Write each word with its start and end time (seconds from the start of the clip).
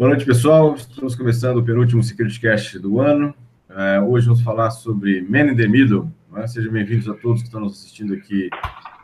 Boa 0.00 0.08
noite, 0.08 0.24
pessoal. 0.24 0.74
Estamos 0.76 1.14
começando 1.14 1.58
o 1.58 1.62
penúltimo 1.62 2.02
Security 2.02 2.40
Cast 2.40 2.78
do 2.78 3.02
ano. 3.02 3.34
Uh, 3.68 4.02
hoje 4.08 4.28
vamos 4.28 4.40
falar 4.40 4.70
sobre 4.70 5.20
Man 5.20 5.52
in 5.52 5.56
the 5.56 5.68
Middle. 5.68 6.10
Né? 6.32 6.46
Sejam 6.46 6.72
bem-vindos 6.72 7.06
a 7.06 7.12
todos 7.12 7.42
que 7.42 7.48
estão 7.48 7.60
nos 7.60 7.74
assistindo 7.74 8.14
aqui 8.14 8.48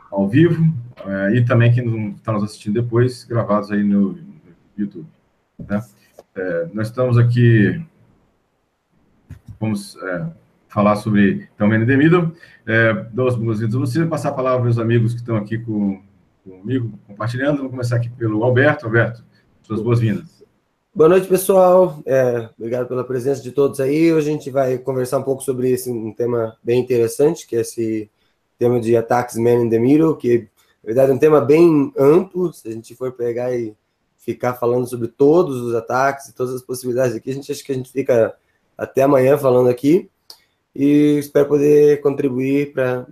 ao 0.09 0.27
vivo 0.27 0.63
uh, 1.05 1.35
e 1.35 1.45
também 1.45 1.71
quem 1.71 2.15
está 2.15 2.31
nos 2.31 2.41
assistindo 2.41 2.81
depois, 2.81 3.23
gravados 3.25 3.71
aí 3.71 3.83
no, 3.83 4.17
YouTube. 4.75 5.05
Né? 5.59 5.77
Uh, 6.35 6.73
nós 6.73 6.87
estamos 6.87 7.15
aqui, 7.19 7.79
vamos 9.59 9.95
falar 10.67 10.95
sobre 10.95 11.47
então, 11.53 11.67
Man 11.67 11.83
in 11.83 11.85
the 11.85 11.95
Middle. 11.95 12.33
dou 13.13 13.27
as 13.27 13.35
boas-vindas 13.35 13.75
a 13.75 13.79
vocês, 13.79 14.09
passar 14.09 14.29
a 14.29 14.33
palavra 14.33 14.57
aos 14.57 14.63
meus 14.63 14.79
amigos 14.79 15.13
que 15.13 15.19
estão 15.19 15.37
aqui 15.37 15.59
com, 15.59 16.01
comigo, 16.43 16.91
compartilhando. 17.05 17.57
Vamos 17.57 17.69
começar 17.69 17.97
aqui 17.97 18.09
pelo 18.09 18.43
Alberto. 18.43 18.87
Alberto, 18.87 19.23
suas 19.61 19.79
boas-vindas. 19.79 20.36
Boa 20.97 21.09
noite, 21.09 21.27
pessoal. 21.27 22.01
É, 22.07 22.49
obrigado 22.57 22.87
pela 22.87 23.03
presença 23.03 23.39
de 23.39 23.51
todos 23.51 23.79
aí. 23.79 24.11
Hoje 24.11 24.31
a 24.31 24.33
gente 24.33 24.49
vai 24.49 24.79
conversar 24.79 25.19
um 25.19 25.23
pouco 25.23 25.43
sobre 25.43 25.69
esse 25.69 25.91
um 25.91 26.11
tema 26.11 26.57
bem 26.63 26.79
interessante, 26.79 27.45
que 27.45 27.55
é 27.55 27.59
esse 27.59 28.09
tema 28.57 28.79
de 28.79 28.97
ataques 28.97 29.35
man 29.35 29.61
in 29.61 29.69
the 29.69 29.77
middle, 29.77 30.17
que 30.17 30.49
na 30.83 30.87
verdade 30.87 31.11
é 31.11 31.13
um 31.13 31.19
tema 31.19 31.39
bem 31.39 31.93
amplo. 31.95 32.51
Se 32.51 32.67
a 32.67 32.71
gente 32.71 32.95
for 32.95 33.11
pegar 33.11 33.55
e 33.55 33.75
ficar 34.17 34.55
falando 34.55 34.89
sobre 34.89 35.07
todos 35.07 35.61
os 35.61 35.75
ataques 35.75 36.29
e 36.29 36.33
todas 36.33 36.55
as 36.55 36.63
possibilidades 36.63 37.15
aqui, 37.15 37.29
a 37.29 37.33
gente 37.35 37.51
acha 37.51 37.63
que 37.63 37.71
a 37.71 37.75
gente 37.75 37.91
fica 37.91 38.35
até 38.75 39.03
amanhã 39.03 39.37
falando 39.37 39.69
aqui. 39.69 40.09
E 40.73 41.19
espero 41.19 41.47
poder 41.47 42.01
contribuir 42.01 42.73
para 42.73 43.05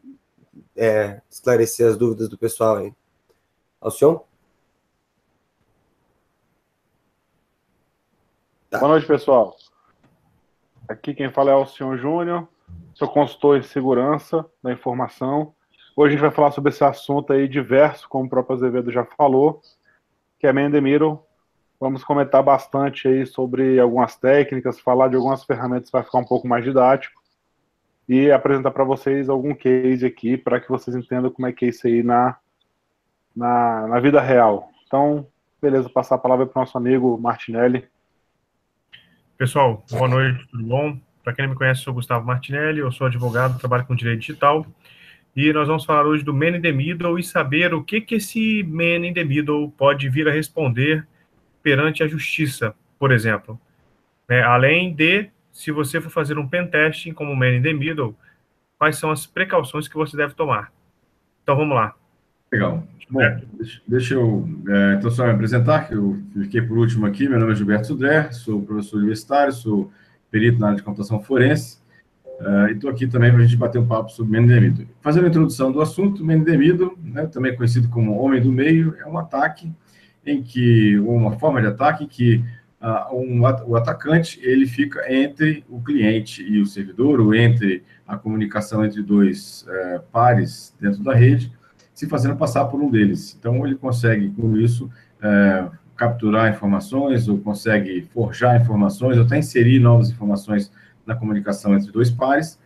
é, 0.76 1.22
esclarecer 1.30 1.88
as 1.88 1.96
dúvidas 1.96 2.30
do 2.30 2.36
pessoal 2.36 2.78
aí. 2.78 2.92
Alcion? 3.80 4.22
Tá. 8.76 8.80
Boa 8.80 8.92
noite, 8.92 9.08
pessoal. 9.08 9.56
Aqui 10.90 11.14
quem 11.14 11.32
fala 11.32 11.52
é 11.52 11.56
o 11.56 11.66
senhor 11.66 11.98
Júnior, 11.98 12.46
sou 12.94 13.08
consultor 13.08 13.58
em 13.58 13.64
segurança 13.64 14.46
da 14.62 14.72
informação. 14.74 15.54
Hoje 15.96 16.10
a 16.10 16.12
gente 16.12 16.22
vai 16.22 16.32
falar 16.32 16.52
sobre 16.52 16.72
esse 16.72 16.84
assunto 16.84 17.32
aí 17.32 17.48
diverso, 17.48 18.08
como 18.10 18.26
o 18.26 18.30
próprio 18.30 18.58
Azevedo 18.58 18.92
já 18.92 19.06
falou, 19.06 19.62
que 20.38 20.46
é 20.46 20.52
Mendemiro. 20.52 21.24
Vamos 21.80 22.04
comentar 22.04 22.44
bastante 22.44 23.08
aí 23.08 23.26
sobre 23.26 23.80
algumas 23.80 24.18
técnicas, 24.18 24.78
falar 24.78 25.08
de 25.08 25.16
algumas 25.16 25.46
ferramentas 25.46 25.90
vai 25.90 26.04
ficar 26.04 26.18
um 26.18 26.26
pouco 26.26 26.46
mais 26.46 26.66
didático 26.66 27.22
e 28.10 28.30
apresentar 28.30 28.72
para 28.72 28.84
vocês 28.84 29.30
algum 29.30 29.56
case 29.56 30.06
aqui 30.06 30.36
para 30.36 30.60
que 30.60 30.68
vocês 30.68 30.96
entendam 30.98 31.32
como 31.32 31.48
é 31.48 31.54
que 31.54 31.66
é 31.66 31.70
isso 31.70 31.88
aí 31.88 32.04
na, 32.04 32.36
na, 33.34 33.88
na 33.88 34.00
vida 34.02 34.20
real. 34.20 34.70
Então, 34.86 35.26
beleza, 35.62 35.90
passar 35.90 36.16
a 36.16 36.20
palavra 36.20 36.46
para 36.46 36.60
o 36.60 36.62
nosso 36.64 36.78
amigo 36.78 37.18
Martinelli. 37.18 37.88
Pessoal, 39.38 39.84
boa 39.92 40.08
noite, 40.08 40.48
tudo 40.48 40.64
bom? 40.64 40.98
Para 41.22 41.34
quem 41.34 41.44
não 41.44 41.52
me 41.52 41.58
conhece, 41.58 41.82
sou 41.82 41.94
Gustavo 41.94 42.26
Martinelli, 42.26 42.80
eu 42.80 42.90
sou 42.90 43.06
advogado, 43.06 43.60
trabalho 43.60 43.86
com 43.86 43.94
direito 43.94 44.22
digital, 44.22 44.66
e 45.36 45.52
nós 45.52 45.68
vamos 45.68 45.84
falar 45.84 46.06
hoje 46.06 46.24
do 46.24 46.34
Man 46.34 46.56
in 46.56 46.62
the 46.62 46.72
Middle 46.72 47.20
e 47.20 47.24
saber 47.24 47.74
o 47.74 47.84
que, 47.84 48.00
que 48.00 48.16
esse 48.16 48.64
Man 48.64 49.06
in 49.06 49.14
the 49.14 49.26
Middle 49.26 49.70
pode 49.72 50.08
vir 50.08 50.26
a 50.30 50.32
responder 50.32 51.06
perante 51.62 52.02
a 52.02 52.08
justiça, 52.08 52.74
por 52.98 53.12
exemplo. 53.12 53.60
É, 54.30 54.42
além 54.42 54.96
de, 54.96 55.30
se 55.52 55.70
você 55.70 56.00
for 56.00 56.10
fazer 56.10 56.40
um 56.40 56.48
pen 56.48 56.68
testing 56.68 57.12
como 57.12 57.36
Man 57.36 57.58
in 57.58 57.62
the 57.62 57.74
Middle, 57.74 58.16
quais 58.78 58.98
são 58.98 59.12
as 59.12 59.28
precauções 59.28 59.90
que 59.90 59.96
você 59.96 60.16
deve 60.16 60.34
tomar. 60.34 60.72
Então, 61.44 61.58
vamos 61.58 61.76
lá. 61.76 61.94
Legal. 62.52 62.84
Bom, 63.10 63.22
deixa, 63.54 63.82
deixa 63.88 64.14
eu 64.16 64.48
é, 64.68 64.96
então 64.96 65.12
só 65.12 65.26
me 65.26 65.32
apresentar, 65.32 65.88
que 65.88 65.94
eu 65.94 66.18
fiquei 66.34 66.62
por 66.62 66.78
último 66.78 67.06
aqui. 67.06 67.28
Meu 67.30 67.40
nome 67.40 67.52
é 67.52 67.56
Gilberto 67.56 67.88
Sudré, 67.88 68.32
sou 68.32 68.62
professor 68.62 68.98
universitário, 68.98 69.54
sou 69.54 69.92
perito 70.32 70.60
na 70.60 70.68
área 70.68 70.78
de 70.78 70.84
computação 70.84 71.22
forense, 71.22 71.80
uh, 72.40 72.68
e 72.68 72.74
estou 72.74 72.90
aqui 72.90 73.08
também 73.08 73.32
para 73.32 73.42
a 73.42 73.44
gente 73.46 73.56
bater 73.56 73.80
um 73.80 73.88
papo 73.88 74.10
sobre 74.10 74.32
Mendemido. 74.40 74.88
Fazendo 75.02 75.26
a 75.26 75.30
introdução 75.30 75.72
do 75.72 75.82
assunto, 75.82 76.26
Mendemido, 76.26 76.98
né, 77.02 77.28
também 77.28 77.56
conhecido 77.56 77.90
como 77.90 78.18
homem 78.18 78.42
do 78.42 78.52
meio, 78.52 78.96
é 79.00 79.08
um 79.08 79.18
ataque 79.18 79.72
em 80.26 80.42
que, 80.42 80.98
uma 81.00 81.38
forma 81.38 81.62
de 81.62 81.68
ataque 81.68 82.04
em 82.06 82.08
que 82.08 82.44
uh, 82.82 83.16
um, 83.16 83.42
o 83.42 83.76
atacante 83.76 84.40
ele 84.44 84.66
fica 84.66 85.12
entre 85.14 85.64
o 85.70 85.80
cliente 85.82 86.44
e 86.44 86.60
o 86.60 86.66
servidor, 86.66 87.20
ou 87.20 87.36
entre 87.36 87.84
a 88.08 88.18
comunicação 88.18 88.84
entre 88.84 89.04
dois 89.04 89.66
uh, 89.68 90.02
pares 90.12 90.76
dentro 90.82 91.04
da 91.04 91.14
rede, 91.14 91.52
se 91.96 92.08
fazendo 92.08 92.36
passar 92.36 92.66
por 92.66 92.80
um 92.80 92.92
deles. 92.92 93.36
Então, 93.40 93.66
ele 93.66 93.76
consegue, 93.76 94.30
com 94.30 94.56
isso, 94.58 94.92
é, 95.22 95.66
capturar 95.96 96.54
informações, 96.54 97.28
ou 97.28 97.40
consegue 97.40 98.02
forjar 98.14 98.62
informações, 98.62 99.18
ou 99.18 99.24
até 99.24 99.40
inserir 99.40 99.80
novas 99.80 100.12
informações 100.12 100.72
na 101.06 101.16
comunicação 101.16 101.74
entre 101.74 101.92
dois 101.92 102.12
pares, 102.12 102.60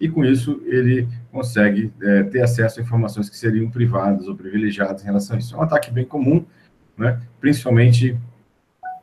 e 0.00 0.08
com 0.08 0.24
isso 0.24 0.62
ele 0.66 1.08
consegue 1.32 1.92
é, 2.00 2.22
ter 2.24 2.42
acesso 2.42 2.78
a 2.78 2.82
informações 2.82 3.28
que 3.28 3.36
seriam 3.36 3.68
privadas 3.70 4.28
ou 4.28 4.36
privilegiadas 4.36 5.02
em 5.02 5.06
relação 5.06 5.36
a 5.36 5.38
isso. 5.38 5.54
É 5.54 5.58
um 5.58 5.62
ataque 5.62 5.90
bem 5.90 6.04
comum, 6.04 6.44
né, 6.96 7.20
principalmente 7.40 8.16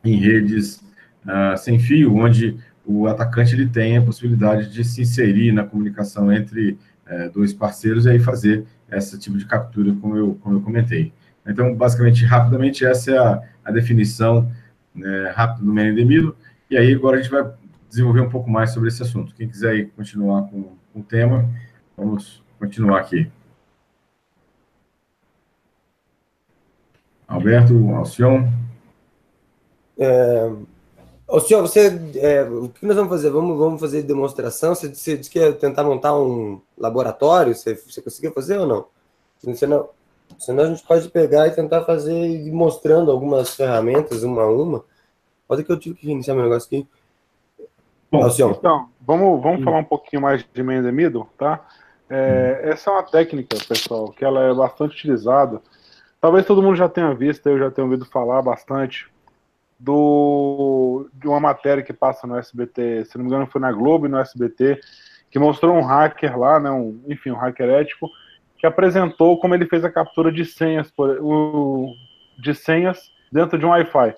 em 0.03 0.15
redes 0.17 0.83
uh, 1.25 1.57
sem 1.57 1.79
fio, 1.79 2.15
onde 2.15 2.57
o 2.85 3.07
atacante 3.07 3.53
ele 3.55 3.67
tem 3.67 3.97
a 3.97 4.01
possibilidade 4.01 4.71
de 4.71 4.83
se 4.83 5.01
inserir 5.01 5.51
na 5.51 5.63
comunicação 5.63 6.31
entre 6.31 6.77
uh, 7.07 7.31
dois 7.33 7.53
parceiros 7.53 8.05
e 8.05 8.11
aí 8.11 8.19
fazer 8.19 8.65
esse 8.91 9.17
tipo 9.19 9.37
de 9.37 9.45
captura, 9.45 9.93
como 9.99 10.17
eu, 10.17 10.35
como 10.41 10.57
eu 10.57 10.61
comentei. 10.61 11.13
Então, 11.45 11.75
basicamente, 11.75 12.25
rapidamente, 12.25 12.85
essa 12.85 13.11
é 13.11 13.17
a, 13.17 13.41
a 13.65 13.71
definição 13.71 14.51
né, 14.93 15.31
rápida 15.35 15.65
do 15.65 15.73
Menendemilo, 15.73 16.35
e 16.69 16.77
aí 16.77 16.93
agora 16.93 17.17
a 17.17 17.21
gente 17.21 17.31
vai 17.31 17.51
desenvolver 17.89 18.21
um 18.21 18.29
pouco 18.29 18.49
mais 18.49 18.71
sobre 18.71 18.89
esse 18.89 19.01
assunto. 19.01 19.35
Quem 19.35 19.47
quiser 19.47 19.71
aí 19.71 19.85
continuar 19.85 20.43
com, 20.43 20.75
com 20.91 20.99
o 20.99 21.03
tema, 21.03 21.49
vamos 21.95 22.43
continuar 22.59 22.99
aqui. 22.99 23.29
Alberto, 27.27 27.89
Alcion. 27.91 28.47
É, 29.97 30.51
Alcion, 31.27 31.61
você, 31.61 31.87
é, 32.17 32.43
o 32.43 32.69
que 32.69 32.85
nós 32.85 32.95
vamos 32.95 33.09
fazer? 33.09 33.29
Vamos, 33.29 33.57
vamos 33.57 33.79
fazer 33.79 34.03
demonstração? 34.03 34.75
Você, 34.75 34.93
você 34.93 35.17
disse 35.17 35.29
que 35.29 35.39
ia 35.39 35.53
tentar 35.53 35.83
montar 35.83 36.15
um 36.15 36.61
laboratório? 36.77 37.55
Você, 37.55 37.75
você 37.75 38.01
conseguiu 38.01 38.31
fazer 38.33 38.59
ou 38.59 38.67
não? 38.67 38.85
Senão, 39.55 39.89
senão 40.37 40.63
a 40.63 40.67
gente 40.67 40.83
pode 40.83 41.09
pegar 41.09 41.47
e 41.47 41.51
tentar 41.51 41.83
fazer 41.85 42.13
ir 42.13 42.51
mostrando 42.51 43.09
algumas 43.09 43.55
ferramentas, 43.55 44.23
uma 44.23 44.43
a 44.43 44.51
uma. 44.51 44.83
Pode 45.47 45.63
que 45.63 45.71
eu 45.71 45.79
tive 45.79 45.95
que 45.95 46.09
iniciar 46.09 46.35
meu 46.35 46.43
negócio 46.43 46.67
aqui. 46.67 46.87
Bom, 48.11 48.27
então, 48.27 48.89
vamos, 49.01 49.41
vamos 49.41 49.61
hum. 49.61 49.63
falar 49.63 49.79
um 49.79 49.83
pouquinho 49.83 50.21
mais 50.21 50.45
de 50.53 50.63
Man 50.63 50.81
Middle, 50.91 51.27
tá? 51.37 51.65
É, 52.09 52.61
hum. 52.63 52.69
Essa 52.69 52.89
é 52.89 52.93
uma 52.93 53.03
técnica, 53.03 53.57
pessoal, 53.67 54.11
que 54.11 54.23
ela 54.23 54.43
é 54.43 54.53
bastante 54.53 54.93
utilizada. 54.93 55.61
Talvez 56.21 56.45
todo 56.45 56.61
mundo 56.61 56.75
já 56.75 56.87
tenha 56.87 57.13
visto, 57.13 57.47
eu 57.47 57.57
já 57.57 57.71
tenha 57.71 57.85
ouvido 57.85 58.05
falar 58.05 58.41
bastante 58.41 59.11
do, 59.83 61.09
de 61.13 61.27
uma 61.27 61.41
matéria 61.41 61.83
que 61.83 61.91
passa 61.91 62.25
no 62.25 62.37
SBT, 62.37 63.03
se 63.03 63.17
não 63.17 63.25
me 63.25 63.29
engano 63.29 63.47
foi 63.47 63.59
na 63.59 63.71
Globo 63.71 64.05
e 64.05 64.09
no 64.09 64.17
SBT, 64.17 64.79
que 65.29 65.37
mostrou 65.37 65.75
um 65.75 65.81
hacker 65.81 66.39
lá, 66.39 66.57
né, 66.57 66.71
um, 66.71 67.03
enfim, 67.09 67.31
um 67.31 67.35
hacker 67.35 67.69
ético, 67.69 68.09
que 68.57 68.65
apresentou 68.65 69.37
como 69.37 69.53
ele 69.53 69.65
fez 69.65 69.83
a 69.83 69.91
captura 69.91 70.31
de 70.31 70.45
senhas, 70.45 70.89
por, 70.89 71.17
o, 71.21 71.93
de 72.39 72.55
senhas 72.55 73.11
dentro 73.29 73.59
de 73.59 73.65
um 73.65 73.71
Wi-Fi, 73.71 74.15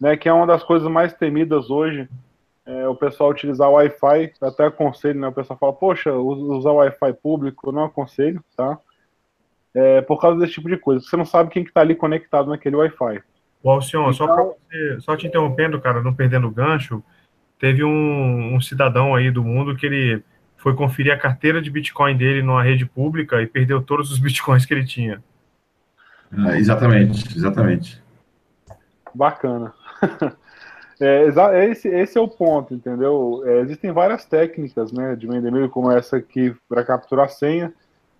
né, 0.00 0.16
que 0.16 0.30
é 0.30 0.32
uma 0.32 0.46
das 0.46 0.64
coisas 0.64 0.90
mais 0.90 1.12
temidas 1.12 1.68
hoje, 1.68 2.08
é, 2.64 2.88
o 2.88 2.94
pessoal 2.94 3.28
utilizar 3.28 3.68
o 3.68 3.74
Wi-Fi, 3.74 4.32
até 4.40 4.64
aconselho, 4.64 5.20
né, 5.20 5.28
o 5.28 5.32
pessoal 5.32 5.58
fala, 5.58 5.74
poxa, 5.74 6.10
usar 6.14 6.70
o 6.70 6.76
Wi-Fi 6.76 7.12
público, 7.22 7.70
não 7.70 7.84
aconselho, 7.84 8.42
tá, 8.56 8.78
é, 9.74 10.00
por 10.00 10.18
causa 10.18 10.40
desse 10.40 10.54
tipo 10.54 10.70
de 10.70 10.78
coisa, 10.78 11.04
você 11.04 11.18
não 11.18 11.26
sabe 11.26 11.50
quem 11.50 11.64
que 11.64 11.72
tá 11.72 11.82
ali 11.82 11.94
conectado 11.94 12.48
naquele 12.48 12.76
Wi-Fi. 12.76 13.22
O 13.62 13.70
Alcion, 13.70 14.10
então, 14.10 14.12
só, 14.12 14.56
só 15.00 15.16
te 15.16 15.26
interrompendo, 15.26 15.80
cara, 15.80 16.02
não 16.02 16.12
perdendo 16.12 16.48
o 16.48 16.50
gancho, 16.50 17.02
teve 17.58 17.84
um, 17.84 18.56
um 18.56 18.60
cidadão 18.60 19.14
aí 19.14 19.30
do 19.30 19.44
mundo 19.44 19.76
que 19.76 19.86
ele 19.86 20.22
foi 20.56 20.74
conferir 20.74 21.12
a 21.12 21.18
carteira 21.18 21.62
de 21.62 21.70
Bitcoin 21.70 22.16
dele 22.16 22.42
numa 22.42 22.62
rede 22.62 22.84
pública 22.84 23.40
e 23.40 23.46
perdeu 23.46 23.82
todos 23.82 24.10
os 24.10 24.18
Bitcoins 24.20 24.66
que 24.66 24.74
ele 24.74 24.84
tinha. 24.84 25.22
Ah, 26.36 26.56
exatamente, 26.56 27.36
exatamente. 27.36 28.02
Bacana. 29.14 29.72
É, 31.00 31.26
é, 31.26 31.68
esse, 31.68 31.88
esse 31.88 32.16
é 32.16 32.20
o 32.20 32.28
ponto, 32.28 32.72
entendeu? 32.72 33.42
É, 33.44 33.58
existem 33.58 33.90
várias 33.90 34.24
técnicas 34.24 34.92
né, 34.92 35.16
de 35.16 35.26
vender 35.26 35.68
como 35.68 35.90
essa 35.90 36.18
aqui 36.18 36.54
para 36.68 36.84
capturar 36.84 37.28
senha, 37.28 37.74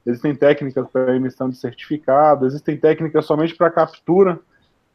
existem 0.05 0.35
técnicas 0.35 0.89
para 0.91 1.15
emissão 1.15 1.49
de 1.49 1.57
certificado, 1.57 2.45
existem 2.45 2.77
técnicas 2.77 3.25
somente 3.25 3.55
para 3.55 3.71
captura 3.71 4.41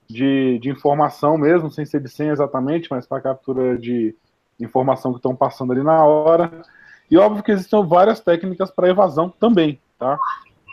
de, 0.09 0.57
de 0.59 0.69
informação 0.69 1.38
mesmo, 1.38 1.69
sem 1.69 1.86
ser 1.86 2.01
de 2.01 2.09
senha 2.09 2.31
exatamente, 2.31 2.88
mas 2.89 3.06
para 3.06 3.21
captura 3.21 3.77
de 3.77 4.15
informação 4.59 5.12
que 5.12 5.19
estão 5.19 5.36
passando 5.36 5.74
ali 5.74 5.83
na 5.83 6.04
hora. 6.04 6.62
E 7.09 7.18
óbvio 7.18 7.44
que 7.44 7.51
existem 7.51 7.86
várias 7.86 8.19
técnicas 8.19 8.71
para 8.71 8.89
evasão 8.89 9.30
também, 9.30 9.80
tá? 9.98 10.18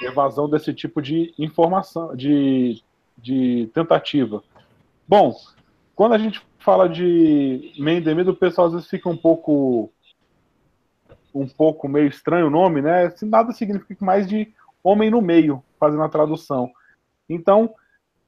Evasão 0.02 0.48
desse 0.48 0.72
tipo 0.72 1.00
de 1.00 1.34
informação, 1.38 2.14
de, 2.14 2.82
de 3.18 3.70
tentativa. 3.74 4.42
Bom, 5.06 5.34
quando 5.94 6.14
a 6.14 6.18
gente 6.18 6.42
fala 6.58 6.88
de 6.88 7.72
Mendemir, 7.78 8.28
o 8.28 8.34
pessoal 8.34 8.68
às 8.68 8.72
vezes 8.72 8.88
fica 8.88 9.08
um 9.08 9.16
pouco 9.16 9.90
um 11.34 11.48
pouco 11.48 11.88
meio 11.88 12.06
estranho 12.06 12.46
o 12.46 12.50
nome, 12.50 12.80
né? 12.80 13.12
Nada 13.22 13.52
significa 13.52 14.04
mais 14.04 14.28
de 14.28 14.52
homem 14.84 15.10
no 15.10 15.20
meio, 15.20 15.62
fazendo 15.80 16.02
a 16.04 16.08
tradução. 16.08 16.70
Então, 17.28 17.74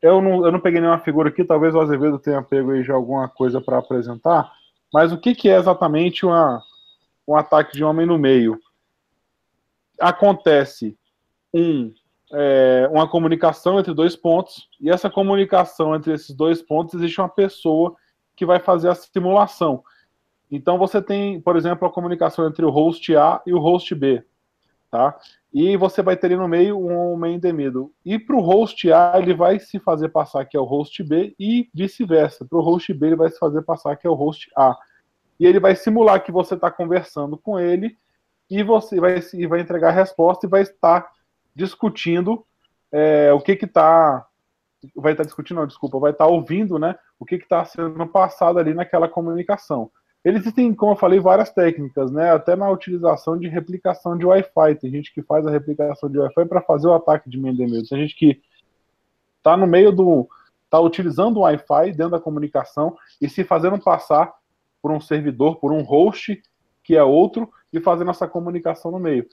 eu 0.06 0.20
não, 0.20 0.44
eu 0.44 0.52
não 0.52 0.60
peguei 0.60 0.80
nenhuma 0.80 0.98
figura 0.98 1.28
aqui, 1.28 1.44
talvez 1.44 1.74
o 1.74 1.80
Azevedo 1.80 2.18
tenha 2.18 2.42
pego 2.42 2.72
aí 2.72 2.82
já 2.82 2.94
alguma 2.94 3.28
coisa 3.28 3.60
para 3.60 3.78
apresentar, 3.78 4.50
mas 4.92 5.12
o 5.12 5.18
que, 5.18 5.34
que 5.34 5.48
é 5.48 5.56
exatamente 5.56 6.24
uma, 6.24 6.62
um 7.26 7.36
ataque 7.36 7.76
de 7.76 7.84
homem 7.84 8.06
no 8.06 8.18
meio? 8.18 8.58
Acontece 9.98 10.96
um, 11.52 11.92
é, 12.32 12.88
uma 12.92 13.08
comunicação 13.08 13.78
entre 13.78 13.94
dois 13.94 14.14
pontos, 14.16 14.68
e 14.80 14.90
essa 14.90 15.10
comunicação 15.10 15.94
entre 15.94 16.12
esses 16.12 16.34
dois 16.34 16.62
pontos 16.62 16.94
existe 16.94 17.20
uma 17.20 17.28
pessoa 17.28 17.96
que 18.34 18.44
vai 18.44 18.60
fazer 18.60 18.88
a 18.90 18.94
simulação. 18.94 19.82
Então 20.50 20.78
você 20.78 21.02
tem, 21.02 21.40
por 21.40 21.56
exemplo, 21.56 21.88
a 21.88 21.92
comunicação 21.92 22.46
entre 22.46 22.64
o 22.64 22.70
host 22.70 23.16
A 23.16 23.42
e 23.46 23.52
o 23.52 23.58
host 23.58 23.94
B, 23.94 24.22
tá? 24.90 25.18
E 25.58 25.74
você 25.74 26.02
vai 26.02 26.18
ter 26.18 26.26
ali 26.26 26.36
no 26.36 26.46
meio 26.46 26.78
um 26.78 27.16
main 27.16 27.38
demido. 27.38 27.90
E 28.04 28.18
para 28.18 28.36
o 28.36 28.42
host 28.42 28.92
A 28.92 29.14
ele 29.16 29.32
vai 29.32 29.58
se 29.58 29.78
fazer 29.78 30.10
passar 30.10 30.44
que 30.44 30.54
é 30.54 30.60
o 30.60 30.64
host 30.64 31.02
B 31.02 31.34
e 31.40 31.70
vice-versa. 31.72 32.44
Para 32.44 32.58
o 32.58 32.60
host 32.60 32.92
B 32.92 33.06
ele 33.06 33.16
vai 33.16 33.30
se 33.30 33.38
fazer 33.38 33.62
passar 33.62 33.96
que 33.96 34.06
é 34.06 34.10
o 34.10 34.12
host 34.12 34.50
A. 34.54 34.76
E 35.40 35.46
ele 35.46 35.58
vai 35.58 35.74
simular 35.74 36.22
que 36.22 36.30
você 36.30 36.56
está 36.56 36.70
conversando 36.70 37.38
com 37.38 37.58
ele 37.58 37.96
e 38.50 38.62
você 38.62 39.00
vai, 39.00 39.18
vai 39.48 39.60
entregar 39.60 39.88
a 39.88 39.92
resposta 39.92 40.44
e 40.44 40.50
vai 40.50 40.60
estar 40.60 41.10
discutindo 41.54 42.44
é, 42.92 43.32
o 43.32 43.40
que 43.40 43.56
que 43.56 43.64
está 43.64 44.26
vai 44.94 45.12
estar 45.12 45.24
discutindo, 45.24 45.56
não, 45.56 45.66
desculpa, 45.66 45.98
vai 45.98 46.12
estar 46.12 46.26
ouvindo, 46.26 46.78
né, 46.78 46.96
o 47.18 47.24
que 47.24 47.36
está 47.36 47.64
sendo 47.64 48.06
passado 48.06 48.58
ali 48.58 48.74
naquela 48.74 49.08
comunicação. 49.08 49.90
Eles 50.26 50.52
têm, 50.52 50.74
como 50.74 50.90
eu 50.90 50.96
falei, 50.96 51.20
várias 51.20 51.52
técnicas, 51.52 52.10
né? 52.10 52.32
Até 52.32 52.56
na 52.56 52.68
utilização 52.68 53.38
de 53.38 53.46
replicação 53.46 54.18
de 54.18 54.26
Wi-Fi. 54.26 54.74
Tem 54.74 54.90
gente 54.90 55.14
que 55.14 55.22
faz 55.22 55.46
a 55.46 55.52
replicação 55.52 56.10
de 56.10 56.18
Wi-Fi 56.18 56.46
para 56.46 56.60
fazer 56.60 56.88
o 56.88 56.94
ataque 56.94 57.30
de 57.30 57.38
Mendemeiro. 57.38 57.86
Tem 57.86 57.96
gente 58.00 58.16
que 58.16 58.42
está 59.38 59.56
no 59.56 59.68
meio 59.68 59.92
do. 59.92 60.28
está 60.64 60.80
utilizando 60.80 61.36
o 61.36 61.42
Wi-Fi 61.42 61.92
dentro 61.92 62.10
da 62.10 62.18
comunicação 62.18 62.96
e 63.22 63.28
se 63.28 63.44
fazendo 63.44 63.78
passar 63.78 64.34
por 64.82 64.90
um 64.90 65.00
servidor, 65.00 65.60
por 65.60 65.70
um 65.70 65.84
host 65.84 66.42
que 66.82 66.96
é 66.96 67.04
outro, 67.04 67.48
e 67.72 67.78
fazendo 67.78 68.10
essa 68.10 68.26
comunicação 68.26 68.90
no 68.90 68.98
meio. 68.98 69.28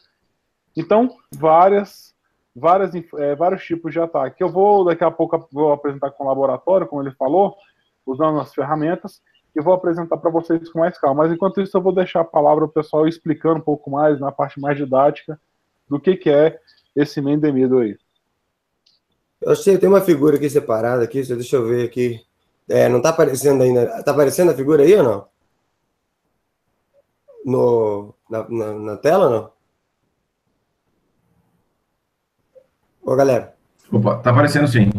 Então, 0.78 1.10
várias, 1.31 2.13
várias, 2.56 2.94
é, 3.18 3.36
vários 3.36 3.63
tipos 3.63 3.92
de 3.92 4.00
ataque. 4.00 4.44
Eu 4.44 4.50
vou, 4.50 4.86
daqui 4.86 5.04
a 5.04 5.10
pouco, 5.10 5.50
vou 5.51 5.72
apresentar 5.72 6.12
com 6.12 6.24
o 6.24 6.28
laboratório, 6.28 6.86
como 6.86 7.01
ele 7.01 7.16
falou, 7.16 7.57
usando 8.06 8.40
as 8.40 8.54
ferramentas 8.54 9.19
e 9.55 9.61
vou 9.61 9.73
apresentar 9.73 10.17
para 10.17 10.31
vocês 10.31 10.69
com 10.69 10.79
mais 10.79 10.97
calma. 10.97 11.23
Mas 11.23 11.31
enquanto 11.31 11.61
isso, 11.61 11.77
eu 11.77 11.81
vou 11.81 11.94
deixar 11.94 12.21
a 12.21 12.25
palavra 12.25 12.63
ao 12.63 12.69
pessoal 12.69 13.07
explicando 13.07 13.57
um 13.57 13.61
pouco 13.61 13.89
mais, 13.89 14.19
na 14.19 14.31
parte 14.31 14.59
mais 14.59 14.77
didática, 14.77 15.39
do 15.88 16.00
que, 16.00 16.15
que 16.15 16.29
é 16.29 16.59
esse 16.95 17.21
Mendemido 17.21 17.79
aí. 17.79 17.97
Eu 19.41 19.55
sei, 19.55 19.77
tem 19.77 19.89
uma 19.89 20.01
figura 20.01 20.38
aqui 20.38 20.50
separada 20.50 21.03
aqui, 21.03 21.21
deixa 21.21 21.57
eu 21.57 21.67
ver 21.67 21.85
aqui. 21.85 22.21
É, 22.69 22.88
não 22.88 22.97
está 22.97 23.09
aparecendo 23.09 23.61
ainda. 23.61 24.00
Está 24.00 24.11
aparecendo 24.11 24.51
a 24.51 24.55
figura 24.55 24.83
aí 24.83 24.95
ou 24.95 25.03
não? 25.03 25.27
No, 27.45 28.15
na, 28.29 28.49
na, 28.49 28.73
na 28.73 28.97
tela 28.97 29.25
ou 29.25 29.31
não? 29.31 29.53
Ô, 33.03 33.15
galera. 33.17 33.53
Opa, 33.91 34.17
tá 34.19 34.31
aparecendo 34.31 34.67
sim. 34.67 34.89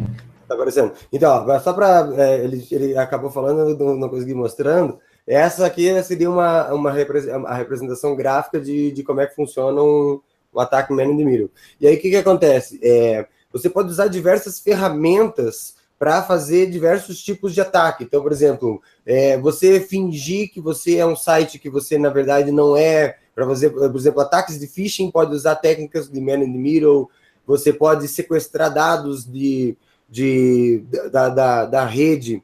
Tá 0.55 0.63
aparecendo. 0.63 0.93
Então, 1.13 1.47
ó, 1.47 1.59
só 1.61 1.73
para. 1.73 2.11
É, 2.17 2.45
ele, 2.45 2.67
ele 2.71 2.97
acabou 2.97 3.31
falando, 3.31 3.77
não, 3.77 3.97
não 3.97 4.09
consegui 4.09 4.35
mostrando. 4.35 4.99
Essa 5.27 5.67
aqui 5.67 6.03
seria 6.03 6.31
uma, 6.31 6.73
uma 6.73 6.91
a 6.91 7.55
representação 7.55 8.15
gráfica 8.15 8.61
de, 8.61 8.93
de 8.93 9.03
como 9.03 9.21
é 9.21 9.27
que 9.27 9.35
funciona 9.35 9.83
um, 9.83 10.21
um 10.55 10.61
ataque 10.61 10.93
man 10.93 11.05
in 11.05 11.17
the 11.17 11.25
middle. 11.25 11.51
E 11.81 11.87
aí, 11.87 11.97
o 11.97 12.01
que, 12.01 12.11
que 12.11 12.17
acontece? 12.17 12.79
É, 12.83 13.27
você 13.53 13.71
pode 13.71 13.89
usar 13.89 14.09
diversas 14.09 14.61
ferramentas 14.61 15.77
para 15.99 16.23
fazer 16.23 16.69
diversos 16.71 17.23
tipos 17.23 17.55
de 17.55 17.61
ataque. 17.61 18.05
Então, 18.05 18.23
por 18.23 18.33
exemplo, 18.33 18.83
é, 19.07 19.39
você 19.39 19.81
fingir 19.81 20.53
que 20.53 20.61
você 20.61 20.97
é 20.97 21.07
um 21.07 21.17
site 21.17 21.59
que 21.59 21.71
você, 21.71 21.97
na 21.99 22.11
verdade, 22.11 22.51
não 22.51 22.77
é. 22.77 23.17
Para 23.35 23.47
fazer, 23.47 23.71
por 23.71 23.97
exemplo, 23.97 24.21
ataques 24.21 24.61
de 24.61 24.67
phishing, 24.69 25.11
pode 25.11 25.35
usar 25.35 25.57
técnicas 25.57 26.09
de 26.09 26.21
man 26.21 26.45
in 26.45 26.53
the 26.53 26.59
middle. 26.59 27.09
Você 27.47 27.73
pode 27.73 28.07
sequestrar 28.07 28.73
dados 28.73 29.25
de 29.25 29.77
de, 30.15 30.85
da, 31.11 31.29
da, 31.29 31.67
da 31.67 31.85
rede 31.85 32.41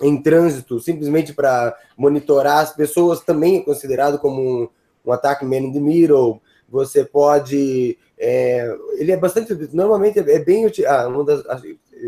em 0.00 0.22
trânsito, 0.22 0.78
simplesmente 0.78 1.32
para 1.32 1.76
monitorar 1.96 2.58
as 2.58 2.72
pessoas, 2.72 3.18
também 3.20 3.56
é 3.56 3.62
considerado 3.62 4.20
como 4.20 4.40
um, 4.40 4.68
um 5.04 5.10
ataque 5.10 5.44
man 5.44 5.56
in 5.56 5.72
the 5.72 5.80
middle. 5.80 6.40
Você 6.68 7.04
pode. 7.04 7.98
É, 8.16 8.72
ele 8.98 9.10
é 9.10 9.16
bastante. 9.16 9.52
Normalmente 9.72 10.20
é 10.20 10.38
bem. 10.38 10.70
Ah, 10.86 11.08
uma 11.08 11.24
das, 11.24 11.44
a, 11.46 11.60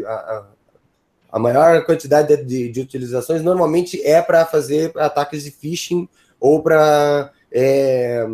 a, 0.07 0.47
a 1.33 1.39
maior 1.41 1.85
quantidade 1.85 2.37
de, 2.45 2.69
de 2.69 2.81
utilizações 2.81 3.43
normalmente 3.43 4.01
é 4.07 4.23
para 4.23 4.47
fazer 4.47 4.93
ataques 4.97 5.43
de 5.43 5.51
phishing 5.51 6.09
ou 6.39 6.63
para 6.63 7.33
é, 7.51 8.25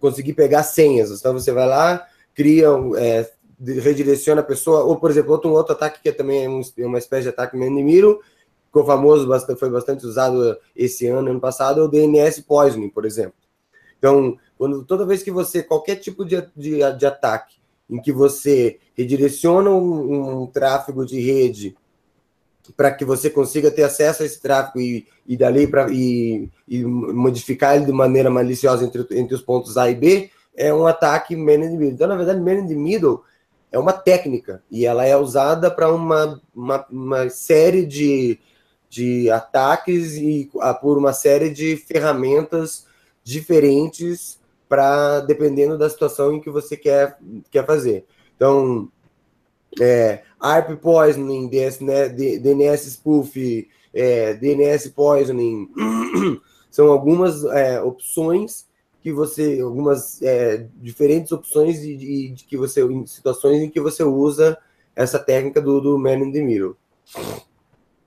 conseguir 0.00 0.32
pegar 0.32 0.62
senhas. 0.62 1.10
Então 1.10 1.34
você 1.34 1.52
vai 1.52 1.66
lá, 1.66 2.06
cria, 2.34 2.68
é, 2.96 3.30
redireciona 3.60 4.40
a 4.40 4.44
pessoa, 4.44 4.84
ou 4.84 4.96
por 4.96 5.10
exemplo, 5.10 5.32
outro, 5.32 5.50
outro 5.50 5.72
ataque 5.72 6.02
que 6.02 6.08
é 6.08 6.12
também 6.12 6.44
é 6.44 6.86
uma 6.86 6.98
espécie 6.98 7.24
de 7.24 7.28
ataque 7.28 7.56
Menimiro, 7.56 8.20
ficou 8.66 8.84
famoso, 8.84 9.26
bastante, 9.26 9.60
foi 9.60 9.70
bastante 9.70 10.04
usado 10.04 10.58
esse 10.74 11.06
ano, 11.06 11.30
ano 11.30 11.40
passado, 11.40 11.80
é 11.80 11.84
o 11.84 11.88
DNS 11.88 12.42
Poisoning, 12.42 12.88
por 12.88 13.04
exemplo. 13.04 13.34
Então, 13.98 14.36
quando, 14.58 14.84
toda 14.84 15.06
vez 15.06 15.22
que 15.22 15.30
você, 15.30 15.62
qualquer 15.62 15.96
tipo 15.96 16.24
de, 16.24 16.42
de, 16.56 16.78
de 16.96 17.06
ataque 17.06 17.56
em 17.88 18.00
que 18.00 18.12
você 18.12 18.78
redireciona 18.94 19.70
um, 19.70 20.42
um 20.42 20.46
tráfego 20.46 21.06
de 21.06 21.20
rede 21.20 21.76
para 22.76 22.90
que 22.90 23.04
você 23.04 23.28
consiga 23.28 23.70
ter 23.70 23.82
acesso 23.82 24.22
a 24.22 24.26
esse 24.26 24.40
tráfego 24.40 24.80
e, 24.80 25.06
e 25.26 25.36
dali 25.36 25.66
para 25.66 25.90
e, 25.92 26.48
e, 26.66 26.84
modificar 26.84 27.76
ele 27.76 27.84
de 27.84 27.92
maneira 27.92 28.30
maliciosa 28.30 28.84
entre, 28.84 29.06
entre 29.18 29.34
os 29.34 29.42
pontos 29.42 29.76
A 29.76 29.90
e 29.90 29.94
B, 29.94 30.30
é 30.56 30.72
um 30.72 30.86
ataque 30.86 31.36
man 31.36 31.54
in 31.54 31.70
the 31.70 31.76
middle. 31.76 31.94
Então, 31.94 32.08
na 32.08 32.16
verdade, 32.16 32.40
man 32.40 32.60
in 32.60 32.66
the 32.66 32.74
middle 32.74 33.22
é 33.74 33.78
uma 33.78 33.92
técnica 33.92 34.62
e 34.70 34.86
ela 34.86 35.04
é 35.04 35.16
usada 35.16 35.68
para 35.68 35.92
uma, 35.92 36.40
uma, 36.54 36.86
uma, 36.88 37.28
série 37.28 37.84
de, 37.84 38.38
de 38.88 39.28
ataques 39.28 40.14
e 40.14 40.48
por 40.80 40.96
uma 40.96 41.12
série 41.12 41.50
de 41.50 41.76
ferramentas 41.76 42.86
diferentes 43.24 44.38
para 44.68 45.18
dependendo 45.20 45.76
da 45.76 45.90
situação 45.90 46.32
em 46.32 46.40
que 46.40 46.48
você 46.48 46.76
quer, 46.76 47.18
quer 47.50 47.66
fazer. 47.66 48.04
Então, 48.36 48.88
é, 49.80 50.22
ARP 50.38 50.76
Poisoning, 50.80 51.48
DS, 51.48 51.80
né, 51.80 52.08
DNS 52.08 52.90
Spoof, 52.90 53.68
é, 53.92 54.34
DNS 54.34 54.90
Poisoning, 54.90 55.68
são 56.70 56.92
algumas 56.92 57.42
é, 57.46 57.82
opções 57.82 58.66
que 59.04 59.12
você 59.12 59.60
algumas 59.60 60.20
é, 60.22 60.66
diferentes 60.82 61.30
opções 61.30 61.80
de, 61.80 61.96
de, 61.96 62.30
de, 62.30 62.44
que 62.44 62.56
você 62.56 62.82
em 62.82 63.06
situações 63.06 63.62
em 63.62 63.70
que 63.70 63.78
você 63.80 64.02
usa 64.02 64.58
essa 64.96 65.18
técnica 65.18 65.60
do, 65.60 65.80
do 65.80 65.98
man 65.98 66.14
in 66.14 66.32
the 66.32 66.40
middle. 66.40 66.74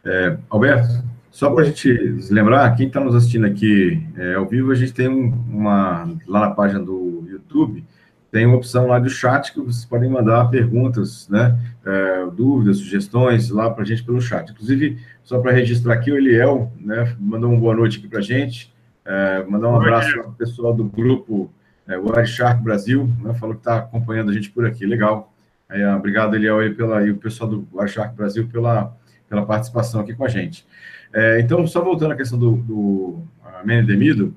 É, 0.04 0.38
Alberto, 0.50 1.04
só 1.30 1.52
para 1.52 1.62
a 1.62 1.66
gente 1.66 1.88
lembrar, 2.32 2.76
quem 2.76 2.88
está 2.88 3.00
nos 3.00 3.14
assistindo 3.14 3.46
aqui 3.46 4.04
é, 4.18 4.34
ao 4.34 4.48
vivo, 4.48 4.72
a 4.72 4.76
gente 4.76 4.92
tem 4.92 5.08
uma 5.08 6.18
lá 6.26 6.40
na 6.42 6.52
página 6.52 6.84
do 6.84 7.24
YouTube 7.30 7.86
tem 8.32 8.46
uma 8.46 8.58
opção 8.58 8.88
lá 8.88 9.00
do 9.00 9.10
chat 9.10 9.54
que 9.54 9.60
vocês 9.60 9.86
podem 9.86 10.10
mandar 10.10 10.50
perguntas, 10.50 11.28
né, 11.30 11.58
é, 11.86 12.26
dúvidas, 12.36 12.78
sugestões 12.78 13.50
lá 13.50 13.70
para 13.70 13.84
a 13.84 13.86
gente 13.86 14.04
pelo 14.04 14.22
chat. 14.22 14.52
Inclusive, 14.52 14.98
só 15.24 15.40
para 15.40 15.52
registrar 15.52 15.94
aqui, 15.94 16.12
o 16.12 16.18
Eliel, 16.18 16.72
né, 16.80 17.16
mandou 17.20 17.50
uma 17.50 17.60
boa 17.60 17.76
noite 17.76 18.00
aqui 18.00 18.08
para 18.08 18.20
a 18.20 18.22
gente. 18.22 18.72
É, 19.08 19.46
mandar 19.46 19.70
um 19.70 19.78
abraço 19.78 20.20
ao 20.20 20.34
pessoal 20.34 20.74
do 20.74 20.84
grupo 20.84 21.50
é, 21.88 21.98
Wireshark 21.98 22.62
Brasil, 22.62 23.10
né, 23.22 23.34
falou 23.36 23.56
que 23.56 23.62
está 23.62 23.78
acompanhando 23.78 24.32
a 24.32 24.34
gente 24.34 24.52
por 24.52 24.66
aqui, 24.66 24.86
legal. 24.86 25.34
Aí, 25.70 25.84
obrigado, 25.86 26.36
Eliel, 26.36 26.60
aí 26.60 26.74
pela, 26.74 27.02
e 27.06 27.12
o 27.12 27.16
pessoal 27.16 27.50
do 27.50 27.66
Wireshark 27.74 28.14
Brasil 28.16 28.50
pela, 28.52 28.94
pela 29.30 29.46
participação 29.46 30.02
aqui 30.02 30.14
com 30.14 30.26
a 30.26 30.28
gente. 30.28 30.68
É, 31.14 31.40
então, 31.40 31.66
só 31.66 31.82
voltando 31.82 32.12
à 32.12 32.16
questão 32.18 32.38
do, 32.38 32.58
do 32.58 33.24
Menedemido, 33.64 34.36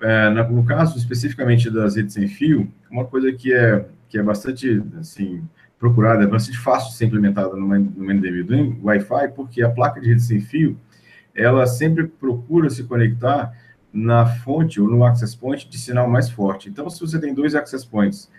é, 0.00 0.30
no 0.30 0.64
caso 0.64 0.96
especificamente 0.96 1.68
das 1.68 1.96
redes 1.96 2.14
sem 2.14 2.28
fio, 2.28 2.70
uma 2.88 3.04
coisa 3.04 3.32
que 3.32 3.52
é, 3.52 3.84
que 4.08 4.16
é 4.16 4.22
bastante 4.22 4.80
assim, 5.00 5.42
procurada, 5.76 6.22
é 6.22 6.26
bastante 6.26 6.58
fácil 6.58 6.90
de 6.90 6.96
ser 6.96 7.06
implementada 7.06 7.56
no, 7.56 7.66
no 7.66 8.04
Menedemido 8.04 8.54
em 8.54 8.78
Wi-Fi, 8.80 9.32
porque 9.34 9.60
a 9.60 9.70
placa 9.70 10.00
de 10.00 10.08
rede 10.08 10.22
sem 10.22 10.40
fio, 10.40 10.78
ela 11.34 11.66
sempre 11.66 12.06
procura 12.06 12.70
se 12.70 12.84
conectar 12.84 13.52
na 13.94 14.26
fonte 14.26 14.80
ou 14.80 14.88
no 14.88 15.04
access 15.04 15.36
point 15.36 15.68
de 15.68 15.78
sinal 15.78 16.10
mais 16.10 16.28
forte. 16.28 16.68
Então, 16.68 16.90
se 16.90 17.00
você 17.00 17.18
tem 17.18 17.32
dois 17.32 17.54
access 17.54 17.86
points 17.86 18.30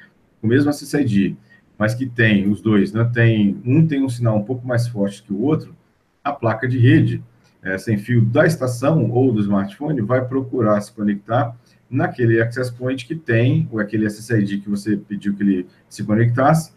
o 0.42 0.48
mesmo 0.48 0.70
SSID, 0.70 1.36
mas 1.78 1.96
que 1.96 2.06
tem 2.06 2.48
os 2.48 2.62
dois, 2.62 2.92
né, 2.92 3.10
tem 3.14 3.60
um 3.66 3.88
tem 3.88 4.04
um 4.04 4.10
sinal 4.10 4.38
um 4.38 4.44
pouco 4.44 4.68
mais 4.68 4.88
forte 4.88 5.24
que 5.24 5.34
o 5.34 5.42
outro, 5.42 5.76
a 6.24 6.32
placa 6.32 6.68
de 6.68 6.78
rede 6.78 7.24
é, 7.64 7.78
sem 7.78 7.98
fio 7.98 8.22
da 8.22 8.46
estação 8.46 9.10
ou 9.10 9.32
do 9.32 9.42
smartphone 9.42 10.00
vai 10.02 10.24
procurar 10.24 10.80
se 10.82 10.92
conectar 10.92 11.56
naquele 11.90 12.40
access 12.42 12.72
point 12.72 13.06
que 13.06 13.16
tem, 13.16 13.68
ou 13.72 13.80
aquele 13.80 14.06
SSID 14.06 14.60
que 14.60 14.70
você 14.70 14.98
pediu 14.98 15.36
que 15.36 15.42
ele 15.42 15.68
se 15.90 16.04
conectasse, 16.04 16.74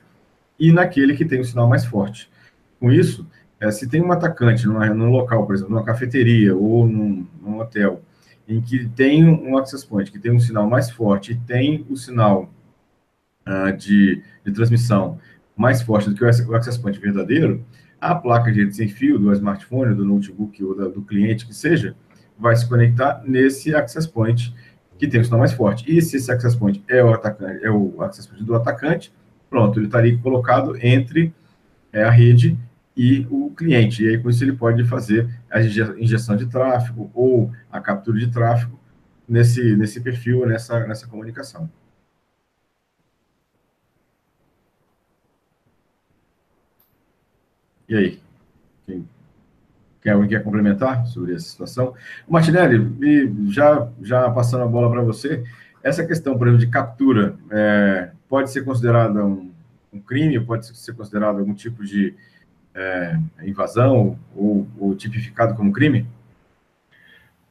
e 0.59 0.73
naquele 0.73 1.15
que 1.15 1.25
tem 1.25 1.41
o 1.41 1.45
sinal 1.45 1.69
mais 1.69 1.85
forte. 1.85 2.31
Com 2.81 2.91
isso, 2.91 3.27
é, 3.61 3.71
se 3.71 3.89
tem 3.89 4.03
um 4.03 4.13
atacante 4.13 4.67
numa, 4.67 4.87
num 4.87 5.11
local, 5.11 5.47
por 5.47 5.55
exemplo, 5.55 5.75
numa 5.75 5.85
cafeteria 5.85 6.57
ou 6.57 6.87
num, 6.87 7.27
num, 7.43 7.59
hotel, 7.59 8.01
em 8.49 8.63
que 8.63 8.89
tem 8.89 9.25
um 9.25 9.59
access 9.59 9.87
point, 9.87 10.11
que 10.11 10.19
tem 10.19 10.33
um 10.33 10.41
sinal 10.41 10.69
mais 10.69 10.91
forte 10.91 11.33
e 11.33 11.37
tem 11.37 11.87
o 11.91 11.97
sinal 11.97 12.51
uh, 13.47 13.77
de, 13.77 14.23
de, 14.45 14.53
transmissão 14.53 15.19
mais 15.55 15.83
forte 15.83 16.09
do 16.09 16.17
que 16.17 16.25
o 16.25 16.55
access 16.57 16.79
point 16.81 16.99
verdadeiro, 16.99 17.65
a 18.01 18.15
placa 18.15 18.51
de 18.51 18.61
rede 18.61 18.75
sem 18.75 18.89
fio 18.89 19.19
do 19.19 19.31
smartphone, 19.33 19.95
do 19.95 20.05
notebook 20.05 20.65
ou 20.65 20.75
da, 20.75 20.89
do 20.89 21.03
cliente 21.03 21.47
que 21.47 21.55
seja, 21.55 21.95
vai 22.39 22.57
se 22.57 22.67
conectar 22.67 23.23
nesse 23.27 23.75
access 23.75 24.09
point 24.09 24.55
que 24.97 25.07
tem 25.07 25.21
o 25.21 25.25
sinal 25.25 25.41
mais 25.41 25.53
forte. 25.53 25.85
E 25.87 26.01
se 26.01 26.17
esse 26.17 26.33
access 26.33 26.57
point 26.57 26.83
é 26.89 27.05
o 27.05 27.13
atacante, 27.13 27.65
é 27.65 27.71
o 27.71 28.01
access 28.01 28.27
point 28.27 28.45
do 28.45 28.55
atacante, 28.55 29.13
pronto, 29.51 29.79
ele 29.79 29.87
estaria 29.87 30.17
tá 30.17 30.23
colocado 30.23 30.77
entre 30.81 31.35
é, 31.93 32.03
a 32.03 32.11
rede 32.11 32.59
e 32.99 33.25
o 33.31 33.51
cliente. 33.55 34.03
E 34.03 34.09
aí, 34.09 34.19
com 34.19 34.29
isso, 34.29 34.43
ele 34.43 34.55
pode 34.55 34.85
fazer 34.85 35.31
a 35.49 35.61
injeção 35.61 36.37
de 36.37 36.47
tráfego 36.47 37.09
ou 37.15 37.53
a 37.71 37.81
captura 37.81 38.19
de 38.19 38.29
tráfego 38.29 38.77
nesse, 39.29 39.77
nesse 39.77 40.01
perfil, 40.01 40.45
nessa, 40.45 40.85
nessa 40.85 41.07
comunicação. 41.07 41.71
E 47.89 47.95
aí? 47.95 48.21
Quem, 48.85 49.09
quer, 50.03 50.11
alguém 50.11 50.29
quer 50.31 50.43
complementar 50.43 51.07
sobre 51.07 51.35
essa 51.35 51.49
situação? 51.49 51.95
Martinelli, 52.29 53.33
já, 53.53 53.89
já 54.03 54.29
passando 54.31 54.65
a 54.65 54.67
bola 54.67 54.91
para 54.91 55.03
você, 55.03 55.45
essa 55.85 56.05
questão, 56.05 56.37
por 56.37 56.49
exemplo, 56.49 56.67
de 56.67 56.71
captura, 56.71 57.37
é, 57.51 58.11
pode 58.29 58.51
ser 58.51 58.65
considerada 58.65 59.25
um, 59.25 59.53
um, 59.93 60.01
crime, 60.01 60.41
pode 60.41 60.67
ser 60.77 60.95
considerado 60.95 61.39
algum 61.39 61.55
tipo 61.55 61.85
de 61.85 62.15
é, 62.75 63.19
invasão 63.43 64.19
ou, 64.37 64.69
ou, 64.79 64.95
tipificado 64.95 65.55
como 65.55 65.73
crime? 65.73 66.07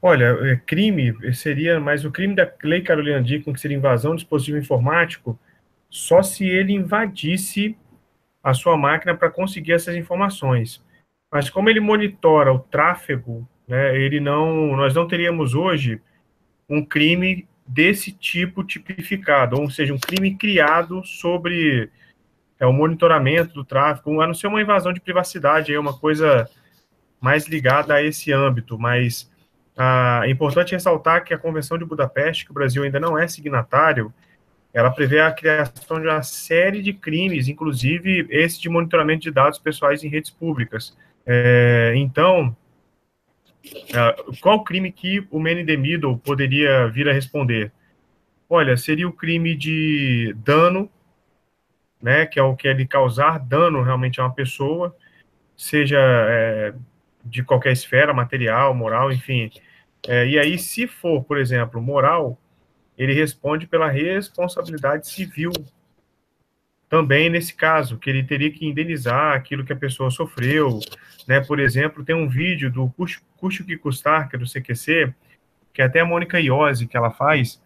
Olha, 0.01 0.25
é, 0.41 0.55
crime 0.55 1.15
seria, 1.33 1.79
mas 1.79 2.05
o 2.05 2.11
crime 2.11 2.35
da 2.35 2.51
Lei 2.63 2.81
Carolina 2.81 3.21
Dickman, 3.21 3.53
que 3.53 3.59
seria 3.59 3.77
invasão 3.77 4.11
de 4.11 4.21
dispositivo 4.21 4.57
informático, 4.57 5.37
só 5.89 6.21
se 6.21 6.47
ele 6.47 6.73
invadisse 6.73 7.75
a 8.43 8.53
sua 8.53 8.77
máquina 8.77 9.15
para 9.15 9.31
conseguir 9.31 9.73
essas 9.73 9.95
informações. 9.95 10.83
Mas 11.31 11.49
como 11.49 11.69
ele 11.69 11.79
monitora 11.79 12.53
o 12.53 12.59
tráfego, 12.59 13.47
né, 13.67 13.97
ele 13.97 14.19
não, 14.19 14.75
nós 14.75 14.93
não 14.93 15.07
teríamos 15.07 15.53
hoje 15.53 16.01
um 16.69 16.83
crime 16.83 17.47
desse 17.67 18.11
tipo 18.11 18.63
tipificado, 18.63 19.59
ou 19.59 19.69
seja, 19.69 19.93
um 19.93 19.99
crime 19.99 20.35
criado 20.35 21.03
sobre 21.03 21.89
é, 22.59 22.65
o 22.65 22.73
monitoramento 22.73 23.53
do 23.53 23.63
tráfego, 23.63 24.21
a 24.21 24.27
não 24.27 24.33
ser 24.33 24.47
uma 24.47 24.61
invasão 24.61 24.91
de 24.91 24.99
privacidade, 24.99 25.73
é 25.73 25.79
uma 25.79 25.97
coisa 25.97 26.49
mais 27.19 27.47
ligada 27.47 27.95
a 27.95 28.01
esse 28.01 28.31
âmbito, 28.31 28.77
mas 28.77 29.29
ah, 29.75 30.21
é 30.23 30.29
importante 30.29 30.73
ressaltar 30.73 31.23
que 31.23 31.33
a 31.33 31.37
Convenção 31.37 31.77
de 31.77 31.85
Budapeste, 31.85 32.45
que 32.45 32.51
o 32.51 32.53
Brasil 32.53 32.83
ainda 32.83 32.99
não 32.99 33.17
é 33.17 33.27
signatário, 33.27 34.13
ela 34.73 34.91
prevê 34.91 35.19
a 35.19 35.31
criação 35.31 35.99
de 35.99 36.07
uma 36.07 36.21
série 36.21 36.81
de 36.81 36.93
crimes, 36.93 37.47
inclusive 37.47 38.27
esse 38.29 38.59
de 38.59 38.69
monitoramento 38.69 39.21
de 39.21 39.31
dados 39.31 39.59
pessoais 39.59 40.03
em 40.03 40.07
redes 40.07 40.29
públicas. 40.29 40.95
É, 41.25 41.93
então, 41.95 42.55
uh, 43.65 44.37
qual 44.39 44.63
crime 44.63 44.91
que 44.91 45.25
o 45.31 45.39
Man 45.39 45.61
in 45.61 45.65
the 45.65 45.77
Middle 45.77 46.17
poderia 46.17 46.87
vir 46.87 47.09
a 47.09 47.13
responder? 47.13 47.71
Olha, 48.49 48.77
seria 48.77 49.07
o 49.07 49.11
crime 49.11 49.55
de 49.55 50.35
dano, 50.37 50.89
né, 52.07 52.25
que 52.25 52.39
é 52.39 52.41
o 52.41 52.55
que 52.55 52.69
é 52.69 52.73
de 52.73 52.87
causar 52.87 53.37
dano 53.37 53.83
realmente 53.83 54.21
a 54.21 54.23
uma 54.23 54.33
pessoa, 54.33 54.95
seja 55.57 55.99
é, 55.99 56.73
de 57.25 57.43
qualquer 57.43 57.73
esfera, 57.73 58.13
material, 58.13 58.73
moral, 58.73 59.11
enfim. 59.11 59.51
É, 60.07 60.25
e 60.25 60.39
aí, 60.39 60.57
se 60.57 60.87
for, 60.87 61.21
por 61.25 61.37
exemplo, 61.37 61.81
moral, 61.81 62.39
ele 62.97 63.11
responde 63.11 63.67
pela 63.67 63.89
responsabilidade 63.89 65.05
civil 65.09 65.51
também 66.87 67.29
nesse 67.29 67.53
caso, 67.53 67.97
que 67.97 68.09
ele 68.09 68.23
teria 68.23 68.49
que 68.49 68.65
indenizar 68.65 69.35
aquilo 69.35 69.65
que 69.65 69.73
a 69.73 69.75
pessoa 69.75 70.09
sofreu, 70.09 70.79
né? 71.27 71.41
Por 71.41 71.59
exemplo, 71.59 72.05
tem 72.05 72.15
um 72.15 72.29
vídeo 72.29 72.71
do 72.71 72.87
Custo 73.35 73.65
que 73.65 73.75
Custar, 73.75 74.29
que 74.29 74.37
é 74.37 74.39
do 74.39 74.45
CQC, 74.45 75.13
que 75.73 75.81
até 75.81 75.99
a 75.99 76.05
Mônica 76.05 76.39
Iose, 76.39 76.87
que 76.87 76.95
ela 76.95 77.11
faz, 77.11 77.61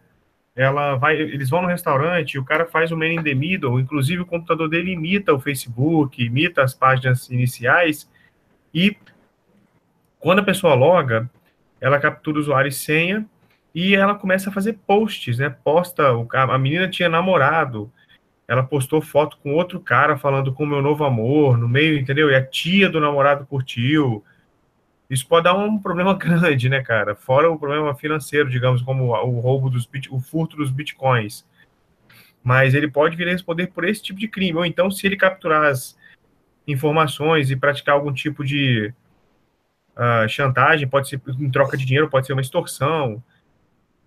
ela 0.56 0.96
vai, 0.96 1.16
eles 1.16 1.50
vão 1.50 1.62
no 1.62 1.68
restaurante, 1.68 2.38
o 2.38 2.44
cara 2.44 2.66
faz 2.66 2.92
o 2.92 2.98
man 2.98 3.14
in 3.14 3.24
the 3.24 3.34
middle, 3.34 3.80
inclusive 3.80 4.22
o 4.22 4.26
computador 4.26 4.70
dele 4.70 4.92
imita 4.92 5.34
o 5.34 5.40
Facebook, 5.40 6.24
imita 6.24 6.62
as 6.64 6.74
páginas 6.74 7.30
iniciais, 7.30 8.10
e 8.74 8.96
quando 10.20 10.40
a 10.40 10.44
pessoa 10.44 10.74
loga, 10.76 11.30
ela 11.80 12.00
captura 12.00 12.38
o 12.38 12.42
usuário 12.42 12.70
e 12.70 12.72
senha, 12.72 13.26
e 13.74 13.96
ela 13.96 14.16
começa 14.16 14.50
a 14.50 14.54
fazer 14.54 14.78
posts, 14.86 15.38
né? 15.38 15.50
Posta, 15.50 16.04
a 16.34 16.58
menina 16.58 16.90
tinha 16.90 17.08
namorado, 17.08 17.92
ela 18.48 18.64
postou 18.64 19.02
foto 19.02 19.38
com 19.42 19.54
outro 19.54 19.80
cara 19.80 20.18
falando 20.18 20.54
com 20.54 20.66
o 20.66 20.68
meu 20.68 20.82
novo 20.82 21.06
amor, 21.06 21.58
no 21.58 21.70
meio, 21.70 21.98
entendeu? 21.98 22.30
E 22.30 22.36
a 22.36 22.46
tia 22.46 22.90
do 22.90 23.00
namorado 23.00 23.46
curtiu. 23.46 24.24
Isso 25.12 25.28
pode 25.28 25.44
dar 25.44 25.54
um 25.54 25.78
problema 25.78 26.14
grande, 26.18 26.70
né, 26.70 26.82
cara? 26.82 27.14
Fora 27.14 27.52
o 27.52 27.60
problema 27.60 27.94
financeiro, 27.94 28.50
digamos, 28.50 28.82
como 28.82 29.08
o 29.08 29.40
roubo 29.42 29.70
dos 29.70 29.86
bit, 29.86 30.08
o 30.10 30.22
furto 30.22 30.56
dos 30.56 30.72
bitcoins. 30.72 31.46
Mas 32.42 32.74
ele 32.74 32.90
pode 32.90 33.18
vir 33.18 33.28
a 33.28 33.32
responder 33.32 33.68
por 33.68 33.84
esse 33.84 34.02
tipo 34.02 34.18
de 34.18 34.30
crime. 34.30 34.58
Ou 34.58 34.66
então, 34.66 34.90
se 34.90 35.06
ele 35.06 35.18
capturar 35.18 35.66
as 35.66 35.98
informações 36.66 37.52
e 37.52 37.58
praticar 37.58 37.96
algum 37.96 38.14
tipo 38.14 38.46
de 38.46 38.94
uh, 39.98 40.30
chantagem, 40.30 40.88
pode 40.88 41.10
ser 41.10 41.22
em 41.28 41.52
troca 41.52 41.76
de 41.76 41.86
dinheiro, 41.86 42.10
pode 42.10 42.26
ser 42.26 42.32
uma 42.32 42.42
extorsão, 42.42 43.22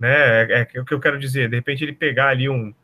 né? 0.01 0.45
É, 0.45 0.69
é 0.75 0.81
o 0.81 0.87
que 0.87 0.95
eu 0.95 1.01
quero 1.01 1.19
dizer. 1.19 1.51
De 1.51 1.57
repente, 1.57 1.85
ele 1.85 1.93
pegar 1.93 2.29
ali 2.29 2.49
um 2.49 2.75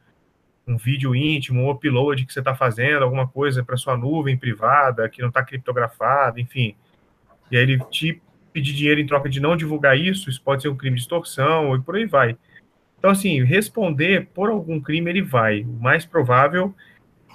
um 0.67 0.77
vídeo 0.77 1.17
íntimo, 1.17 1.63
um 1.63 1.71
upload 1.71 2.25
que 2.25 2.33
você 2.33 2.39
está 2.39 2.55
fazendo, 2.55 3.03
alguma 3.03 3.27
coisa 3.27 3.65
para 3.65 3.77
sua 3.77 3.97
nuvem 3.97 4.37
privada, 4.37 5.09
que 5.09 5.21
não 5.21 5.29
está 5.29 5.43
criptografada, 5.43 6.41
enfim. 6.41 6.77
E 7.51 7.57
aí 7.57 7.63
ele 7.63 7.79
te 7.91 8.21
pedir 8.53 8.73
dinheiro 8.73 9.01
em 9.01 9.07
troca 9.07 9.29
de 9.29 9.41
não 9.41 9.57
divulgar 9.57 9.99
isso, 9.99 10.29
isso 10.29 10.43
pode 10.43 10.63
ser 10.63 10.69
um 10.69 10.77
crime 10.77 10.97
de 10.97 11.03
extorsão 11.03 11.75
e 11.75 11.81
por 11.81 11.97
aí 11.97 12.07
vai. 12.07 12.37
Então, 12.99 13.11
assim, 13.11 13.43
responder 13.43 14.29
por 14.35 14.51
algum 14.51 14.81
crime 14.81 15.11
ele 15.11 15.23
vai. 15.23 15.63
O 15.63 15.73
mais 15.81 16.05
provável 16.05 16.75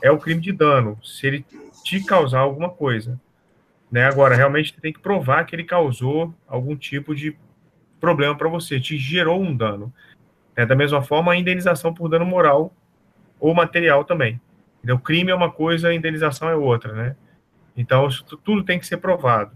é 0.01 0.11
o 0.11 0.17
crime 0.17 0.41
de 0.41 0.51
dano, 0.51 0.97
se 1.03 1.25
ele 1.25 1.45
te 1.83 2.03
causar 2.03 2.39
alguma 2.39 2.69
coisa. 2.69 3.19
Né? 3.91 4.05
Agora, 4.05 4.35
realmente 4.35 4.79
tem 4.79 4.93
que 4.93 4.99
provar 4.99 5.45
que 5.45 5.55
ele 5.55 5.63
causou 5.63 6.33
algum 6.47 6.75
tipo 6.75 7.15
de 7.15 7.35
problema 7.99 8.35
para 8.35 8.49
você, 8.49 8.79
te 8.79 8.97
gerou 8.97 9.41
um 9.41 9.55
dano. 9.55 9.91
É, 10.55 10.65
da 10.65 10.75
mesma 10.75 11.01
forma, 11.01 11.31
a 11.31 11.37
indenização 11.37 11.93
por 11.93 12.07
dano 12.09 12.25
moral 12.25 12.73
ou 13.39 13.53
material 13.53 14.05
também. 14.05 14.39
O 14.87 14.99
crime 14.99 15.31
é 15.31 15.35
uma 15.35 15.51
coisa, 15.51 15.89
a 15.89 15.95
indenização 15.95 16.47
é 16.47 16.55
outra, 16.55 16.93
né? 16.93 17.15
Então, 17.75 18.07
tudo 18.43 18.63
tem 18.63 18.79
que 18.79 18.85
ser 18.85 18.97
provado. 18.97 19.51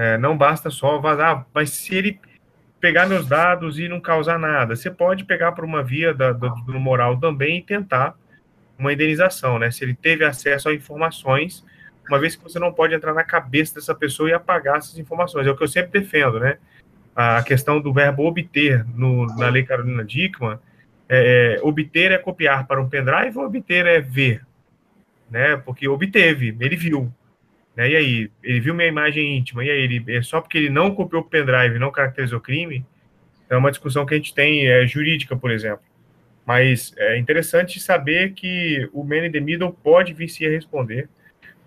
É, 0.00 0.16
não 0.16 0.34
basta 0.34 0.70
só 0.70 0.98
vazar, 0.98 1.46
mas 1.52 1.68
se 1.68 1.94
ele 1.94 2.18
pegar 2.80 3.06
meus 3.06 3.26
dados 3.26 3.78
e 3.78 3.86
não 3.86 4.00
causar 4.00 4.38
nada, 4.38 4.74
você 4.74 4.90
pode 4.90 5.24
pegar 5.24 5.52
por 5.52 5.62
uma 5.62 5.82
via 5.82 6.14
da, 6.14 6.32
do, 6.32 6.48
do 6.48 6.80
moral 6.80 7.20
também 7.20 7.58
e 7.58 7.62
tentar 7.62 8.16
uma 8.78 8.94
indenização, 8.94 9.58
né? 9.58 9.70
Se 9.70 9.84
ele 9.84 9.92
teve 9.92 10.24
acesso 10.24 10.70
a 10.70 10.74
informações, 10.74 11.62
uma 12.08 12.18
vez 12.18 12.34
que 12.34 12.42
você 12.42 12.58
não 12.58 12.72
pode 12.72 12.94
entrar 12.94 13.12
na 13.12 13.22
cabeça 13.22 13.74
dessa 13.74 13.94
pessoa 13.94 14.30
e 14.30 14.32
apagar 14.32 14.78
essas 14.78 14.96
informações. 14.96 15.46
É 15.46 15.50
o 15.50 15.56
que 15.56 15.64
eu 15.64 15.68
sempre 15.68 16.00
defendo, 16.00 16.40
né? 16.40 16.56
A 17.14 17.42
questão 17.42 17.78
do 17.78 17.92
verbo 17.92 18.24
obter 18.24 18.86
no, 18.96 19.26
na 19.36 19.50
Lei 19.50 19.64
Carolina 19.64 20.02
Dickman 20.02 20.58
é, 21.10 21.58
é, 21.58 21.62
obter 21.62 22.10
é 22.10 22.16
copiar 22.16 22.66
para 22.66 22.80
um 22.80 22.88
pendrive 22.88 23.36
obter 23.36 23.84
é 23.84 24.00
ver? 24.00 24.46
Né? 25.30 25.58
Porque 25.58 25.86
obteve, 25.86 26.56
ele 26.58 26.74
viu. 26.74 27.12
Né? 27.80 27.92
E 27.92 27.96
aí, 27.96 28.30
ele 28.42 28.60
viu 28.60 28.74
minha 28.74 28.86
imagem 28.86 29.38
íntima, 29.38 29.64
e 29.64 29.70
aí, 29.70 29.80
ele, 29.80 30.04
é 30.06 30.20
só 30.20 30.38
porque 30.38 30.58
ele 30.58 30.68
não 30.68 30.94
copiou 30.94 31.22
o 31.22 31.24
pendrive, 31.24 31.78
não 31.78 31.90
caracterizou 31.90 32.38
crime, 32.38 32.84
é 33.48 33.56
uma 33.56 33.70
discussão 33.70 34.04
que 34.04 34.12
a 34.12 34.18
gente 34.18 34.34
tem 34.34 34.68
é, 34.68 34.86
jurídica, 34.86 35.34
por 35.34 35.50
exemplo. 35.50 35.80
Mas 36.44 36.92
é 36.98 37.18
interessante 37.18 37.80
saber 37.80 38.34
que 38.34 38.86
o 38.92 39.02
man 39.02 39.30
the 39.30 39.40
middle 39.40 39.72
pode 39.72 40.12
vir 40.12 40.28
se 40.28 40.44
a 40.44 40.50
responder 40.50 41.08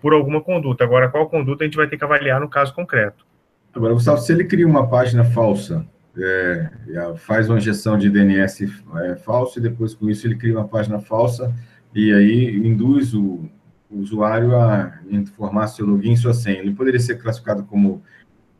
por 0.00 0.12
alguma 0.12 0.40
conduta. 0.40 0.84
Agora, 0.84 1.08
qual 1.08 1.28
conduta 1.28 1.64
a 1.64 1.66
gente 1.66 1.76
vai 1.76 1.88
ter 1.88 1.96
que 1.96 2.04
avaliar 2.04 2.40
no 2.40 2.48
caso 2.48 2.72
concreto. 2.72 3.26
Agora, 3.74 3.92
Gustavo, 3.92 4.18
se 4.18 4.32
ele 4.32 4.44
cria 4.44 4.68
uma 4.68 4.88
página 4.88 5.24
falsa 5.24 5.84
é, 6.16 6.70
faz 7.16 7.48
uma 7.48 7.58
injeção 7.58 7.98
de 7.98 8.08
DNS 8.08 8.70
é, 9.02 9.16
falso 9.16 9.58
e 9.58 9.62
depois 9.62 9.94
com 9.94 10.08
isso 10.08 10.26
ele 10.26 10.36
cria 10.36 10.56
uma 10.56 10.68
página 10.68 11.00
falsa 11.00 11.52
e 11.92 12.12
aí 12.12 12.56
induz 12.56 13.14
o, 13.14 13.48
o 13.94 14.00
usuário 14.00 14.56
a 14.56 14.98
informar 15.08 15.68
seu 15.68 15.86
login 15.86 16.12
e 16.12 16.16
sua 16.16 16.34
senha. 16.34 16.58
Ele 16.58 16.74
poderia 16.74 17.00
ser 17.00 17.16
classificado 17.16 17.62
como 17.64 18.02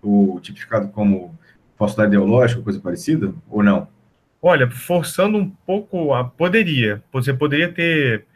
ou 0.01 0.39
tipificado 0.39 0.89
como 0.89 1.37
falsidade 1.77 2.09
ideológica, 2.09 2.63
coisa 2.63 2.79
parecida, 2.79 3.33
ou 3.49 3.63
não? 3.63 3.89
Olha, 4.41 4.71
forçando 4.71 5.39
um 5.39 5.49
pouco, 5.49 6.13
a, 6.13 6.25
poderia. 6.25 7.03
Você 7.13 7.33
poderia 7.33 7.73
ter. 7.73 8.27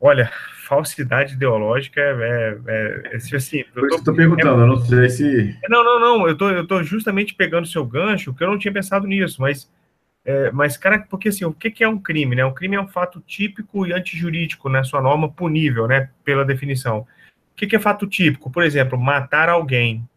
Olha, 0.00 0.30
falsidade 0.66 1.34
ideológica 1.34 2.00
é. 2.00 2.04
é, 2.04 2.58
é, 2.66 3.10
é 3.12 3.16
assim, 3.16 3.64
Por 3.72 3.86
isso 3.86 3.98
estou 3.98 4.14
perguntando, 4.14 4.60
é, 4.60 4.64
eu 4.64 4.66
não 4.66 4.78
sei 4.78 5.08
se. 5.08 5.56
Não, 5.68 5.84
não, 5.84 6.00
não. 6.00 6.28
Eu 6.28 6.36
tô, 6.36 6.50
eu 6.50 6.66
tô 6.66 6.82
justamente 6.82 7.34
pegando 7.34 7.64
o 7.64 7.68
seu 7.68 7.84
gancho, 7.84 8.34
que 8.34 8.42
eu 8.42 8.48
não 8.48 8.58
tinha 8.58 8.72
pensado 8.72 9.06
nisso, 9.06 9.40
mas. 9.40 9.70
É, 10.24 10.50
mas, 10.50 10.76
cara, 10.76 11.06
porque 11.08 11.28
assim, 11.28 11.44
o 11.44 11.52
que, 11.52 11.70
que 11.70 11.82
é 11.82 11.88
um 11.88 11.98
crime? 11.98 12.36
Né? 12.36 12.44
Um 12.44 12.54
crime 12.54 12.76
é 12.76 12.80
um 12.80 12.88
fato 12.88 13.20
típico 13.20 13.86
e 13.86 13.92
antijurídico, 13.92 14.68
né? 14.68 14.84
Sua 14.84 15.00
norma 15.00 15.30
punível, 15.30 15.88
né? 15.88 16.10
Pela 16.24 16.44
definição. 16.44 17.00
O 17.00 17.06
que, 17.56 17.66
que 17.66 17.76
é 17.76 17.80
fato 17.80 18.06
típico? 18.06 18.50
Por 18.50 18.62
exemplo, 18.62 18.98
matar 18.98 19.48
alguém 19.48 20.08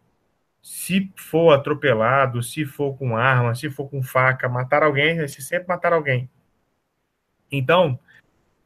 se 0.62 1.12
for 1.14 1.52
atropelado, 1.52 2.42
se 2.42 2.64
for 2.64 2.96
com 2.96 3.16
arma, 3.16 3.54
se 3.54 3.70
for 3.70 3.88
com 3.88 4.02
faca, 4.02 4.48
matar 4.48 4.82
alguém, 4.82 5.20
é 5.20 5.28
se 5.28 5.42
sempre 5.42 5.68
matar 5.68 5.92
alguém. 5.92 6.28
Então, 7.52 7.98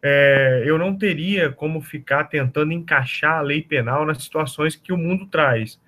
é, 0.01 0.63
eu 0.65 0.79
não 0.79 0.97
teria 0.97 1.51
como 1.51 1.81
ficar 1.81 2.25
tentando 2.25 2.73
encaixar 2.73 3.39
a 3.39 3.41
lei 3.41 3.63
penal 3.63 4.07
nas 4.07 4.23
situações 4.23 4.77
que 4.77 4.93
o 4.93 4.97
mundo 4.97 5.27
traz. 5.27 5.81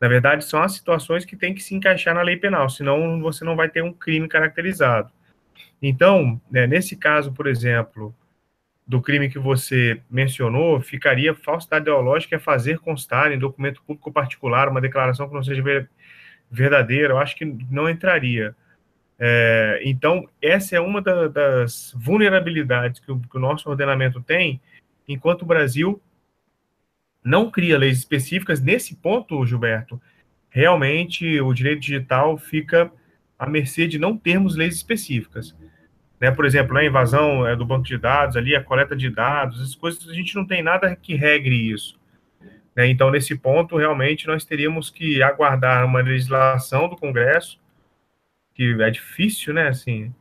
Na 0.00 0.08
verdade, 0.08 0.44
são 0.44 0.62
as 0.62 0.72
situações 0.72 1.24
que 1.24 1.36
tem 1.36 1.54
que 1.54 1.62
se 1.62 1.74
encaixar 1.74 2.14
na 2.14 2.22
lei 2.22 2.36
penal, 2.36 2.70
senão 2.70 3.20
você 3.20 3.44
não 3.44 3.54
vai 3.54 3.68
ter 3.68 3.82
um 3.82 3.92
crime 3.92 4.26
caracterizado. 4.26 5.12
Então, 5.82 6.40
né, 6.50 6.66
nesse 6.66 6.96
caso, 6.96 7.32
por 7.32 7.46
exemplo, 7.46 8.14
do 8.86 9.00
crime 9.00 9.30
que 9.30 9.38
você 9.38 10.00
mencionou, 10.10 10.80
ficaria 10.80 11.34
falsidade 11.34 11.82
ideológica 11.82 12.36
é 12.36 12.38
fazer 12.38 12.78
constar 12.78 13.30
em 13.30 13.38
documento 13.38 13.82
público 13.82 14.10
particular 14.10 14.68
uma 14.68 14.80
declaração 14.80 15.28
que 15.28 15.34
não 15.34 15.44
seja 15.44 15.62
verdadeira, 16.50 17.12
eu 17.12 17.18
acho 17.18 17.36
que 17.36 17.44
não 17.70 17.88
entraria. 17.88 18.54
É, 19.18 19.82
então, 19.84 20.26
essa 20.40 20.76
é 20.76 20.80
uma 20.80 21.02
da, 21.02 21.28
das 21.28 21.94
vulnerabilidades 21.94 23.00
que 23.00 23.12
o, 23.12 23.20
que 23.20 23.36
o 23.36 23.40
nosso 23.40 23.68
ordenamento 23.68 24.20
tem, 24.22 24.60
enquanto 25.06 25.42
o 25.42 25.46
Brasil 25.46 26.00
não 27.24 27.50
cria 27.50 27.78
leis 27.78 27.98
específicas. 27.98 28.60
Nesse 28.60 28.96
ponto, 28.96 29.44
Gilberto, 29.44 30.00
realmente 30.48 31.40
o 31.40 31.52
direito 31.52 31.80
digital 31.80 32.36
fica 32.36 32.90
à 33.38 33.48
mercê 33.48 33.86
de 33.86 33.98
não 33.98 34.16
termos 34.16 34.56
leis 34.56 34.74
específicas. 34.74 35.54
Né? 36.20 36.30
Por 36.30 36.44
exemplo, 36.44 36.76
a 36.76 36.84
invasão 36.84 37.46
é, 37.46 37.56
do 37.56 37.64
banco 37.64 37.84
de 37.84 37.96
dados, 37.96 38.36
ali 38.36 38.54
a 38.54 38.62
coleta 38.62 38.94
de 38.94 39.08
dados, 39.08 39.60
essas 39.60 39.74
coisas, 39.74 40.08
a 40.08 40.12
gente 40.12 40.34
não 40.34 40.44
tem 40.44 40.62
nada 40.62 40.94
que 40.94 41.14
regre 41.14 41.54
isso. 41.54 41.98
Né? 42.76 42.88
Então, 42.88 43.10
nesse 43.10 43.36
ponto, 43.36 43.76
realmente, 43.76 44.26
nós 44.26 44.44
teríamos 44.44 44.90
que 44.90 45.22
aguardar 45.22 45.84
uma 45.86 46.00
legislação 46.00 46.88
do 46.88 46.96
Congresso, 46.96 47.58
que 48.54 48.76
é 48.80 48.90
difícil, 48.90 49.54
né, 49.54 49.68
assim, 49.68 50.12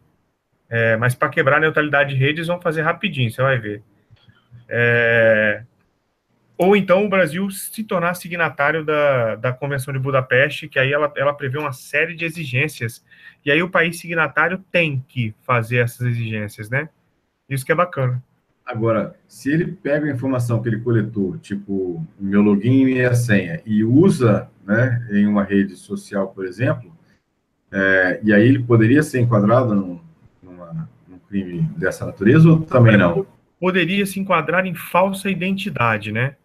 é, 0.70 0.96
mas 0.96 1.16
para 1.16 1.30
quebrar 1.30 1.58
a 1.58 1.60
neutralidade 1.60 2.14
de 2.14 2.20
redes, 2.20 2.48
vão 2.48 2.62
fazer 2.62 2.84
rapidinho, 2.84 3.30
você 3.30 3.42
vai 3.42 3.58
ver. 3.58 3.84
É, 4.68 5.64
ou 6.60 6.76
então 6.76 7.06
o 7.06 7.10
Brasil 7.10 7.50
se 7.50 7.86
tornar 7.86 8.16
signatário 8.16 8.84
da, 8.84 9.38
da 9.38 9.54
Convenção 9.54 9.94
de 9.94 10.00
Budapeste, 10.00 10.68
que 10.68 10.78
aí 10.78 10.92
ela, 10.92 11.10
ela 11.16 11.34
prevê 11.34 11.58
uma 11.58 11.72
série 11.72 12.14
de 12.14 12.26
exigências, 12.26 13.02
e 13.46 13.50
aí 13.50 13.64
o 13.64 13.70
país 13.70 13.98
signatário 13.98 14.62
tem 14.70 15.02
que 15.08 15.34
fazer 15.44 15.78
essas 15.78 16.06
exigências, 16.06 16.70
né? 16.70 16.90
Isso 17.50 17.66
que 17.66 17.72
é 17.72 17.76
bacana. 17.76 18.22
Agora, 18.66 19.16
se 19.26 19.50
ele 19.50 19.72
pega 19.72 20.06
a 20.06 20.12
informação 20.12 20.62
que 20.62 20.68
ele 20.68 20.82
coletou, 20.82 21.38
tipo, 21.38 22.06
meu 22.20 22.42
login 22.42 22.82
e 22.82 22.86
minha 22.86 23.16
senha, 23.16 23.62
e 23.66 23.82
usa 23.82 24.50
né, 24.66 25.08
em 25.12 25.26
uma 25.26 25.46
rede 25.46 25.78
social, 25.78 26.28
por 26.28 26.46
exemplo, 26.46 26.92
é, 27.72 28.20
e 28.22 28.34
aí 28.34 28.46
ele 28.46 28.60
poderia 28.60 29.02
ser 29.02 29.22
enquadrado 29.22 29.74
num, 29.74 30.02
numa, 30.44 30.90
num 31.08 31.20
crime 31.30 31.62
dessa 31.78 32.06
natureza 32.06 32.50
ou 32.50 32.60
também 32.60 32.98
não? 32.98 33.26
Poderia 33.58 34.06
se 34.06 34.20
enquadrar 34.20 34.66
em 34.66 34.76
falsa 34.76 35.30
identidade, 35.30 36.12
né? 36.12 36.36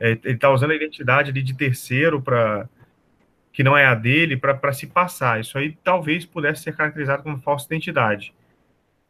É, 0.00 0.10
ele 0.10 0.34
está 0.34 0.50
usando 0.50 0.70
a 0.70 0.76
identidade 0.76 1.30
ali 1.30 1.42
de 1.42 1.54
terceiro 1.54 2.20
para 2.20 2.68
que 3.52 3.64
não 3.64 3.76
é 3.76 3.86
a 3.86 3.94
dele 3.94 4.36
para 4.36 4.72
se 4.72 4.86
passar. 4.86 5.40
Isso 5.40 5.58
aí 5.58 5.76
talvez 5.82 6.24
pudesse 6.24 6.62
ser 6.62 6.76
caracterizado 6.76 7.22
como 7.22 7.38
falsa 7.38 7.66
identidade. 7.66 8.32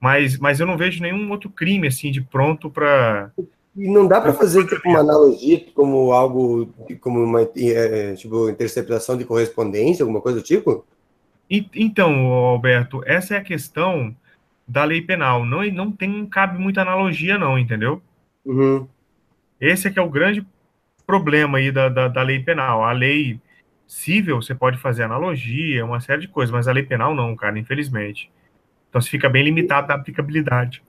Mas, 0.00 0.38
mas 0.38 0.60
eu 0.60 0.66
não 0.66 0.76
vejo 0.76 1.02
nenhum 1.02 1.30
outro 1.30 1.50
crime 1.50 1.88
assim 1.88 2.10
de 2.10 2.20
pronto 2.20 2.70
para 2.70 3.32
e 3.78 3.88
não 3.88 4.08
dá 4.08 4.20
para 4.20 4.32
fazer 4.32 4.66
tipo, 4.66 4.88
uma 4.88 4.98
analogia 4.98 5.64
como 5.72 6.10
algo 6.12 6.68
como 7.00 7.22
uma 7.22 7.42
é, 7.42 8.14
tipo 8.14 8.48
interceptação 8.48 9.16
de 9.16 9.24
correspondência, 9.24 10.02
alguma 10.02 10.20
coisa 10.20 10.40
do 10.40 10.44
tipo? 10.44 10.84
Então, 11.48 12.26
Alberto, 12.26 13.02
essa 13.06 13.36
é 13.36 13.38
a 13.38 13.42
questão 13.42 14.14
da 14.66 14.82
lei 14.82 15.00
penal. 15.00 15.46
Não, 15.46 15.64
não 15.70 15.92
tem 15.92 16.26
cabe 16.26 16.58
muita 16.58 16.82
analogia, 16.82 17.38
não, 17.38 17.56
entendeu? 17.56 18.02
Uhum. 18.44 18.86
Esse 19.60 19.88
é 19.88 19.90
que 19.90 19.98
é 19.98 20.02
o 20.02 20.10
grande 20.10 20.46
problema 21.06 21.58
aí 21.58 21.72
da, 21.72 21.88
da, 21.88 22.08
da, 22.08 22.22
lei 22.22 22.40
penal. 22.40 22.84
A 22.84 22.92
lei 22.92 23.40
civil, 23.86 24.40
você 24.40 24.54
pode 24.54 24.78
fazer 24.78 25.04
analogia, 25.04 25.84
uma 25.84 26.00
série 26.00 26.22
de 26.22 26.28
coisas, 26.28 26.52
mas 26.52 26.68
a 26.68 26.72
lei 26.72 26.82
penal 26.82 27.14
não, 27.14 27.34
cara, 27.34 27.58
infelizmente. 27.58 28.30
Então 28.88 29.00
você 29.00 29.08
fica 29.08 29.28
bem 29.28 29.44
limitado 29.44 29.88
na 29.88 29.94
aplicabilidade. 29.94 30.82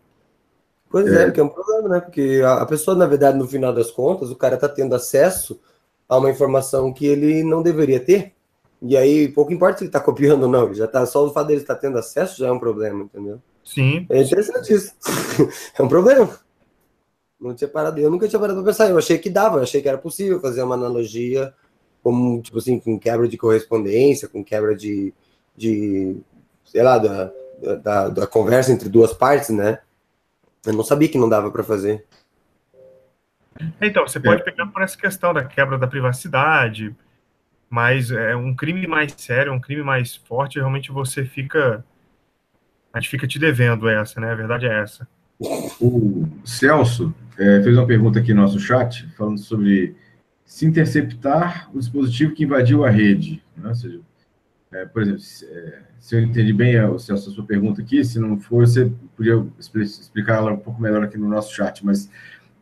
Pois 0.90 1.08
é, 1.14 1.28
é, 1.28 1.32
que 1.32 1.40
é 1.40 1.44
um 1.44 1.50
problema, 1.50 1.90
né? 1.90 2.00
Porque 2.00 2.42
a, 2.44 2.66
pessoa, 2.66 2.98
na 2.98 3.06
verdade, 3.06 3.38
no 3.38 3.48
final 3.48 3.72
das 3.72 3.92
contas, 3.92 4.32
o 4.32 4.36
cara 4.36 4.56
está 4.56 4.68
tendo 4.68 4.96
acesso 4.96 5.60
a 6.08 6.18
uma 6.18 6.32
informação 6.32 6.92
que 6.92 7.06
ele 7.06 7.44
não 7.44 7.62
deveria 7.62 8.00
ter. 8.00 8.34
E 8.82 8.98
aí, 8.98 9.28
pouco 9.30 9.54
importa 9.54 9.78
se 9.78 9.84
ele 9.84 9.90
está 9.90 10.00
copiando 10.04 10.44
ou 10.44 10.50
não, 10.50 10.66
ele 10.66 10.74
já 10.74 10.88
tá, 10.88 11.06
só 11.06 11.26
o 11.26 11.32
fato 11.32 11.48
dele 11.48 11.62
estar 11.62 11.76
tendo 11.76 11.98
acesso 11.98 12.40
já 12.40 12.48
é 12.48 12.52
um 12.52 12.60
problema, 12.60 13.04
entendeu? 13.04 13.40
Sim. 13.64 14.08
É 14.10 14.22
interessante 14.22 14.74
isso. 14.74 14.94
é 15.78 15.82
um 15.84 15.88
problema. 15.88 16.30
Não 17.40 17.56
tinha 17.56 17.70
parado, 17.70 18.00
eu 18.00 18.10
nunca 18.12 18.28
tinha 18.28 18.40
parado 18.40 18.60
para 18.60 18.72
pensar. 18.72 18.90
Eu 18.90 18.98
achei 18.98 19.18
que 19.18 19.30
dava, 19.30 19.58
eu 19.58 19.64
achei 19.64 19.82
que 19.82 19.88
era 19.88 19.98
possível 19.98 20.42
fazer 20.42 20.62
uma 20.62 20.76
analogia 20.76 21.54
como, 22.04 22.42
tipo 22.42 22.58
assim, 22.58 22.80
com 22.80 23.00
quebra 23.00 23.28
de 23.28 23.38
correspondência, 23.38 24.28
com 24.28 24.44
quebra 24.44 24.76
de, 24.76 25.14
de 25.56 26.18
sei 26.66 26.84
lá, 26.84 26.98
da, 26.98 27.32
da, 27.82 28.10
da 28.10 28.28
conversa 28.28 28.72
entre 28.72 28.90
duas 28.90 29.14
partes, 29.14 29.50
né? 29.50 29.80
Eu 30.66 30.74
não 30.74 30.84
sabia 30.84 31.08
que 31.08 31.18
não 31.18 31.30
dava 31.30 31.52
para 31.52 31.64
fazer. 31.64 32.06
Então, 33.82 34.08
você 34.08 34.20
pode 34.20 34.42
é. 34.42 34.46
pegar 34.46 34.68
por 34.68 34.82
essa 34.82 34.98
questão 34.98 35.34
da 35.34 35.44
quebra 35.44 35.78
da 35.78 35.88
privacidade, 35.88 36.96
mas 37.70 38.12
é 38.12 38.36
um 38.36 38.56
crime 38.56 38.88
mais 38.88 39.14
sério, 39.18 39.54
um 39.54 39.60
crime 39.60 39.84
mais 39.84 40.16
forte, 40.16 40.60
realmente 40.60 40.92
você 40.92 41.26
fica. 41.26 41.84
A 42.92 43.00
gente 43.00 43.10
fica 43.10 43.28
te 43.28 43.38
devendo 43.38 43.88
essa, 43.88 44.20
né? 44.20 44.32
A 44.32 44.36
verdade 44.36 44.66
é 44.66 44.82
essa. 44.82 45.08
O 45.40 46.28
Celso 46.44 47.14
é, 47.38 47.62
fez 47.64 47.78
uma 47.78 47.88
pergunta 47.88 48.20
aqui 48.20 48.34
no 48.34 48.42
nosso 48.42 48.60
chat, 48.60 49.08
falando 49.18 49.40
sobre 49.40 49.96
se 50.44 50.66
interceptar 50.66 51.70
o 51.74 51.80
dispositivo 51.80 52.34
que 52.34 52.44
invadiu 52.44 52.84
a 52.84 52.90
rede. 52.90 53.42
Né? 53.56 53.70
Ou 53.70 53.76
seja, 53.76 54.00
é, 54.72 54.86
por 54.86 55.02
exemplo, 55.02 55.22
se, 55.22 55.46
é, 55.46 55.82
se, 56.00 56.16
eu 56.16 56.22
entendi 56.22 56.52
bem, 56.52 56.74
Celso, 57.00 57.30
a 57.30 57.34
sua 57.34 57.46
pergunta 57.46 57.82
aqui, 57.82 58.04
se 58.04 58.20
não 58.20 58.38
for, 58.38 58.68
você 58.68 58.92
podia 59.16 59.46
explicar 59.58 60.38
ela 60.38 60.52
um 60.52 60.58
pouco 60.58 60.82
melhor 60.82 61.04
aqui 61.04 61.18
no 61.18 61.30
nosso 61.30 61.54
chat, 61.56 61.86
mas 61.86 62.10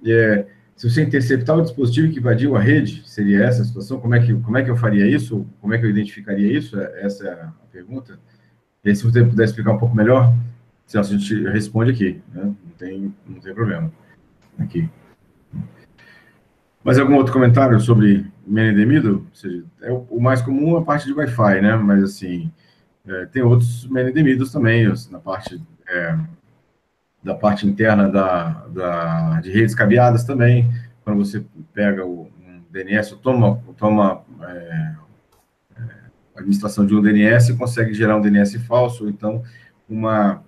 é, 0.06 0.46
se 0.76 0.88
você 0.88 1.02
interceptar 1.02 1.58
o 1.58 1.64
dispositivo 1.64 2.14
que 2.14 2.20
invadiu 2.20 2.56
a 2.56 2.60
rede, 2.60 3.02
seria 3.10 3.44
essa 3.44 3.64
a 3.64 3.66
situação? 3.66 4.00
Como 4.00 4.14
é 4.14 4.20
que, 4.20 4.32
como 4.36 4.56
é 4.56 4.64
que 4.64 4.70
eu 4.70 4.78
faria 4.78 5.08
isso? 5.08 5.48
Como 5.60 5.74
é 5.74 5.80
que 5.80 5.86
eu 5.86 5.90
identificaria 5.90 6.56
isso? 6.56 6.80
É, 6.80 7.02
essa 7.02 7.28
é 7.28 7.32
a 7.32 7.52
pergunta. 7.72 8.20
E 8.86 8.90
aí, 8.90 8.96
se 8.96 9.04
você 9.04 9.24
puder 9.24 9.46
explicar 9.46 9.72
um 9.72 9.80
pouco 9.80 9.96
melhor, 9.96 10.32
se 10.86 10.98
a 10.98 11.02
gente 11.02 11.34
responde 11.50 11.92
aqui, 11.92 12.22
né? 12.32 12.54
Tem, 12.78 13.14
não 13.28 13.40
tem 13.40 13.54
problema. 13.54 13.92
Aqui. 14.60 14.90
Mais 16.84 16.98
algum 16.98 17.16
outro 17.16 17.34
comentário 17.34 17.80
sobre 17.80 18.26
seja, 19.34 19.66
é 19.82 19.92
o, 19.92 20.20
mais 20.22 20.42
comum 20.42 20.78
a 20.78 20.84
parte 20.84 21.06
de 21.06 21.14
Wi-Fi, 21.14 21.62
né? 21.62 21.76
Mas 21.76 22.04
assim, 22.04 22.52
é, 23.06 23.26
tem 23.26 23.42
outros 23.42 23.86
Man 23.88 24.12
também, 24.52 24.88
na 25.12 25.20
parte 25.20 25.62
é, 25.90 26.18
da 27.24 27.36
parte 27.36 27.68
interna 27.68 28.10
da, 28.10 28.66
da, 28.70 29.42
de 29.42 29.52
redes 29.52 29.76
cabeadas 29.76 30.24
também. 30.24 30.72
Quando 31.04 31.18
você 31.18 31.46
pega 31.74 32.06
o 32.06 32.24
um 32.24 32.62
DNS, 32.72 33.16
toma, 33.18 33.62
toma 33.78 34.24
é, 34.42 34.96
é, 35.78 35.84
administração 36.36 36.86
de 36.86 36.96
um 36.96 37.02
DNS, 37.02 37.54
consegue 37.54 37.94
gerar 37.94 38.16
um 38.16 38.22
DNS 38.22 38.60
falso, 38.60 39.10
então 39.10 39.44
uma 39.90 40.44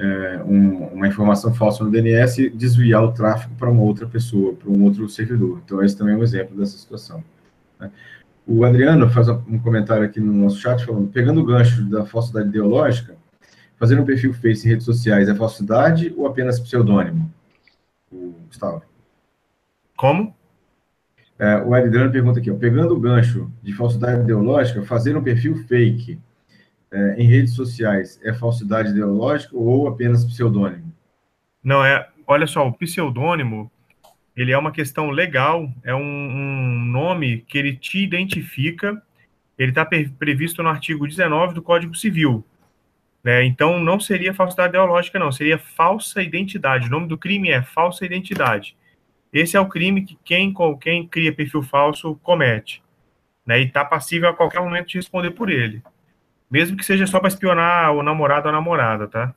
é, 0.00 0.42
um, 0.44 0.86
uma 0.86 1.06
informação 1.06 1.52
falsa 1.52 1.84
no 1.84 1.90
DNS 1.90 2.38
e 2.38 2.48
desviar 2.48 3.04
o 3.04 3.12
tráfego 3.12 3.54
para 3.56 3.68
uma 3.68 3.82
outra 3.82 4.06
pessoa, 4.06 4.54
para 4.54 4.70
um 4.70 4.82
outro 4.82 5.06
servidor. 5.10 5.60
Então, 5.62 5.84
esse 5.84 5.96
também 5.96 6.14
é 6.14 6.16
um 6.16 6.22
exemplo 6.22 6.56
dessa 6.56 6.78
situação. 6.78 7.22
Né? 7.78 7.90
O 8.46 8.64
Adriano 8.64 9.10
faz 9.10 9.28
um 9.28 9.58
comentário 9.58 10.02
aqui 10.02 10.18
no 10.18 10.32
nosso 10.32 10.56
chat 10.56 10.84
falando, 10.86 11.08
pegando 11.08 11.40
o 11.40 11.44
gancho 11.44 11.84
da 11.84 12.06
falsidade 12.06 12.48
ideológica, 12.48 13.14
fazer 13.76 14.00
um 14.00 14.04
perfil 14.04 14.32
Face 14.32 14.66
em 14.66 14.70
redes 14.70 14.86
sociais 14.86 15.28
é 15.28 15.34
falsidade 15.34 16.14
ou 16.16 16.26
apenas 16.26 16.58
pseudônimo? 16.58 17.30
O 18.10 18.34
Gustavo. 18.48 18.82
Como? 19.96 20.34
É, 21.38 21.56
o 21.62 21.74
Aridrano 21.74 22.10
pergunta 22.10 22.40
aqui, 22.40 22.50
ó, 22.50 22.54
pegando 22.54 22.94
o 22.94 23.00
gancho 23.00 23.50
de 23.62 23.74
falsidade 23.74 24.22
ideológica, 24.22 24.82
fazer 24.82 25.14
um 25.14 25.22
perfil 25.22 25.56
fake 25.66 26.18
é, 26.92 27.14
em 27.18 27.26
redes 27.26 27.54
sociais 27.54 28.20
é 28.22 28.32
falsidade 28.32 28.90
ideológica 28.90 29.56
ou 29.56 29.88
apenas 29.88 30.24
pseudônimo? 30.24 30.92
Não, 31.62 31.84
é. 31.84 32.08
Olha 32.26 32.46
só, 32.46 32.66
o 32.66 32.72
pseudônimo 32.72 33.70
ele 34.36 34.52
é 34.52 34.58
uma 34.58 34.72
questão 34.72 35.10
legal, 35.10 35.70
é 35.84 35.94
um, 35.94 36.00
um 36.00 36.84
nome 36.86 37.44
que 37.48 37.58
ele 37.58 37.76
te 37.76 37.98
identifica, 37.98 39.02
ele 39.58 39.70
está 39.70 39.84
previsto 39.84 40.62
no 40.62 40.68
artigo 40.68 41.06
19 41.06 41.54
do 41.54 41.62
Código 41.62 41.94
Civil. 41.94 42.44
Né? 43.22 43.44
Então, 43.44 43.78
não 43.78 44.00
seria 44.00 44.32
falsidade 44.32 44.70
ideológica, 44.70 45.18
não, 45.18 45.30
seria 45.30 45.58
falsa 45.58 46.22
identidade. 46.22 46.86
O 46.86 46.90
nome 46.90 47.06
do 47.06 47.18
crime 47.18 47.50
é 47.50 47.62
falsa 47.62 48.06
identidade. 48.06 48.76
Esse 49.32 49.56
é 49.56 49.60
o 49.60 49.68
crime 49.68 50.04
que 50.04 50.18
quem, 50.24 50.54
quem 50.80 51.06
cria 51.06 51.32
perfil 51.32 51.62
falso 51.62 52.16
comete. 52.22 52.82
Né? 53.44 53.60
E 53.60 53.66
está 53.66 53.84
passível 53.84 54.30
a 54.30 54.34
qualquer 54.34 54.60
momento 54.60 54.88
de 54.88 54.96
responder 54.96 55.32
por 55.32 55.50
ele. 55.50 55.82
Mesmo 56.50 56.76
que 56.76 56.84
seja 56.84 57.06
só 57.06 57.20
para 57.20 57.28
espionar 57.28 57.92
o 57.94 58.02
namorado 58.02 58.46
ou 58.46 58.50
a 58.50 58.52
namorada, 58.52 59.06
tá? 59.06 59.34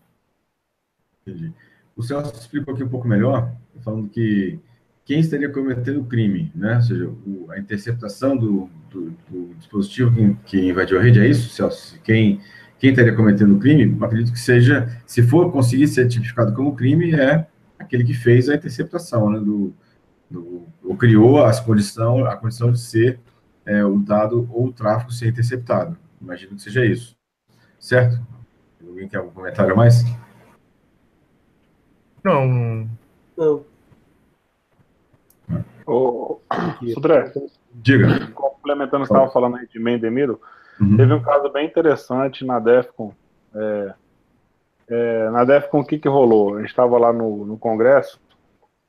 Entendi. 1.22 1.54
O 1.96 2.02
Celso 2.02 2.34
explicou 2.34 2.74
aqui 2.74 2.84
um 2.84 2.90
pouco 2.90 3.08
melhor, 3.08 3.52
falando 3.84 4.10
que 4.10 4.60
quem 5.06 5.20
estaria 5.20 5.50
cometendo 5.50 6.02
o 6.02 6.06
crime, 6.06 6.52
né? 6.56 6.78
Ou 6.78 6.82
seja, 6.82 7.08
o, 7.08 7.52
a 7.52 7.60
interceptação 7.60 8.36
do, 8.36 8.70
do, 8.90 9.12
do 9.30 9.54
dispositivo 9.56 10.12
que, 10.12 10.36
que, 10.46 10.70
invadiu 10.70 10.98
a 10.98 11.02
rede, 11.02 11.20
é 11.20 11.28
isso, 11.28 11.50
Celso? 11.50 12.00
Quem, 12.04 12.42
quem 12.80 12.90
estaria 12.90 13.16
cometendo 13.16 13.56
o 13.56 13.60
crime, 13.60 13.96
acredito 14.04 14.32
que 14.32 14.40
seja, 14.40 14.90
se 15.06 15.22
for 15.22 15.52
conseguir 15.52 15.88
ser 15.88 16.08
tipificado 16.08 16.54
como 16.54 16.76
crime, 16.76 17.14
é 17.14 17.46
aquele 17.78 18.04
que 18.04 18.14
fez 18.14 18.50
a 18.50 18.56
interceptação, 18.56 19.30
né? 19.30 19.40
Do, 19.40 19.74
do, 20.32 20.68
ou 20.84 20.98
criou 20.98 21.44
as 21.44 21.60
condição, 21.60 22.26
a 22.26 22.36
condição 22.36 22.72
de 22.72 22.80
ser 22.80 23.20
é, 23.66 23.84
o 23.86 23.98
dado 24.00 24.50
ou 24.52 24.68
o 24.68 24.74
tráfego 24.74 25.12
ser 25.12 25.28
interceptado. 25.28 25.98
Imagino 26.24 26.56
que 26.56 26.62
seja 26.62 26.86
isso. 26.86 27.16
Certo? 27.78 28.18
Alguém 28.86 29.08
quer 29.10 29.18
algum 29.18 29.32
comentário 29.32 29.74
a 29.74 29.76
mais? 29.76 30.04
Não. 32.24 32.88
Não. 33.38 33.66
Ô, 35.86 36.40
Sudré, 36.94 37.32
diga. 37.74 38.32
Complementando 38.32 39.04
o 39.04 39.08
que 39.08 39.14
você 39.14 39.14
estava 39.14 39.32
falando 39.32 39.58
aí 39.58 39.68
de 39.68 39.78
Mendemiro, 39.78 40.40
uhum. 40.80 40.96
teve 40.96 41.14
um 41.14 41.22
caso 41.22 41.52
bem 41.52 41.68
interessante 41.68 42.46
na 42.46 42.58
DEFCON. 42.60 43.14
É, 43.54 43.94
é, 44.88 45.30
na 45.30 45.44
DEFCON, 45.44 45.82
o 45.82 45.86
que, 45.86 46.00
que 46.00 46.08
rolou? 46.08 46.56
A 46.56 46.60
gente 46.62 46.70
estava 46.70 46.98
lá 46.98 47.12
no, 47.12 47.46
no 47.46 47.58
congresso 47.58 48.20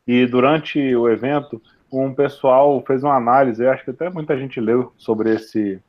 e 0.06 0.26
durante 0.26 0.94
o 0.94 1.08
evento, 1.08 1.60
um 1.90 2.14
pessoal 2.14 2.82
fez 2.86 3.02
uma 3.02 3.16
análise, 3.16 3.66
acho 3.66 3.84
que 3.84 3.90
até 3.90 4.10
muita 4.10 4.36
gente 4.36 4.60
leu 4.60 4.92
sobre 4.96 5.34
esse, 5.34 5.82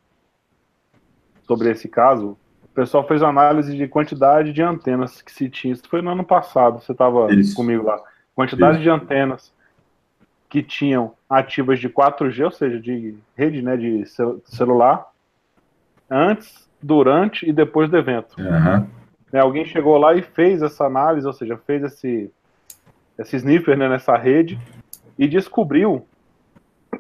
sobre 1.46 1.72
esse 1.72 1.88
caso. 1.88 2.38
O 2.64 2.76
pessoal 2.76 3.08
fez 3.08 3.22
uma 3.22 3.30
análise 3.30 3.76
de 3.76 3.88
quantidade 3.88 4.52
de 4.52 4.62
antenas 4.62 5.22
que 5.22 5.32
se 5.32 5.50
tinha. 5.50 5.74
Isso 5.74 5.88
foi 5.88 6.02
no 6.02 6.12
ano 6.12 6.24
passado, 6.24 6.82
você 6.82 6.92
estava 6.92 7.28
comigo 7.56 7.84
lá. 7.84 8.02
Quantidade 8.36 8.76
Isso. 8.76 8.84
de 8.84 8.90
antenas 8.90 9.54
que 10.50 10.62
tinham 10.62 11.14
ativas 11.30 11.80
de 11.80 11.90
4G, 11.90 12.46
ou 12.46 12.52
seja, 12.52 12.80
de 12.80 13.16
rede 13.36 13.62
né, 13.62 13.78
de 13.78 14.04
celular, 14.46 15.06
antes, 16.10 16.70
durante 16.82 17.50
e 17.50 17.54
depois 17.54 17.90
do 17.90 17.98
evento. 17.98 18.36
Uhum. 18.38 18.88
Né, 19.32 19.40
alguém 19.40 19.66
chegou 19.66 19.98
lá 19.98 20.14
e 20.14 20.22
fez 20.22 20.62
essa 20.62 20.86
análise, 20.86 21.26
ou 21.26 21.34
seja, 21.34 21.58
fez 21.66 21.84
esse, 21.84 22.32
esse 23.18 23.38
sniffer 23.38 23.78
né, 23.78 23.90
nessa 23.90 24.16
rede 24.18 24.60
e 25.18 25.28
descobriu 25.28 26.06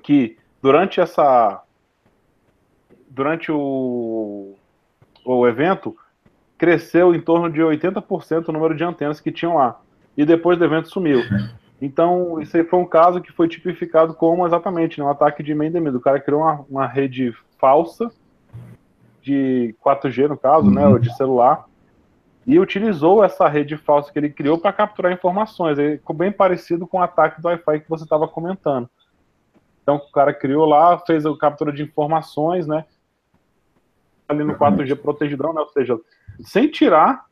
que 0.01 0.37
durante 0.61 0.99
essa 0.99 1.61
durante 3.15 3.49
o, 3.49 4.55
o 5.23 5.47
evento 5.47 5.95
cresceu 6.57 7.15
em 7.15 7.21
torno 7.21 7.49
de 7.49 7.61
80% 7.61 8.49
o 8.49 8.51
número 8.51 8.75
de 8.75 8.83
antenas 8.83 9.21
que 9.21 9.31
tinham 9.31 9.55
lá 9.55 9.79
e 10.17 10.25
depois 10.25 10.57
do 10.57 10.65
evento 10.65 10.89
sumiu. 10.89 11.21
Então, 11.81 12.41
isso 12.41 12.55
aí 12.55 12.63
foi 12.63 12.79
um 12.79 12.85
caso 12.85 13.21
que 13.21 13.31
foi 13.31 13.47
tipificado 13.47 14.13
como 14.13 14.45
exatamente 14.45 14.99
né, 14.99 15.05
um 15.05 15.09
ataque 15.09 15.43
de 15.43 15.53
Mendemir. 15.53 15.95
O 15.95 15.99
cara 15.99 16.19
criou 16.19 16.41
uma, 16.41 16.65
uma 16.69 16.87
rede 16.87 17.33
falsa 17.57 18.11
de 19.21 19.75
4G, 19.83 20.29
no 20.29 20.37
caso, 20.37 20.69
né, 20.69 20.87
ou 20.87 20.99
de 20.99 21.13
celular, 21.15 21.65
e 22.45 22.59
utilizou 22.59 23.23
essa 23.23 23.47
rede 23.47 23.75
falsa 23.75 24.11
que 24.11 24.19
ele 24.19 24.29
criou 24.29 24.57
para 24.57 24.71
capturar 24.71 25.11
informações. 25.11 25.77
Ele 25.77 25.97
ficou 25.97 26.15
bem 26.15 26.31
parecido 26.31 26.87
com 26.87 26.99
o 26.99 27.01
ataque 27.01 27.41
do 27.41 27.47
Wi-Fi 27.47 27.81
que 27.81 27.89
você 27.89 28.03
estava 28.03 28.27
comentando. 28.27 28.89
Então, 29.83 29.97
o 29.97 30.11
cara 30.11 30.33
criou 30.33 30.65
lá, 30.65 30.97
fez 30.99 31.25
a 31.25 31.37
captura 31.37 31.73
de 31.73 31.83
informações, 31.83 32.65
né, 32.67 32.85
ali 34.27 34.43
no 34.43 34.55
4G 34.55 34.95
protegidão, 34.95 35.53
né, 35.53 35.61
ou 35.61 35.69
seja, 35.69 35.99
sem 36.41 36.69
tirar 36.69 37.25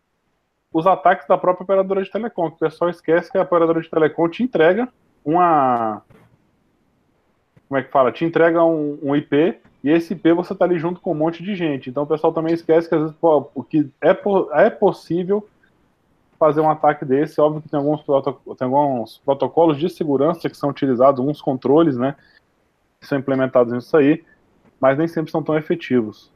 os 0.74 0.88
ataques 0.88 1.28
da 1.28 1.38
própria 1.38 1.64
operadora 1.64 2.04
de 2.04 2.12
telecom. 2.12 2.48
O 2.48 2.52
pessoal 2.52 2.90
esquece 2.90 3.32
que 3.32 3.38
a 3.38 3.44
operadora 3.44 3.80
de 3.80 3.90
telecom 3.90 4.28
te 4.28 4.42
entrega 4.42 4.90
uma. 5.24 6.02
Como 7.68 7.80
é 7.80 7.84
que 7.84 7.92
fala? 7.92 8.12
Te 8.12 8.26
entrega 8.26 8.64
um, 8.64 8.98
um 9.02 9.16
IP 9.16 9.60
e 9.84 9.90
esse 9.90 10.14
IP 10.14 10.34
você 10.34 10.56
tá 10.56 10.66
ali 10.66 10.80
junto 10.80 11.00
com 11.00 11.12
um 11.12 11.16
monte 11.16 11.44
de 11.44 11.56
gente. 11.56 11.90
Então 11.90 12.04
o 12.04 12.08
pessoal 12.08 12.34
também 12.34 12.54
esquece 12.54 12.90
que 12.90 12.96
às 12.96 13.02
vezes 13.02 13.16
pô, 13.18 13.44
que 13.70 13.90
é, 14.02 14.18
é 14.66 14.70
possível 14.70 15.48
fazer 16.40 16.62
um 16.62 16.70
ataque 16.70 17.06
desse. 17.06 17.40
Óbvio 17.40 17.62
que 17.62 17.70
tem 17.70 17.80
alguns, 17.80 18.04
tem 18.04 18.68
alguns 18.68 19.18
protocolos 19.20 19.78
de 19.78 19.90
segurança 19.90 20.50
que 20.50 20.58
são 20.58 20.70
utilizados, 20.70 21.20
alguns 21.20 21.42
controles, 21.42 21.98
né? 21.98 22.16
Que 23.00 23.08
são 23.08 23.18
implementados 23.18 23.72
nisso 23.72 23.96
aí, 23.96 24.24
mas 24.80 24.98
nem 24.98 25.08
sempre 25.08 25.32
são 25.32 25.44
tão 25.44 25.58
efetivos. 25.58 26.32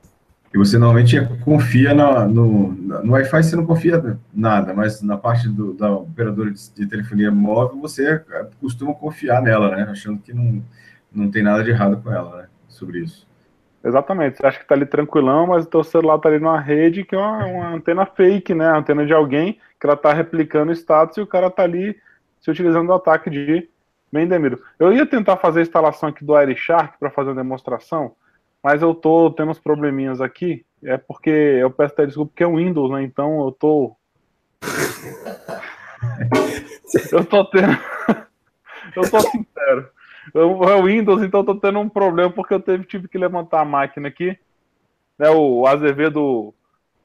E 0.54 0.58
você 0.58 0.78
normalmente 0.78 1.20
confia 1.44 1.94
na, 1.94 2.26
no, 2.26 2.72
no 2.72 3.14
Wi-Fi, 3.14 3.44
você 3.44 3.56
não 3.56 3.66
confia 3.66 4.18
nada, 4.34 4.74
mas 4.74 5.02
na 5.02 5.18
parte 5.18 5.50
do, 5.50 5.74
da 5.74 5.92
operadora 5.92 6.52
de, 6.52 6.74
de, 6.74 6.88
telefonia 6.88 7.30
móvel, 7.30 7.80
você 7.80 8.24
costuma 8.62 8.94
confiar 8.94 9.42
nela, 9.42 9.76
né? 9.76 9.88
Achando 9.90 10.20
que 10.20 10.34
não, 10.34 10.64
não 11.12 11.30
tem 11.30 11.44
nada 11.44 11.64
de 11.64 11.72
errado 11.72 12.02
com 12.02 12.12
ela, 12.12 12.44
né? 12.44 12.48
Sobre 12.70 13.00
isso. 13.00 13.28
Exatamente. 13.84 14.38
Você 14.38 14.46
acha 14.46 14.58
que 14.58 14.64
está 14.64 14.76
ali 14.76 14.86
tranquilão, 14.86 15.48
mas 15.48 15.66
o 15.66 15.70
teu 15.70 15.84
celular 15.84 16.16
está 16.16 16.30
ali 16.30 16.40
numa 16.40 16.60
rede 16.60 17.04
que 17.04 17.16
é 17.16 17.18
uma, 17.18 17.46
uma 17.46 17.70
antena 17.76 18.06
fake, 18.06 18.54
né? 18.54 18.68
A 18.68 18.78
antena 18.78 19.06
de 19.06 19.14
alguém 19.14 19.60
que 19.80 19.86
ela 19.86 19.94
está 19.94 20.14
replicando 20.14 20.72
o 20.72 20.76
status 20.76 21.18
e 21.18 21.22
o 21.22 21.28
cara 21.28 21.48
está 21.48 21.64
ali 21.64 21.96
se 22.40 22.50
utilizando 22.50 22.88
do 22.88 22.94
ataque 22.94 23.30
de 23.30 23.70
Mendemiro. 24.12 24.62
Eu 24.80 24.94
ia 24.94 25.06
tentar 25.06 25.38
fazer 25.38 25.60
a 25.60 25.64
instalação 25.64 26.10
aqui 26.10 26.24
do 26.24 26.36
AirShark 26.36 26.98
para 26.98 27.12
fazer 27.12 27.30
uma 27.30 27.44
demonstração, 27.44 28.16
mas 28.68 28.82
eu 28.82 28.94
tô 28.94 29.32
tendo 29.32 29.52
uns 29.52 29.60
probleminhas 29.60 30.20
aqui. 30.20 30.66
É 30.84 30.98
porque 30.98 31.30
eu 31.30 31.72
peço 31.72 31.94
até 31.94 32.06
desculpa 32.06 32.32
porque 32.32 32.44
é 32.44 32.48
o 32.48 32.58
Windows, 32.58 32.92
né? 32.92 33.02
Então 33.02 33.46
eu 33.46 33.52
tô. 33.54 33.96
eu 37.14 37.24
tô 37.24 37.46
tendo. 37.46 37.80
eu 38.94 39.10
tô 39.10 39.22
sincero. 39.22 39.90
Eu, 40.34 40.62
é 40.66 40.76
o 40.76 40.84
Windows, 40.84 41.24
então 41.24 41.40
eu 41.40 41.46
tô 41.46 41.56
tendo 41.56 41.80
um 41.80 41.88
problema 41.88 42.30
porque 42.30 42.54
eu 42.54 42.60
teve, 42.60 42.84
tive 42.84 43.08
que 43.08 43.18
levantar 43.18 43.62
a 43.62 43.66
máquina 43.66 44.10
aqui. 44.10 44.38
Né, 45.18 45.30
o 45.30 45.66
Azevedo 45.66 46.54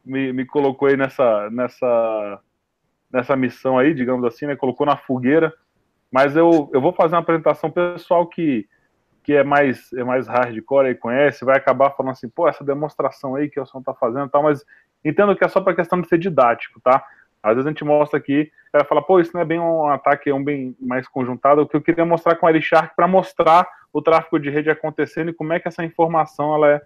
me, 0.05 0.33
me 0.33 0.45
colocou 0.45 0.89
aí 0.89 0.97
nessa, 0.97 1.49
nessa, 1.51 2.41
nessa 3.09 3.37
missão 3.37 3.79
aí, 3.79 3.95
digamos 3.95 4.25
assim, 4.25 4.47
né? 4.47 4.57
Colocou 4.57 4.85
na 4.85 4.97
fogueira. 4.97 5.55
Mas 6.11 6.35
eu, 6.35 6.69
eu 6.75 6.81
vou 6.81 6.93
fazer 6.93 7.15
uma 7.15 7.21
apresentação 7.21 7.71
pessoal 7.71 8.27
que 8.27 8.67
que 9.23 9.33
é 9.35 9.45
mais, 9.45 9.93
é 9.93 10.03
mais 10.03 10.27
hardcore 10.27 10.89
e 10.89 10.95
conhece, 10.95 11.45
vai 11.45 11.57
acabar 11.57 11.91
falando 11.91 12.13
assim, 12.13 12.29
pô, 12.29 12.49
essa 12.49 12.65
demonstração 12.65 13.37
aí 13.37 13.49
que 13.49 13.61
o 13.61 13.67
som 13.67 13.81
tá 13.81 13.95
fazendo 13.95 14.29
tal, 14.29 14.43
mas 14.43 14.65
entendo 15.05 15.37
que 15.37 15.45
é 15.45 15.49
só 15.49 15.61
para 15.61 15.75
questão 15.75 16.01
de 16.01 16.09
ser 16.09 16.19
didático, 16.19 16.81
tá? 16.81 17.05
Às 17.43 17.55
vezes 17.55 17.67
a 17.67 17.71
gente 17.71 17.85
mostra 17.85 18.19
aqui, 18.19 18.51
ela 18.73 18.85
fala, 18.85 19.03
pô, 19.03 19.21
isso 19.21 19.33
não 19.35 19.41
é 19.41 19.45
bem 19.45 19.59
um 19.59 19.89
ataque, 19.89 20.31
é 20.31 20.35
um 20.35 20.43
bem 20.43 20.77
mais 20.81 21.09
conjuntado. 21.09 21.63
O 21.63 21.67
que 21.67 21.77
eu 21.77 21.83
queria 21.83 22.05
mostrar 22.05 22.37
com 22.37 22.47
o 22.47 22.61
Shark 22.63 22.95
para 22.95 23.09
mostrar 23.09 23.69
o 23.93 24.01
tráfego 24.01 24.39
de 24.39 24.49
rede 24.49 24.71
acontecendo 24.71 25.31
e 25.31 25.35
como 25.35 25.53
é 25.53 25.61
que 25.61 25.67
essa 25.67 25.85
informação 25.85 26.55
ela 26.55 26.71
é 26.71 26.83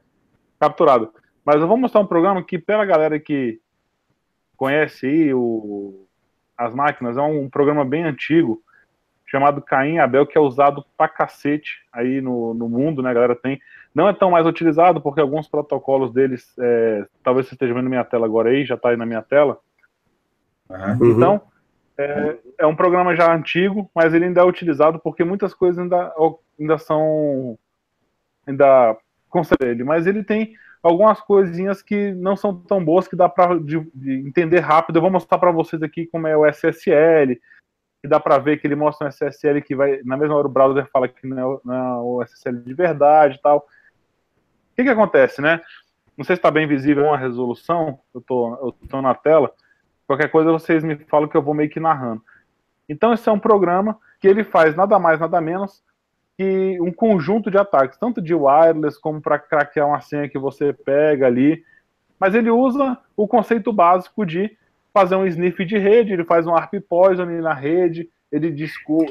capturada. 0.58 1.10
Mas 1.44 1.56
eu 1.56 1.68
vou 1.68 1.76
mostrar 1.76 2.00
um 2.00 2.06
programa 2.06 2.42
que, 2.42 2.58
pela 2.58 2.84
galera 2.84 3.20
que 3.20 3.60
conhece 4.56 5.06
aí 5.06 5.34
o, 5.34 6.06
as 6.56 6.74
máquinas, 6.74 7.16
é 7.16 7.22
um 7.22 7.48
programa 7.48 7.84
bem 7.84 8.02
antigo, 8.02 8.62
chamado 9.26 9.60
Caim 9.60 9.98
Abel, 9.98 10.26
que 10.26 10.38
é 10.38 10.40
usado 10.40 10.84
pra 10.96 11.08
cacete 11.08 11.84
aí 11.92 12.20
no, 12.20 12.54
no 12.54 12.68
mundo, 12.68 13.02
né, 13.02 13.10
a 13.10 13.14
galera 13.14 13.34
tem. 13.34 13.60
Não 13.94 14.08
é 14.08 14.12
tão 14.12 14.30
mais 14.30 14.46
utilizado, 14.46 15.00
porque 15.00 15.20
alguns 15.20 15.48
protocolos 15.48 16.12
deles, 16.12 16.54
é, 16.58 17.06
talvez 17.22 17.48
você 17.48 17.54
esteja 17.54 17.74
vendo 17.74 17.88
minha 17.88 18.04
tela 18.04 18.26
agora 18.26 18.50
aí, 18.50 18.64
já 18.64 18.76
tá 18.76 18.90
aí 18.90 18.96
na 18.96 19.06
minha 19.06 19.22
tela. 19.22 19.58
Uhum. 20.68 21.10
Então, 21.10 21.40
é, 21.98 22.36
é, 22.58 22.66
um 22.66 22.76
programa 22.76 23.16
já 23.16 23.34
antigo, 23.34 23.90
mas 23.94 24.12
ele 24.12 24.26
ainda 24.26 24.42
é 24.42 24.44
utilizado 24.44 24.98
porque 24.98 25.24
muitas 25.24 25.54
coisas 25.54 25.78
ainda, 25.78 26.12
ainda 26.58 26.78
são. 26.78 27.58
ainda 28.46 28.96
concedem 29.28 29.70
ele, 29.70 29.84
mas 29.84 30.06
ele 30.06 30.22
tem 30.22 30.54
algumas 30.82 31.20
coisinhas 31.20 31.82
que 31.82 32.12
não 32.12 32.36
são 32.36 32.54
tão 32.54 32.84
boas 32.84 33.08
que 33.08 33.16
dá 33.16 33.28
para 33.28 33.56
entender 34.04 34.60
rápido. 34.60 34.96
Eu 34.96 35.02
vou 35.02 35.10
mostrar 35.10 35.38
para 35.38 35.50
vocês 35.50 35.82
aqui 35.82 36.06
como 36.06 36.26
é 36.26 36.36
o 36.36 36.46
SSL, 36.46 37.38
que 38.06 38.10
dá 38.10 38.20
para 38.20 38.38
ver 38.38 38.58
que 38.58 38.66
ele 38.66 38.76
mostra 38.76 39.06
um 39.06 39.10
SSL 39.10 39.60
que 39.60 39.74
vai, 39.74 40.00
na 40.04 40.16
mesma 40.16 40.36
hora 40.36 40.46
o 40.46 40.50
browser 40.50 40.88
fala 40.92 41.08
que 41.08 41.26
não 41.26 41.54
é, 41.54 41.58
não 41.64 41.74
é 41.74 41.98
o 42.00 42.22
SSL 42.22 42.60
de 42.60 42.72
verdade 42.72 43.36
e 43.36 43.42
tal. 43.42 43.58
O 43.58 44.76
que 44.76 44.84
que 44.84 44.90
acontece, 44.90 45.42
né? 45.42 45.60
Não 46.16 46.24
sei 46.24 46.36
se 46.36 46.38
está 46.38 46.50
bem 46.50 46.66
visível 46.66 47.12
a 47.12 47.16
resolução, 47.16 47.98
eu 48.14 48.20
tô, 48.20 48.54
eu 48.54 48.88
tô 48.88 49.02
na 49.02 49.14
tela. 49.14 49.52
Qualquer 50.06 50.30
coisa 50.30 50.52
vocês 50.52 50.84
me 50.84 50.96
falam 50.96 51.28
que 51.28 51.36
eu 51.36 51.42
vou 51.42 51.52
meio 51.52 51.68
que 51.68 51.80
narrando. 51.80 52.22
Então 52.88 53.12
esse 53.12 53.28
é 53.28 53.32
um 53.32 53.38
programa 53.38 53.98
que 54.20 54.28
ele 54.28 54.44
faz 54.44 54.76
nada 54.76 54.98
mais, 54.98 55.18
nada 55.18 55.40
menos 55.40 55.82
que 56.38 56.78
um 56.80 56.92
conjunto 56.92 57.50
de 57.50 57.58
ataques, 57.58 57.98
tanto 57.98 58.22
de 58.22 58.34
wireless 58.34 59.00
como 59.00 59.20
para 59.20 59.38
craquear 59.38 59.88
uma 59.88 60.00
senha 60.00 60.28
que 60.28 60.38
você 60.38 60.72
pega 60.72 61.26
ali. 61.26 61.64
Mas 62.20 62.34
ele 62.34 62.50
usa 62.50 62.96
o 63.16 63.26
conceito 63.26 63.72
básico 63.72 64.24
de 64.24 64.56
fazer 64.96 65.14
um 65.14 65.26
sniff 65.26 65.62
de 65.62 65.76
rede, 65.76 66.14
ele 66.14 66.24
faz 66.24 66.46
um 66.46 66.56
ARP 66.56 66.80
poison 66.88 67.26
na 67.26 67.52
rede, 67.52 68.08
ele, 68.32 68.46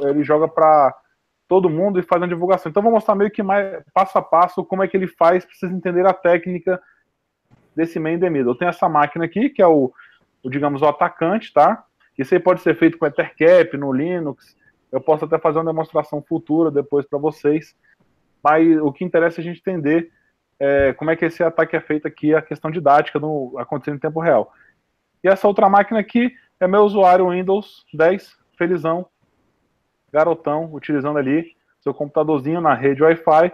ele 0.01 0.23
joga 0.23 0.47
para 0.47 0.91
todo 1.47 1.69
mundo 1.69 1.99
e 1.99 2.03
faz 2.03 2.19
uma 2.19 2.27
divulgação. 2.27 2.71
Então 2.71 2.81
vou 2.81 2.91
mostrar 2.91 3.13
meio 3.13 3.29
que 3.29 3.43
mais 3.43 3.83
passo 3.93 4.17
a 4.17 4.21
passo 4.21 4.65
como 4.65 4.81
é 4.81 4.87
que 4.87 4.97
ele 4.97 5.05
faz, 5.05 5.45
para 5.45 5.53
vocês 5.53 5.71
entenderem 5.71 6.09
a 6.09 6.13
técnica 6.13 6.81
desse 7.75 7.99
main 7.99 8.17
the 8.17 8.31
middle. 8.31 8.53
Eu 8.53 8.57
tenho 8.57 8.69
essa 8.69 8.89
máquina 8.89 9.25
aqui, 9.25 9.47
que 9.47 9.61
é 9.61 9.67
o, 9.67 9.93
o 10.43 10.49
digamos, 10.49 10.81
o 10.81 10.87
atacante, 10.87 11.53
tá? 11.53 11.83
Isso 12.17 12.33
aí 12.33 12.39
pode 12.39 12.61
ser 12.61 12.75
feito 12.75 12.97
com 12.97 13.05
Ethercap, 13.05 13.77
no 13.77 13.93
Linux. 13.93 14.57
Eu 14.91 14.99
posso 14.99 15.25
até 15.25 15.37
fazer 15.37 15.59
uma 15.59 15.71
demonstração 15.71 16.19
futura 16.19 16.71
depois 16.71 17.05
para 17.05 17.19
vocês. 17.19 17.75
Mas 18.43 18.75
o 18.79 18.91
que 18.91 19.05
interessa 19.05 19.39
é 19.39 19.41
a 19.41 19.45
gente 19.45 19.59
entender 19.59 20.09
é, 20.59 20.93
como 20.93 21.11
é 21.11 21.15
que 21.15 21.25
esse 21.25 21.43
ataque 21.43 21.75
é 21.75 21.79
feito 21.79 22.07
aqui, 22.07 22.33
a 22.33 22.41
questão 22.41 22.71
didática 22.71 23.19
no, 23.19 23.53
acontecendo 23.59 23.97
em 23.97 23.99
tempo 23.99 24.19
real. 24.19 24.51
E 25.25 25.27
essa 25.27 25.47
outra 25.47 25.67
máquina 25.67 25.99
aqui 25.99 26.31
é 26.59 26.67
meu 26.67 26.83
usuário 26.83 27.31
Windows 27.31 27.83
10, 27.91 28.37
felizão, 28.55 29.07
garotão, 30.13 30.71
utilizando 30.71 31.17
ali 31.17 31.57
seu 31.79 31.95
computadorzinho 31.95 32.61
na 32.61 32.75
rede 32.75 33.01
Wi-Fi 33.01 33.51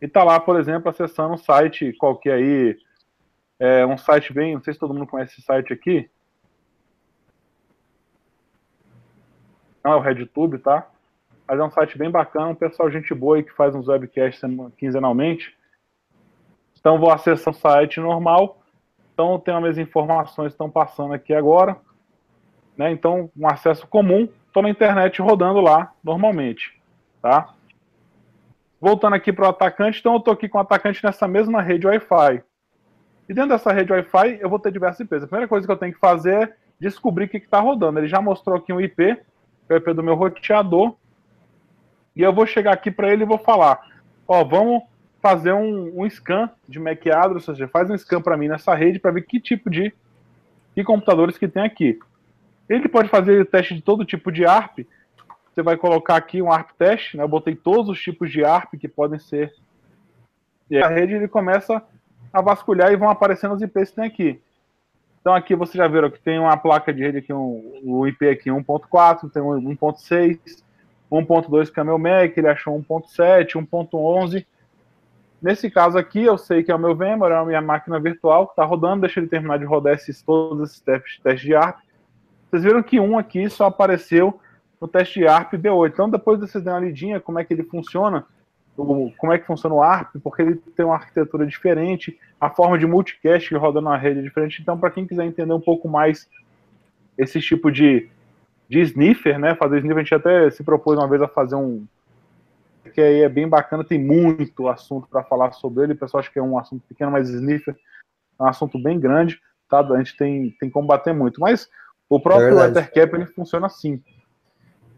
e 0.00 0.08
tá 0.08 0.24
lá, 0.24 0.40
por 0.40 0.58
exemplo, 0.58 0.88
acessando 0.88 1.34
um 1.34 1.36
site 1.36 1.92
qualquer 1.98 2.32
aí, 2.32 2.78
é 3.58 3.84
um 3.84 3.98
site 3.98 4.32
bem, 4.32 4.54
não 4.54 4.62
sei 4.62 4.72
se 4.72 4.80
todo 4.80 4.94
mundo 4.94 5.06
conhece 5.06 5.34
esse 5.34 5.42
site 5.42 5.70
aqui, 5.70 6.08
não 9.84 9.92
é 9.92 9.96
o 9.96 10.00
RedTube, 10.00 10.60
tá? 10.60 10.88
Mas 11.46 11.60
é 11.60 11.62
um 11.62 11.70
site 11.70 11.98
bem 11.98 12.10
bacana, 12.10 12.46
um 12.46 12.54
pessoal 12.54 12.90
gente 12.90 13.12
boa 13.12 13.36
aí 13.36 13.42
que 13.42 13.52
faz 13.52 13.74
uns 13.74 13.86
webcasts 13.86 14.40
quinzenalmente. 14.78 15.54
Então 16.80 16.98
vou 16.98 17.10
acessar 17.10 17.52
o 17.52 17.56
site 17.56 18.00
normal. 18.00 18.61
Então 19.12 19.38
tem 19.38 19.54
as 19.54 19.78
informações 19.78 20.48
que 20.48 20.54
estão 20.54 20.70
passando 20.70 21.14
aqui 21.14 21.34
agora. 21.34 21.76
Né? 22.76 22.90
Então, 22.90 23.30
um 23.36 23.46
acesso 23.46 23.86
comum. 23.86 24.28
Estou 24.46 24.62
na 24.62 24.70
internet 24.70 25.20
rodando 25.20 25.60
lá 25.60 25.92
normalmente. 26.02 26.80
Tá? 27.20 27.54
Voltando 28.80 29.14
aqui 29.14 29.32
para 29.32 29.46
o 29.46 29.50
atacante, 29.50 30.00
então 30.00 30.14
eu 30.14 30.18
estou 30.18 30.34
aqui 30.34 30.48
com 30.48 30.58
o 30.58 30.60
atacante 30.60 31.04
nessa 31.04 31.28
mesma 31.28 31.62
rede 31.62 31.86
Wi-Fi. 31.86 32.42
E 33.28 33.34
dentro 33.34 33.50
dessa 33.50 33.72
rede 33.72 33.92
Wi-Fi 33.92 34.38
eu 34.40 34.48
vou 34.48 34.58
ter 34.58 34.72
diversas 34.72 35.00
IPs. 35.00 35.22
A 35.22 35.26
primeira 35.26 35.48
coisa 35.48 35.66
que 35.66 35.72
eu 35.72 35.76
tenho 35.76 35.92
que 35.92 36.00
fazer 36.00 36.42
é 36.42 36.56
descobrir 36.80 37.26
o 37.26 37.28
que 37.28 37.36
está 37.36 37.60
rodando. 37.60 37.98
Ele 37.98 38.08
já 38.08 38.20
mostrou 38.20 38.56
aqui 38.56 38.72
um 38.72 38.80
IP 38.80 39.18
o 39.72 39.76
IP 39.76 39.92
do 39.94 40.02
meu 40.02 40.14
roteador. 40.14 40.94
E 42.14 42.22
eu 42.22 42.32
vou 42.32 42.46
chegar 42.46 42.72
aqui 42.72 42.90
para 42.90 43.10
ele 43.10 43.22
e 43.22 43.26
vou 43.26 43.38
falar: 43.38 43.80
Ó, 44.26 44.44
vamos 44.44 44.82
fazer 45.22 45.52
um, 45.52 46.02
um 46.02 46.10
scan 46.10 46.50
de 46.68 46.80
MAC 46.80 47.08
address, 47.08 47.48
ou 47.48 47.54
seja, 47.54 47.68
faz 47.68 47.88
um 47.88 47.96
scan 47.96 48.20
para 48.20 48.36
mim 48.36 48.48
nessa 48.48 48.74
rede 48.74 48.98
para 48.98 49.12
ver 49.12 49.22
que 49.22 49.38
tipo 49.38 49.70
de, 49.70 49.94
computadores 50.84 51.38
que 51.38 51.46
tem 51.46 51.62
aqui. 51.62 51.96
Ele 52.68 52.88
pode 52.88 53.08
fazer 53.08 53.40
o 53.40 53.46
teste 53.46 53.74
de 53.74 53.82
todo 53.82 54.04
tipo 54.04 54.32
de 54.32 54.44
ARP. 54.44 54.80
Você 55.54 55.62
vai 55.62 55.76
colocar 55.76 56.16
aqui 56.16 56.42
um 56.42 56.50
ARP 56.50 56.70
teste, 56.76 57.16
né? 57.16 57.22
Eu 57.22 57.28
botei 57.28 57.54
todos 57.54 57.88
os 57.88 58.00
tipos 58.00 58.32
de 58.32 58.44
ARP 58.44 58.74
que 58.74 58.88
podem 58.88 59.20
ser. 59.20 59.54
E 60.68 60.78
a 60.78 60.88
rede 60.88 61.14
ele 61.14 61.28
começa 61.28 61.80
a 62.32 62.40
vasculhar 62.40 62.90
e 62.90 62.96
vão 62.96 63.08
aparecendo 63.08 63.54
os 63.54 63.62
IPs 63.62 63.90
que 63.90 63.96
tem 63.96 64.04
aqui. 64.06 64.40
Então 65.20 65.34
aqui 65.34 65.54
vocês 65.54 65.76
já 65.76 65.86
viram 65.86 66.10
que 66.10 66.20
tem 66.20 66.38
uma 66.38 66.56
placa 66.56 66.92
de 66.92 67.00
rede 67.00 67.18
aqui, 67.18 67.32
um, 67.32 67.80
o 67.84 68.08
IP 68.08 68.28
aqui 68.28 68.50
1.4, 68.50 69.30
tem 69.30 69.40
um 69.40 69.76
1.6, 69.76 70.64
1.2 71.12 71.70
que 71.70 71.78
é 71.78 71.84
meu 71.84 71.98
MAC, 71.98 72.36
ele 72.36 72.48
achou 72.48 72.76
1.7, 72.76 73.50
1.11. 73.52 74.44
Nesse 75.42 75.68
caso 75.68 75.98
aqui, 75.98 76.22
eu 76.22 76.38
sei 76.38 76.62
que 76.62 76.70
é 76.70 76.74
o 76.74 76.78
meu 76.78 76.94
VMware, 76.94 77.32
é 77.32 77.36
a 77.36 77.44
minha 77.44 77.60
máquina 77.60 77.98
virtual 77.98 78.46
que 78.46 78.52
está 78.52 78.64
rodando, 78.64 79.00
deixa 79.00 79.18
ele 79.18 79.26
terminar 79.26 79.58
de 79.58 79.64
rodar 79.64 79.94
esses, 79.94 80.22
todos 80.22 80.70
esses 80.70 80.80
testes, 80.80 81.18
testes 81.20 81.42
de 81.42 81.54
ARP. 81.54 81.80
Vocês 82.48 82.62
viram 82.62 82.82
que 82.82 83.00
um 83.00 83.18
aqui 83.18 83.50
só 83.50 83.66
apareceu 83.66 84.38
no 84.80 84.86
teste 84.86 85.18
de 85.18 85.26
ARP 85.26 85.54
B8. 85.54 85.90
Então, 85.92 86.08
depois 86.08 86.38
de 86.38 86.46
vocês 86.46 86.62
darem 86.62 86.80
uma 86.80 86.86
lidinha 86.86 87.20
como 87.20 87.38
é 87.38 87.44
que 87.44 87.52
ele 87.52 87.64
funciona, 87.64 88.24
como 88.76 89.32
é 89.32 89.38
que 89.38 89.46
funciona 89.46 89.74
o 89.74 89.82
ARP, 89.82 90.16
porque 90.22 90.42
ele 90.42 90.54
tem 90.76 90.86
uma 90.86 90.94
arquitetura 90.94 91.46
diferente, 91.46 92.18
a 92.40 92.48
forma 92.48 92.78
de 92.78 92.86
multicast 92.86 93.48
que 93.48 93.56
roda 93.56 93.80
na 93.80 93.96
rede 93.96 94.20
é 94.20 94.22
diferente. 94.22 94.62
Então, 94.62 94.78
para 94.78 94.90
quem 94.90 95.06
quiser 95.06 95.24
entender 95.24 95.52
um 95.52 95.60
pouco 95.60 95.88
mais 95.88 96.28
esse 97.18 97.40
tipo 97.40 97.70
de, 97.70 98.08
de 98.68 98.80
sniffer, 98.80 99.38
né? 99.38 99.54
Fazer 99.54 99.78
sniffer, 99.78 99.98
a 99.98 100.02
gente 100.02 100.14
até 100.14 100.50
se 100.50 100.62
propôs 100.62 100.98
uma 100.98 101.08
vez 101.08 101.20
a 101.20 101.28
fazer 101.28 101.56
um. 101.56 101.84
Que 102.90 103.00
aí 103.00 103.22
é 103.22 103.28
bem 103.28 103.48
bacana, 103.48 103.84
tem 103.84 103.98
muito 103.98 104.68
assunto 104.68 105.08
para 105.08 105.22
falar 105.22 105.52
sobre 105.52 105.84
ele. 105.84 105.92
O 105.92 105.96
pessoal 105.96 106.20
acha 106.20 106.30
que 106.30 106.38
é 106.38 106.42
um 106.42 106.58
assunto 106.58 106.82
pequeno, 106.88 107.10
mas 107.10 107.28
sniffer 107.28 107.76
é 108.38 108.42
um 108.42 108.46
assunto 108.46 108.78
bem 108.78 108.98
grande, 108.98 109.40
tá? 109.68 109.80
A 109.80 109.98
gente 109.98 110.16
tem, 110.16 110.50
tem 110.58 110.68
que 110.68 110.72
combater 110.72 111.12
muito. 111.12 111.40
Mas 111.40 111.68
o 112.08 112.20
próprio 112.20 112.58
é 112.60 112.68
Ethercap 112.68 113.14
ele 113.14 113.26
funciona 113.26 113.66
assim, 113.66 114.02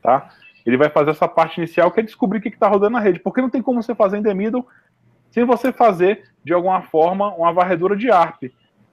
tá? 0.03 0.31
Ele 0.65 0.77
vai 0.77 0.89
fazer 0.89 1.11
essa 1.11 1.29
parte 1.29 1.59
inicial 1.59 1.91
que 1.91 2.01
é 2.01 2.03
descobrir 2.03 2.39
o 2.39 2.41
que 2.41 2.49
está 2.49 2.69
rodando 2.69 2.93
na 2.93 3.01
rede. 3.01 3.21
Porque 3.21 3.43
não 3.43 3.51
tem 3.51 3.61
como 3.61 3.83
você 3.83 3.95
fazer 3.95 4.17
em 4.17 4.23
the 4.23 4.33
middle 4.33 4.67
sem 5.31 5.45
você 5.45 5.73
fazer, 5.73 6.31
de 6.45 6.55
alguma 6.55 6.83
forma, 6.83 7.35
uma 7.35 7.53
varredura 7.53 7.97
de 7.97 8.09
ARP. 8.09 8.45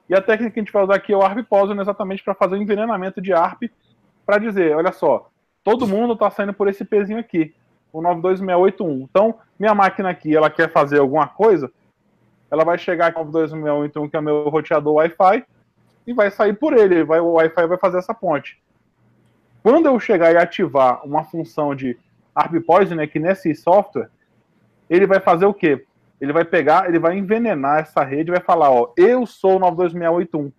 E 0.08 0.14
a 0.14 0.20
técnica 0.20 0.52
que 0.52 0.58
a 0.58 0.62
gente 0.62 0.72
vai 0.72 0.82
usar 0.82 0.96
aqui 0.96 1.12
é 1.12 1.16
o 1.16 1.22
ARP 1.22 1.46
Poison 1.48 1.80
exatamente 1.80 2.22
para 2.22 2.34
fazer 2.34 2.56
o 2.56 2.62
envenenamento 2.62 3.22
de 3.22 3.32
ARP, 3.32 3.70
para 4.26 4.38
dizer, 4.38 4.74
olha 4.74 4.90
só, 4.90 5.30
todo 5.62 5.86
mundo 5.86 6.14
está 6.14 6.30
saindo 6.30 6.52
por 6.52 6.66
esse 6.66 6.84
pezinho 6.84 7.20
aqui, 7.20 7.54
o 7.92 8.00
92681. 8.00 9.02
Então, 9.02 9.34
minha 9.58 9.74
máquina 9.74 10.08
aqui, 10.10 10.34
ela 10.34 10.50
quer 10.50 10.72
fazer 10.72 10.98
alguma 10.98 11.26
coisa, 11.28 11.70
ela 12.50 12.64
vai 12.64 12.78
chegar 12.78 13.08
aqui 13.08 13.18
no 13.18 13.26
92681, 13.26 14.08
que 14.08 14.16
é 14.16 14.20
meu 14.20 14.48
roteador 14.48 14.94
Wi-Fi, 14.94 15.44
e 16.06 16.12
vai 16.12 16.30
sair 16.30 16.54
por 16.54 16.72
ele, 16.72 17.04
vai, 17.04 17.20
o 17.20 17.32
Wi-Fi 17.32 17.66
vai 17.66 17.78
fazer 17.78 17.98
essa 17.98 18.14
ponte. 18.14 18.60
Quando 19.62 19.86
eu 19.86 20.00
chegar 20.00 20.32
e 20.32 20.36
ativar 20.36 21.04
uma 21.06 21.22
função 21.22 21.74
de 21.74 21.96
ARP 22.34 22.54
Poison 22.66 23.00
aqui 23.00 23.18
nesse 23.18 23.54
software, 23.54 24.10
ele 24.90 25.06
vai 25.06 25.20
fazer 25.20 25.46
o 25.46 25.54
quê? 25.54 25.84
Ele 26.20 26.32
vai 26.32 26.44
pegar, 26.44 26.88
ele 26.88 26.98
vai 26.98 27.16
envenenar 27.16 27.80
essa 27.80 28.02
rede 28.02 28.30
e 28.30 28.34
vai 28.34 28.40
falar, 28.40 28.70
ó, 28.70 28.92
eu 28.96 29.26
sou 29.26 29.56
o 29.56 29.58
92681. 29.58 30.52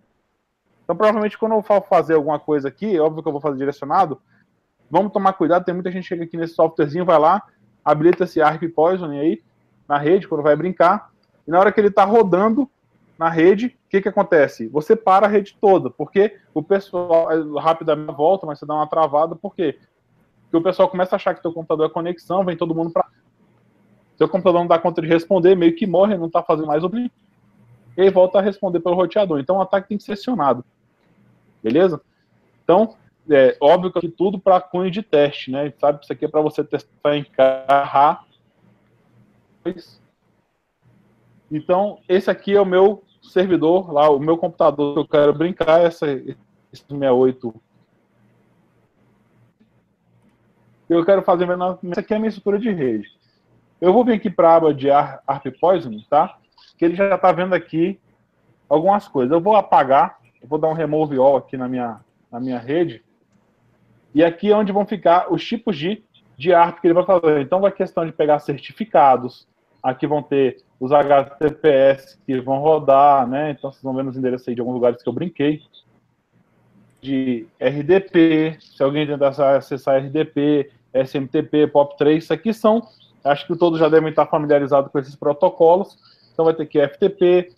Então, 0.84 0.96
provavelmente, 0.96 1.38
quando 1.38 1.54
eu 1.54 1.62
for 1.62 1.82
fazer 1.88 2.16
alguma 2.16 2.40
coisa 2.40 2.68
aqui, 2.68 3.00
óbvio 3.00 3.22
que 3.22 3.28
eu 3.28 3.32
vou 3.32 3.42
fazer 3.42 3.58
direcionado, 3.58 4.22
vamos 4.94 5.12
tomar 5.12 5.34
cuidado, 5.34 5.66
tem 5.66 5.74
muita 5.74 5.92
gente 5.92 6.04
que 6.04 6.10
chega 6.10 6.24
aqui 6.24 6.38
nesse 6.38 6.54
softwarezinho, 6.54 7.04
vai 7.04 7.18
lá, 7.18 7.42
habilita 7.84 8.26
esse 8.26 8.40
ARP 8.40 8.70
Poison 8.70 9.10
aí, 9.10 9.42
na 9.90 9.98
rede, 9.98 10.28
quando 10.28 10.44
vai 10.44 10.56
brincar, 10.56 11.10
e 11.48 11.52
na 11.52 11.60
hora 11.60 11.72
que 11.72 11.82
ele 11.82 11.88
está 11.88 12.06
rodando, 12.06 12.70
na 13.18 13.28
rede, 13.28 13.76
o 13.88 13.90
que, 13.90 14.02
que 14.02 14.10
acontece? 14.10 14.68
Você 14.68 14.96
para 14.96 15.26
a 15.26 15.30
rede 15.30 15.58
toda, 15.60 15.90
porque 15.90 16.38
o 16.54 16.62
pessoal, 16.62 17.32
é, 17.32 17.60
rapidamente 17.60 18.16
volta, 18.16 18.46
mas 18.46 18.60
você 18.60 18.68
dá 18.68 18.76
uma 18.76 18.88
travada, 18.88 19.36
por 19.36 19.56
quê? 19.56 19.80
Porque 20.44 20.58
o 20.58 20.62
pessoal 20.62 20.88
começa 20.88 21.16
a 21.16 21.18
achar 21.18 21.34
que 21.34 21.42
teu 21.42 21.52
computador 21.52 21.88
é 21.88 21.90
conexão, 21.90 22.46
vem 22.46 22.56
todo 22.56 22.76
mundo 22.76 22.92
para. 22.92 23.08
Seu 24.16 24.30
computador 24.30 24.62
não 24.62 24.68
dá 24.68 24.78
conta 24.78 25.02
de 25.02 25.08
responder, 25.08 25.56
meio 25.56 25.76
que 25.76 25.88
morre, 25.88 26.16
não 26.16 26.28
está 26.28 26.44
fazendo 26.44 26.68
mais 26.68 26.84
o 26.84 26.90
blink, 26.90 27.12
e 27.98 28.02
aí 28.04 28.12
volta 28.12 28.38
a 28.38 28.42
responder 28.42 28.80
pelo 28.80 28.96
roteador. 28.96 29.40
Então 29.40 29.58
o 29.58 29.62
ataque 29.62 29.88
tem 29.88 29.98
que 29.98 30.04
ser 30.04 30.14
acionado. 30.14 30.64
Beleza? 31.64 32.00
Então, 32.64 32.96
é 33.30 33.58
óbvio 33.60 33.92
que 33.92 34.10
tudo 34.10 34.40
para 34.40 34.60
cunho 34.62 34.92
de 34.92 35.02
teste, 35.02 35.52
né? 35.52 35.72
Sabe 35.80 36.00
isso 36.04 36.12
aqui 36.12 36.26
é 36.26 36.28
para 36.28 36.42
você 36.42 36.64
testar 36.64 37.16
em. 37.16 37.26
Então, 41.52 42.00
esse 42.10 42.30
aqui 42.30 42.56
é 42.56 42.62
o 42.62 42.66
meu 42.66 43.04
servidor, 43.22 43.92
lá, 43.92 44.10
o 44.10 44.20
meu 44.20 44.38
computador 44.38 44.94
que 44.94 45.00
eu 45.00 45.08
quero 45.08 45.34
brincar, 45.34 45.82
essa, 45.82 46.12
esse 46.12 46.38
68. 46.72 47.54
Eu 50.90 51.06
quero 51.06 51.22
fazer, 51.22 51.48
isso 51.84 52.00
aqui 52.00 52.14
é 52.14 52.18
a 52.18 52.20
minha 52.20 52.30
estrutura 52.30 52.60
de 52.60 52.72
rede. 52.72 53.08
Eu 53.80 53.94
vou 53.94 54.04
vir 54.04 54.14
aqui 54.14 54.30
para 54.30 54.50
a 54.50 54.56
aba 54.56 54.74
de 54.74 54.90
ARP 54.92 55.46
Poison, 55.60 55.98
tá? 56.10 56.38
Que 56.78 56.86
ele 56.86 56.96
já 56.96 57.16
está 57.16 57.32
vendo 57.32 57.54
aqui 57.54 58.00
algumas 58.70 59.08
coisas. 59.08 59.32
Eu 59.32 59.42
vou 59.42 59.56
apagar, 59.56 60.20
eu 60.42 60.48
vou 60.48 60.60
dar 60.60 60.70
um 60.70 60.74
remove 60.74 61.18
all 61.18 61.38
aqui 61.38 61.58
na 61.58 61.68
minha, 61.68 62.00
na 62.32 62.40
minha 62.40 62.60
rede. 62.60 63.04
E 64.14 64.24
aqui 64.24 64.52
é 64.52 64.56
onde 64.56 64.72
vão 64.72 64.86
ficar 64.86 65.32
os 65.32 65.44
tipos 65.44 65.78
de, 65.78 66.04
de 66.38 66.54
ARP 66.54 66.80
que 66.80 66.88
ele 66.88 66.94
vai 66.94 67.06
fazer. 67.06 67.42
Então, 67.42 67.62
vai 67.62 67.72
questão 67.72 68.06
de 68.06 68.12
pegar 68.12 68.40
certificados, 68.40 69.48
Aqui 69.84 70.08
vão 70.08 70.24
ter 70.24 70.64
os 70.80 70.94
HTTPS 70.94 72.18
que 72.26 72.40
vão 72.40 72.60
rodar, 72.60 73.28
né? 73.28 73.52
Então 73.52 73.70
vocês 73.70 73.84
vão 73.84 73.94
ver 73.94 74.04
nos 74.04 74.16
endereços 74.16 74.48
aí 74.48 74.56
de 74.56 74.62
alguns 74.62 74.76
lugares 74.76 75.04
que 75.04 75.10
eu 75.10 75.14
brinquei. 75.14 75.62
de 77.02 77.46
RDP, 77.60 78.58
se 78.62 78.82
alguém 78.82 79.06
tentar 79.06 79.28
acessar 79.58 80.02
RDP, 80.02 80.72
SMTP, 80.94 81.68
POP3, 81.68 82.18
isso 82.18 82.34
aqui 82.34 82.54
são, 82.54 82.82
acho 83.26 83.46
que 83.46 83.58
todos 83.58 83.78
já 83.78 83.90
devem 83.90 84.10
estar 84.10 84.26
familiarizados 84.26 84.90
com 84.90 84.98
esses 85.00 85.18
protocolos. 85.18 85.98
Então 86.32 86.46
vai 86.46 86.54
ter 86.54 86.66
que 86.66 86.80
FTP, 86.88 87.54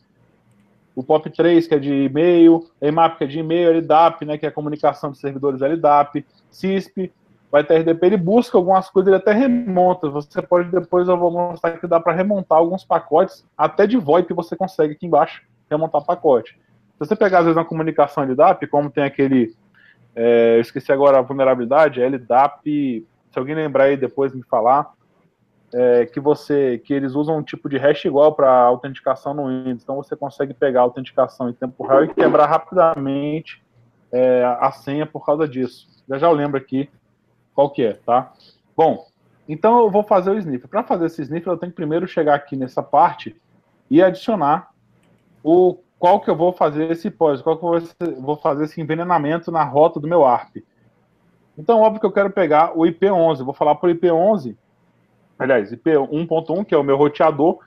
o 0.95 1.03
POP3, 1.03 1.67
que 1.67 1.75
é 1.75 1.79
de 1.79 1.93
e-mail, 2.05 2.65
EMAP, 2.81 3.17
que 3.17 3.23
é 3.25 3.27
de 3.27 3.39
e-mail, 3.39 3.77
LDAP, 3.79 4.25
né, 4.25 4.37
que 4.37 4.45
é 4.45 4.49
a 4.49 4.51
comunicação 4.51 5.11
de 5.11 5.17
servidores 5.17 5.61
LDAP, 5.61 6.25
CISP, 6.49 7.11
vai 7.51 7.63
ter 7.63 7.79
RDP, 7.79 8.05
ele 8.05 8.17
busca 8.17 8.57
algumas 8.57 8.89
coisas, 8.89 9.07
ele 9.07 9.17
até 9.17 9.31
remonta. 9.33 10.09
Você 10.09 10.41
pode 10.41 10.69
depois, 10.69 11.07
eu 11.07 11.17
vou 11.17 11.31
mostrar 11.31 11.77
que 11.77 11.87
dá 11.87 11.99
para 11.99 12.13
remontar 12.13 12.57
alguns 12.57 12.83
pacotes, 12.83 13.45
até 13.57 13.85
de 13.85 13.97
VoIP 13.97 14.33
você 14.33 14.55
consegue 14.55 14.93
aqui 14.93 15.05
embaixo 15.05 15.41
remontar 15.69 16.03
pacote. 16.03 16.53
Se 16.53 16.99
você 16.99 17.15
pegar, 17.15 17.39
às 17.39 17.45
vezes, 17.45 17.57
uma 17.57 17.65
comunicação 17.65 18.23
LDAP, 18.23 18.67
como 18.67 18.89
tem 18.89 19.03
aquele, 19.03 19.53
é, 20.15 20.57
eu 20.57 20.61
esqueci 20.61 20.91
agora 20.91 21.19
a 21.19 21.21
vulnerabilidade, 21.21 22.01
LDAP, 22.01 23.05
se 23.31 23.39
alguém 23.39 23.55
lembrar 23.55 23.85
aí 23.85 23.97
depois 23.97 24.33
me 24.33 24.43
falar, 24.43 24.93
é, 25.73 26.05
que 26.05 26.19
você 26.19 26.77
que 26.77 26.93
eles 26.93 27.15
usam 27.15 27.37
um 27.37 27.43
tipo 27.43 27.67
de 27.67 27.77
hash 27.77 28.05
igual 28.05 28.33
para 28.33 28.49
autenticação 28.51 29.33
no 29.33 29.47
Windows. 29.47 29.83
Então 29.83 29.95
você 29.95 30.15
consegue 30.15 30.53
pegar 30.53 30.81
a 30.81 30.83
autenticação 30.83 31.49
em 31.49 31.53
tempo 31.53 31.85
real 31.85 32.05
e 32.05 32.13
quebrar 32.13 32.45
rapidamente 32.45 33.63
é, 34.11 34.43
a 34.59 34.71
senha 34.71 35.05
por 35.05 35.25
causa 35.25 35.47
disso. 35.47 35.87
Já 36.07 36.17
já 36.17 36.27
eu 36.27 36.33
lembro 36.33 36.57
aqui 36.57 36.89
qual 37.53 37.69
que 37.69 37.83
é, 37.83 37.93
tá? 37.93 38.33
Bom, 38.75 39.05
então 39.47 39.79
eu 39.79 39.89
vou 39.89 40.03
fazer 40.03 40.31
o 40.31 40.37
sniff. 40.37 40.67
Para 40.67 40.83
fazer 40.83 41.05
esse 41.05 41.21
sniff, 41.21 41.45
eu 41.47 41.57
tenho 41.57 41.71
que 41.71 41.75
primeiro 41.75 42.07
chegar 42.07 42.35
aqui 42.35 42.55
nessa 42.55 42.83
parte 42.83 43.35
e 43.89 44.01
adicionar 44.01 44.71
o 45.43 45.77
qual 45.97 46.19
que 46.19 46.29
eu 46.29 46.35
vou 46.35 46.51
fazer 46.51 46.91
esse 46.91 47.09
pós, 47.09 47.41
qual 47.41 47.57
que 47.57 47.65
eu 47.65 48.21
vou 48.21 48.35
fazer 48.35 48.65
esse 48.65 48.81
envenenamento 48.81 49.51
na 49.51 49.63
rota 49.63 49.99
do 49.99 50.07
meu 50.07 50.25
ARP. 50.25 50.57
Então, 51.57 51.79
óbvio 51.79 52.01
que 52.01 52.05
eu 52.05 52.11
quero 52.11 52.29
pegar 52.29 52.77
o 52.77 52.81
IP11. 52.81 53.43
Vou 53.43 53.53
falar 53.53 53.75
por 53.75 53.89
IP11 53.89 54.57
aliás, 55.37 55.71
IP 55.71 55.91
1.1, 55.91 56.65
que 56.65 56.73
é 56.73 56.77
o 56.77 56.83
meu 56.83 56.97
roteador, 56.97 57.59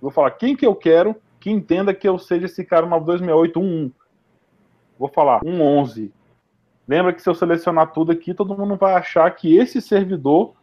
vou 0.00 0.10
falar 0.10 0.30
quem 0.32 0.56
que 0.56 0.66
eu 0.66 0.74
quero 0.74 1.16
que 1.40 1.50
entenda 1.50 1.94
que 1.94 2.08
eu 2.08 2.18
seja 2.18 2.46
esse 2.46 2.64
cara 2.64 2.86
926811. 2.86 3.92
Vou 4.98 5.08
falar 5.08 5.40
111. 5.40 6.12
Lembra 6.88 7.12
que 7.12 7.20
se 7.20 7.28
eu 7.28 7.34
selecionar 7.34 7.92
tudo 7.92 8.12
aqui, 8.12 8.32
todo 8.32 8.56
mundo 8.56 8.76
vai 8.76 8.94
achar 8.94 9.30
que 9.30 9.56
esse 9.56 9.80
servidor, 9.80 10.54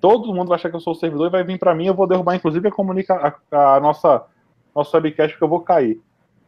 todo 0.00 0.32
mundo 0.34 0.48
vai 0.48 0.56
achar 0.56 0.68
que 0.68 0.76
eu 0.76 0.80
sou 0.80 0.92
o 0.92 0.96
servidor 0.96 1.28
e 1.28 1.30
vai 1.30 1.44
vir 1.44 1.58
para 1.58 1.74
mim, 1.74 1.86
eu 1.86 1.94
vou 1.94 2.06
derrubar 2.06 2.34
inclusive 2.34 2.68
a, 2.68 2.72
comunica 2.72 3.36
a, 3.50 3.76
a 3.76 3.80
nossa 3.80 4.24
nosso 4.74 4.96
webcast 4.96 5.32
porque 5.34 5.44
eu 5.44 5.48
vou 5.48 5.60
cair. 5.60 6.00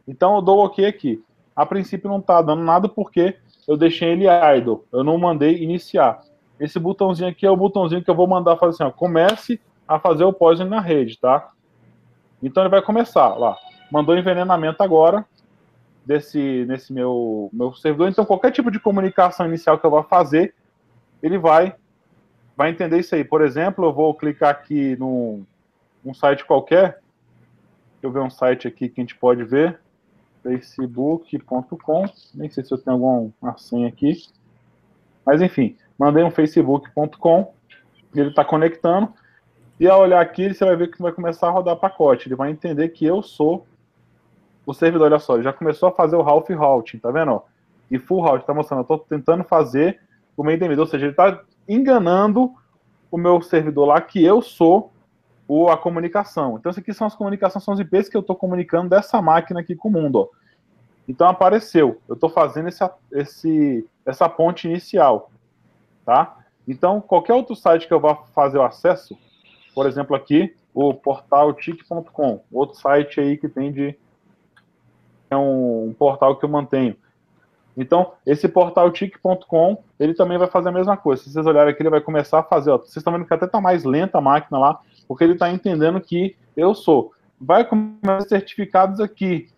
Então 0.07 0.35
eu 0.35 0.41
dou 0.41 0.63
OK 0.63 0.85
aqui. 0.85 1.23
A 1.55 1.65
princípio 1.65 2.09
não 2.09 2.19
está 2.19 2.41
dando 2.41 2.63
nada 2.63 2.89
porque 2.89 3.37
eu 3.67 3.77
deixei 3.77 4.09
ele 4.09 4.25
idle. 4.57 4.83
Eu 4.91 5.03
não 5.03 5.17
mandei 5.17 5.61
iniciar. 5.61 6.21
Esse 6.63 6.79
botãozinho 6.79 7.29
aqui 7.29 7.45
é 7.45 7.51
o 7.51 7.57
botãozinho 7.57 8.01
que 8.01 8.09
eu 8.09 8.15
vou 8.15 8.25
mandar 8.25 8.55
fazer 8.55 8.75
assim, 8.75 8.83
ó, 8.85 8.89
comece 8.89 9.59
a 9.85 9.99
fazer 9.99 10.23
o 10.23 10.31
poison 10.31 10.63
na 10.63 10.79
rede, 10.79 11.19
tá? 11.19 11.51
Então 12.41 12.63
ele 12.63 12.69
vai 12.69 12.81
começar 12.81 13.35
lá. 13.35 13.57
Mandou 13.91 14.17
envenenamento 14.17 14.81
agora 14.81 15.25
desse 16.05 16.63
nesse 16.65 16.93
meu 16.93 17.49
meu 17.51 17.73
servidor. 17.73 18.07
Então 18.07 18.23
qualquer 18.23 18.51
tipo 18.51 18.71
de 18.71 18.79
comunicação 18.79 19.45
inicial 19.45 19.77
que 19.77 19.85
eu 19.85 19.91
vá 19.91 20.03
fazer, 20.03 20.55
ele 21.21 21.37
vai 21.37 21.75
vai 22.55 22.69
entender 22.69 22.97
isso 22.97 23.13
aí. 23.13 23.25
Por 23.25 23.41
exemplo, 23.41 23.83
eu 23.83 23.91
vou 23.91 24.15
clicar 24.15 24.51
aqui 24.51 24.95
num 24.95 25.45
um 26.05 26.13
site 26.13 26.45
qualquer. 26.45 27.01
Deixa 27.91 28.03
eu 28.03 28.11
ver 28.11 28.21
um 28.21 28.29
site 28.29 28.69
aqui 28.69 28.87
que 28.87 29.01
a 29.01 29.03
gente 29.03 29.17
pode 29.17 29.43
ver. 29.43 29.81
facebook.com. 30.41 32.05
Nem 32.33 32.49
sei 32.49 32.63
se 32.63 32.73
eu 32.73 32.77
tenho 32.77 33.05
alguma 33.05 33.57
senha 33.57 33.89
aqui. 33.89 34.13
Mas 35.25 35.41
enfim, 35.41 35.75
mandei 35.97 36.23
um 36.23 36.31
facebook.com, 36.31 37.53
ele 38.15 38.29
está 38.29 38.43
conectando, 38.43 39.13
e 39.79 39.87
ao 39.87 40.01
olhar 40.01 40.21
aqui, 40.21 40.53
você 40.53 40.63
vai 40.63 40.75
ver 40.75 40.91
que 40.91 41.01
vai 41.01 41.11
começar 41.11 41.47
a 41.47 41.51
rodar 41.51 41.75
pacote. 41.75 42.27
Ele 42.27 42.35
vai 42.35 42.51
entender 42.51 42.89
que 42.89 43.05
eu 43.05 43.21
sou 43.21 43.65
o 44.65 44.73
servidor. 44.73 45.05
Olha 45.05 45.19
só, 45.19 45.35
ele 45.35 45.43
já 45.43 45.51
começou 45.51 45.89
a 45.89 45.91
fazer 45.91 46.15
o 46.15 46.21
half 46.21 46.49
routing, 46.49 46.99
tá 46.99 47.11
vendo? 47.11 47.41
E 47.89 47.99
full 47.99 48.21
routing, 48.21 48.45
tá 48.45 48.53
mostrando, 48.53 48.79
eu 48.79 48.83
estou 48.83 48.99
tentando 48.99 49.43
fazer 49.43 49.99
o 50.37 50.43
main 50.43 50.57
ou 50.79 50.85
seja, 50.85 51.05
ele 51.05 51.11
está 51.11 51.41
enganando 51.67 52.53
o 53.11 53.17
meu 53.17 53.41
servidor 53.41 53.87
lá 53.87 54.01
que 54.01 54.23
eu 54.23 54.41
sou 54.41 54.91
o, 55.47 55.69
a 55.69 55.77
comunicação. 55.77 56.57
Então, 56.57 56.69
isso 56.69 56.79
aqui 56.79 56.93
são 56.93 57.05
as 57.05 57.15
comunicações, 57.15 57.63
são 57.63 57.73
os 57.73 57.79
IPs 57.79 58.09
que 58.09 58.17
eu 58.17 58.21
estou 58.21 58.35
comunicando 58.35 58.89
dessa 58.89 59.21
máquina 59.21 59.59
aqui 59.59 59.75
com 59.75 59.89
o 59.89 59.91
mundo. 59.91 60.19
Ó. 60.19 60.27
Então, 61.07 61.27
apareceu. 61.27 61.99
Eu 62.07 62.15
estou 62.15 62.29
fazendo 62.29 62.69
esse, 62.69 62.89
esse, 63.11 63.87
essa 64.05 64.29
ponte 64.29 64.67
inicial 64.67 65.29
tá? 66.05 66.37
Então, 66.67 67.01
qualquer 67.01 67.33
outro 67.33 67.55
site 67.55 67.87
que 67.87 67.93
eu 67.93 67.99
vá 67.99 68.15
fazer 68.15 68.57
o 68.57 68.63
acesso, 68.63 69.17
por 69.75 69.85
exemplo 69.85 70.15
aqui, 70.15 70.55
o 70.73 70.93
portal 70.93 71.53
tic.com, 71.53 72.41
outro 72.51 72.79
site 72.79 73.19
aí 73.19 73.37
que 73.37 73.49
tem 73.49 73.71
de 73.71 73.95
é 75.29 75.37
um, 75.37 75.89
um 75.89 75.93
portal 75.93 76.37
que 76.37 76.45
eu 76.45 76.49
mantenho. 76.49 76.95
Então, 77.75 78.13
esse 78.25 78.47
portal 78.47 78.91
tic.com, 78.91 79.83
ele 79.99 80.13
também 80.13 80.37
vai 80.37 80.47
fazer 80.47 80.69
a 80.69 80.71
mesma 80.71 80.95
coisa. 80.95 81.23
Se 81.23 81.31
vocês 81.31 81.45
olharem 81.45 81.73
aqui, 81.73 81.81
ele 81.81 81.89
vai 81.89 82.01
começar 82.01 82.39
a 82.39 82.43
fazer, 82.43 82.69
ó, 82.69 82.77
vocês 82.77 82.97
estão 82.97 83.11
vendo 83.11 83.25
que 83.25 83.33
até 83.33 83.45
está 83.45 83.59
mais 83.59 83.83
lenta 83.83 84.19
a 84.19 84.21
máquina 84.21 84.59
lá, 84.59 84.79
porque 85.07 85.23
ele 85.23 85.33
está 85.33 85.51
entendendo 85.51 85.99
que 85.99 86.35
eu 86.55 86.75
sou. 86.75 87.13
Vai 87.41 87.65
começar 87.65 88.21
certificados 88.21 88.99
aqui. 88.99 89.49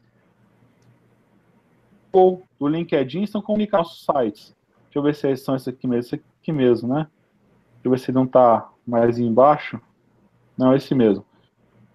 Ou 2.12 2.44
do 2.58 2.68
LinkedIn 2.68 3.24
estão 3.24 3.42
comunicando 3.42 3.84
nossos 3.84 4.06
sites. 4.06 4.56
Deixa 4.86 5.00
eu 5.00 5.04
ver 5.04 5.14
se 5.14 5.36
são 5.36 5.56
esses 5.56 5.68
aqui 5.68 5.86
mesmo. 5.86 6.00
Esse 6.00 6.16
aqui 6.16 6.24
mesmo, 6.52 6.88
né? 6.88 7.08
Deixa 7.76 7.86
eu 7.86 7.92
ver 7.92 8.00
se 8.00 8.12
não 8.12 8.24
está 8.24 8.70
mais 8.86 9.20
embaixo. 9.20 9.80
Não, 10.58 10.76
esse 10.76 10.96
mesmo. 10.96 11.26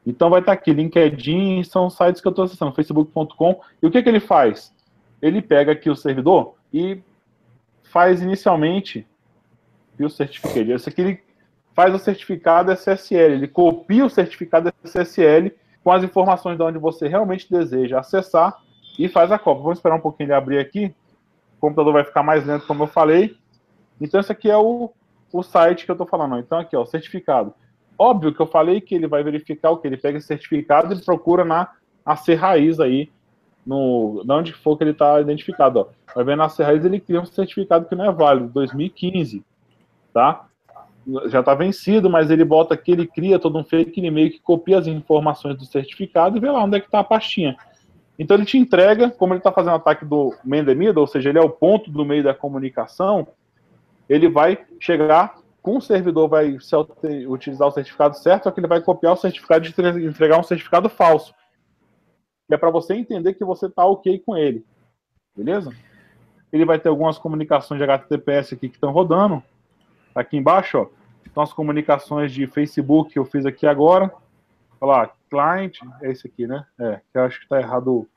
Então 0.07 0.31
vai 0.31 0.41
estar 0.41 0.53
tá 0.53 0.59
aqui, 0.59 0.73
LinkedIn, 0.73 1.63
são 1.65 1.91
sites 1.91 2.21
que 2.21 2.29
eu 2.29 2.31
estou 2.31 2.45
acessando, 2.45 2.73
facebook.com. 2.73 3.61
E 3.83 3.87
o 3.87 3.91
que, 3.91 4.03
que 4.03 4.09
ele 4.09 4.21
faz? 4.21 4.75
Ele 5.21 5.43
pega 5.43 5.73
aqui 5.73 5.91
o 5.91 5.97
servidor 5.97 6.55
e 6.73 7.03
faz 7.85 8.23
inicialmente 8.23 9.07
o 9.99 10.09
certificado. 10.09 10.73
Esse 10.73 10.89
aqui 10.89 11.01
ele 11.03 11.23
faz 11.75 11.95
o 11.95 11.99
certificado 11.99 12.73
SSL, 12.73 13.35
ele 13.35 13.49
copia 13.49 14.05
o 14.05 14.11
certificado 14.11 14.73
SSL 14.83 15.53
com 15.85 15.93
as 15.93 16.03
informações 16.03 16.57
de 16.57 16.63
onde 16.63 16.79
você 16.79 17.07
realmente 17.07 17.51
deseja 17.51 18.01
acessar 18.01 18.57
e 18.99 19.09
faz 19.09 19.31
a 19.31 19.39
cópia. 19.39 19.63
Vamos 19.63 19.79
esperar 19.79 19.97
um 19.97 20.01
pouquinho 20.01 20.29
ele 20.29 20.35
abrir 20.35 20.59
aqui 20.59 20.95
o 21.61 21.69
computador 21.69 21.93
vai 21.93 22.05
ficar 22.05 22.23
mais 22.23 22.47
lento, 22.47 22.67
como 22.67 22.85
eu 22.85 22.87
falei. 22.87 23.37
Então, 24.01 24.21
esse 24.21 24.33
aqui 24.33 24.51
é 24.51 24.57
o, 24.57 24.91
o 25.33 25.43
site 25.43 25.85
que 25.85 25.91
eu 25.91 25.95
estou 25.95 26.07
falando. 26.07 26.39
Então, 26.39 26.59
aqui, 26.59 26.77
ó, 26.77 26.85
certificado. 26.85 27.55
Óbvio 27.99 28.33
que 28.33 28.41
eu 28.41 28.47
falei 28.47 28.81
que 28.81 28.95
ele 28.95 29.07
vai 29.07 29.23
verificar 29.23 29.71
o 29.71 29.77
que? 29.77 29.87
Ele 29.87 29.97
pega 29.97 30.19
esse 30.19 30.27
certificado 30.27 30.95
e 30.95 31.05
procura 31.05 31.45
na 31.45 31.69
AC 32.05 32.35
raiz 32.35 32.81
aí, 32.81 33.11
no, 33.67 34.23
de 34.25 34.33
onde 34.33 34.53
for 34.55 34.77
que 34.77 34.85
ele 34.85 34.93
está 34.93 35.21
identificado. 35.21 35.81
Ó. 35.81 35.87
Vai 36.15 36.25
ver 36.25 36.37
na 36.37 36.47
AC 36.47 36.61
raiz, 36.61 36.85
ele 36.85 36.99
cria 36.99 37.21
um 37.21 37.27
certificado 37.27 37.87
que 37.87 37.95
não 37.95 38.07
é 38.07 38.13
válido, 38.13 38.49
2015, 38.49 39.45
tá? 40.15 40.47
Já 41.27 41.41
está 41.41 41.55
vencido, 41.55 42.09
mas 42.09 42.31
ele 42.31 42.45
bota 42.45 42.75
aqui, 42.75 42.93
ele 42.93 43.07
cria 43.07 43.39
todo 43.39 43.59
um 43.59 43.65
fake 43.65 44.01
e-mail 44.01 44.31
que 44.31 44.41
copia 44.41 44.79
as 44.79 44.87
informações 44.87 45.57
do 45.57 45.65
certificado 45.65 46.37
e 46.37 46.41
vê 46.41 46.51
lá 46.51 46.65
onde 46.65 46.77
é 46.77 46.81
que 46.81 46.87
está 46.87 47.01
a 47.01 47.05
pastinha. 47.05 47.57
Então 48.19 48.37
ele 48.37 48.45
te 48.45 48.59
entrega, 48.59 49.11
como 49.11 49.33
ele 49.33 49.41
está 49.41 49.51
fazendo 49.51 49.77
ataque 49.77 50.05
do 50.05 50.35
middle, 50.45 51.01
ou 51.01 51.07
seja, 51.07 51.31
ele 51.31 51.39
é 51.39 51.43
o 51.43 51.49
ponto 51.49 51.91
do 51.91 52.05
meio 52.05 52.23
da 52.23 52.35
comunicação, 52.35 53.27
ele 54.11 54.29
vai 54.29 54.59
chegar 54.81 55.39
com 55.63 55.77
o 55.77 55.81
servidor, 55.81 56.29
vai 56.29 56.59
utilizar 57.29 57.69
o 57.69 57.71
certificado 57.71 58.17
certo, 58.17 58.45
só 58.45 58.51
que 58.51 58.59
ele 58.59 58.67
vai 58.67 58.81
copiar 58.81 59.13
o 59.13 59.17
certificado 59.17 59.65
e 59.65 60.05
entregar 60.05 60.41
um 60.41 60.43
certificado 60.43 60.89
falso. 60.89 61.33
Que 62.49 62.55
é 62.55 62.59
para 62.59 62.71
você 62.71 62.95
entender 62.95 63.35
que 63.35 63.45
você 63.45 63.67
está 63.67 63.87
ok 63.87 64.19
com 64.19 64.37
ele. 64.37 64.67
Beleza? 65.37 65.73
Ele 66.53 66.65
vai 66.65 66.81
ter 66.81 66.89
algumas 66.89 67.19
comunicações 67.19 67.79
de 67.79 67.85
HTTPS 67.85 68.55
aqui 68.55 68.69
que 68.69 68.75
estão 68.75 68.91
rodando. 68.91 69.41
Aqui 70.13 70.37
embaixo, 70.37 70.79
ó. 70.79 70.87
Então 71.25 71.45
as 71.45 71.53
comunicações 71.53 72.33
de 72.33 72.49
Facebook 72.49 73.13
que 73.13 73.19
eu 73.19 73.25
fiz 73.25 73.47
aqui 73.47 73.65
agora. 73.65 74.13
Olha 74.81 74.93
lá, 74.93 75.11
client, 75.31 75.79
é 76.03 76.11
esse 76.11 76.27
aqui, 76.27 76.49
né? 76.49 76.67
É, 76.81 77.01
que 77.13 77.17
eu 77.17 77.23
acho 77.23 77.39
que 77.39 77.45
está 77.45 77.61
errado 77.61 78.09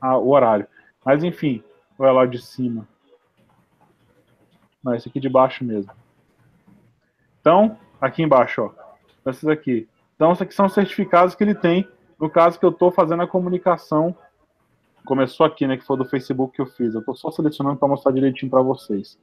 a, 0.00 0.16
o 0.18 0.30
horário. 0.30 0.66
Mas 1.04 1.22
enfim, 1.22 1.62
olha 1.96 2.10
lá 2.10 2.26
de 2.26 2.42
cima. 2.42 2.88
Não, 4.82 4.94
esse 4.94 5.08
aqui 5.08 5.20
de 5.20 5.28
baixo 5.28 5.64
mesmo. 5.64 5.92
Então, 7.40 7.76
aqui 8.00 8.22
embaixo, 8.22 8.62
ó. 8.62 9.30
Esses 9.30 9.48
aqui. 9.48 9.88
Então, 10.16 10.32
esses 10.32 10.42
aqui 10.42 10.54
são 10.54 10.66
os 10.66 10.74
certificados 10.74 11.34
que 11.34 11.44
ele 11.44 11.54
tem. 11.54 11.88
No 12.18 12.28
caso 12.28 12.58
que 12.58 12.64
eu 12.64 12.70
estou 12.70 12.90
fazendo 12.90 13.22
a 13.22 13.26
comunicação. 13.26 14.14
Começou 15.04 15.46
aqui, 15.46 15.66
né? 15.66 15.76
Que 15.76 15.84
foi 15.84 15.96
do 15.96 16.04
Facebook 16.04 16.54
que 16.54 16.62
eu 16.62 16.66
fiz. 16.66 16.94
Eu 16.94 17.00
estou 17.00 17.16
só 17.16 17.30
selecionando 17.30 17.76
para 17.76 17.88
mostrar 17.88 18.12
direitinho 18.12 18.50
para 18.50 18.62
vocês. 18.62 19.18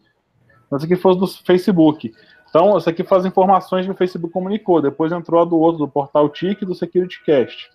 Esse 0.74 0.86
aqui 0.86 0.96
foi 0.96 1.16
do 1.16 1.28
Facebook. 1.28 2.14
Então, 2.50 2.76
essa 2.76 2.90
aqui 2.90 3.04
faz 3.04 3.26
informações 3.26 3.86
que 3.86 3.92
o 3.92 3.96
Facebook 3.96 4.34
comunicou. 4.34 4.82
Depois 4.82 5.12
entrou 5.12 5.42
a 5.42 5.46
do 5.46 5.58
outro, 5.58 5.80
do 5.80 5.88
Portal 5.88 6.28
TIC 6.30 6.64
e 6.64 6.66
do 6.66 6.76
SecurityCast. 6.76 7.72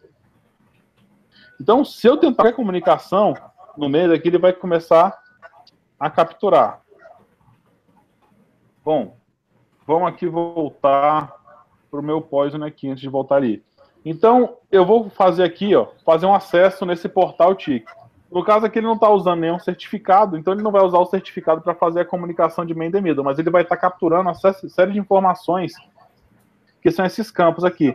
Então, 1.60 1.84
se 1.84 2.06
eu 2.06 2.16
tentar 2.16 2.52
comunicação 2.52 3.34
no 3.76 3.88
meio 3.88 4.08
daqui, 4.08 4.28
ele 4.28 4.38
vai 4.38 4.52
começar 4.52 5.16
a 5.98 6.10
capturar. 6.10 6.81
Bom, 8.84 9.16
vamos 9.86 10.08
aqui 10.08 10.26
voltar 10.26 11.32
para 11.88 12.00
o 12.00 12.02
meu 12.02 12.20
Poison 12.20 12.64
aqui 12.64 12.88
antes 12.88 13.00
de 13.00 13.08
voltar 13.08 13.36
ali. 13.36 13.62
Então, 14.04 14.56
eu 14.72 14.84
vou 14.84 15.08
fazer 15.08 15.44
aqui, 15.44 15.76
ó, 15.76 15.86
fazer 16.04 16.26
um 16.26 16.34
acesso 16.34 16.84
nesse 16.84 17.08
portal 17.08 17.54
TIC. 17.54 17.84
No 18.28 18.44
caso 18.44 18.66
aqui, 18.66 18.80
ele 18.80 18.86
não 18.86 18.94
está 18.94 19.08
usando 19.08 19.38
nenhum 19.38 19.60
certificado, 19.60 20.36
então 20.36 20.52
ele 20.52 20.62
não 20.62 20.72
vai 20.72 20.82
usar 20.82 20.98
o 20.98 21.06
certificado 21.06 21.60
para 21.60 21.76
fazer 21.76 22.00
a 22.00 22.04
comunicação 22.04 22.64
de 22.64 22.74
main 22.74 22.90
middle, 22.90 23.22
mas 23.22 23.38
ele 23.38 23.50
vai 23.50 23.62
estar 23.62 23.76
tá 23.76 23.80
capturando 23.82 24.28
uma 24.28 24.34
série 24.34 24.92
de 24.92 24.98
informações 24.98 25.74
que 26.82 26.90
são 26.90 27.04
esses 27.04 27.30
campos 27.30 27.62
aqui. 27.62 27.94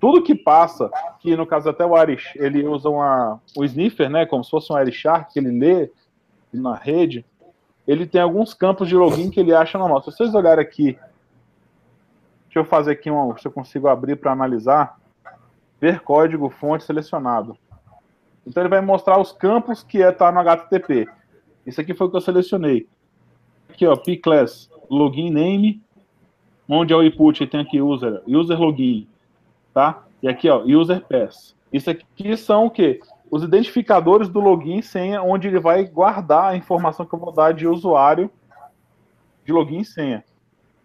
Tudo 0.00 0.24
que 0.24 0.34
passa, 0.34 0.90
que 1.20 1.36
no 1.36 1.46
caso 1.46 1.68
até 1.68 1.86
o 1.86 1.96
Irish, 2.02 2.32
ele 2.34 2.66
usa 2.66 2.88
uma, 2.88 3.40
o 3.56 3.64
sniffer, 3.64 4.10
né, 4.10 4.26
como 4.26 4.42
se 4.42 4.50
fosse 4.50 4.72
um 4.72 4.80
Irish 4.80 4.96
Shark, 4.96 5.32
que 5.32 5.38
ele 5.38 5.56
lê 5.56 5.92
na 6.52 6.74
rede, 6.74 7.24
ele 7.90 8.06
tem 8.06 8.20
alguns 8.20 8.54
campos 8.54 8.88
de 8.88 8.94
login 8.94 9.30
que 9.30 9.40
ele 9.40 9.52
acha 9.52 9.76
normal. 9.76 10.00
Se 10.00 10.12
vocês 10.12 10.32
olharem 10.32 10.62
aqui, 10.62 10.96
deixa 12.44 12.60
eu 12.60 12.64
fazer 12.64 12.92
aqui 12.92 13.10
um, 13.10 13.36
se 13.36 13.44
eu 13.44 13.50
consigo 13.50 13.88
abrir 13.88 14.14
para 14.14 14.30
analisar, 14.30 14.96
ver 15.80 15.98
código 15.98 16.48
fonte 16.50 16.84
selecionado. 16.84 17.58
Então 18.46 18.62
ele 18.62 18.70
vai 18.70 18.80
mostrar 18.80 19.20
os 19.20 19.32
campos 19.32 19.82
que 19.82 20.00
é 20.00 20.12
tá 20.12 20.30
no 20.30 20.38
HTTP. 20.38 21.08
Isso 21.66 21.80
aqui 21.80 21.92
foi 21.92 22.06
o 22.06 22.10
que 22.10 22.16
eu 22.16 22.20
selecionei. 22.20 22.86
Aqui, 23.68 23.84
ó, 23.84 23.96
pclass, 23.96 24.70
login 24.88 25.30
name, 25.30 25.82
onde 26.68 26.92
é 26.92 26.96
o 26.96 27.02
input, 27.02 27.44
tem 27.48 27.60
aqui 27.60 27.80
user, 27.80 28.22
user 28.24 28.56
login, 28.56 29.08
tá? 29.74 30.04
E 30.22 30.28
aqui, 30.28 30.48
ó, 30.48 30.62
user 30.62 31.04
pass. 31.08 31.56
Isso 31.72 31.90
aqui 31.90 32.36
são 32.36 32.66
o 32.66 32.70
quê? 32.70 33.00
Os 33.30 33.42
identificadores 33.42 34.28
do 34.28 34.40
login 34.40 34.78
e 34.78 34.82
senha, 34.82 35.22
onde 35.22 35.48
ele 35.48 35.60
vai 35.60 35.84
guardar 35.84 36.52
a 36.52 36.56
informação 36.56 37.06
que 37.06 37.14
eu 37.14 37.18
vou 37.18 37.32
dar 37.32 37.54
de 37.54 37.66
usuário 37.66 38.30
de 39.44 39.52
login 39.52 39.80
e 39.80 39.84
senha. 39.84 40.24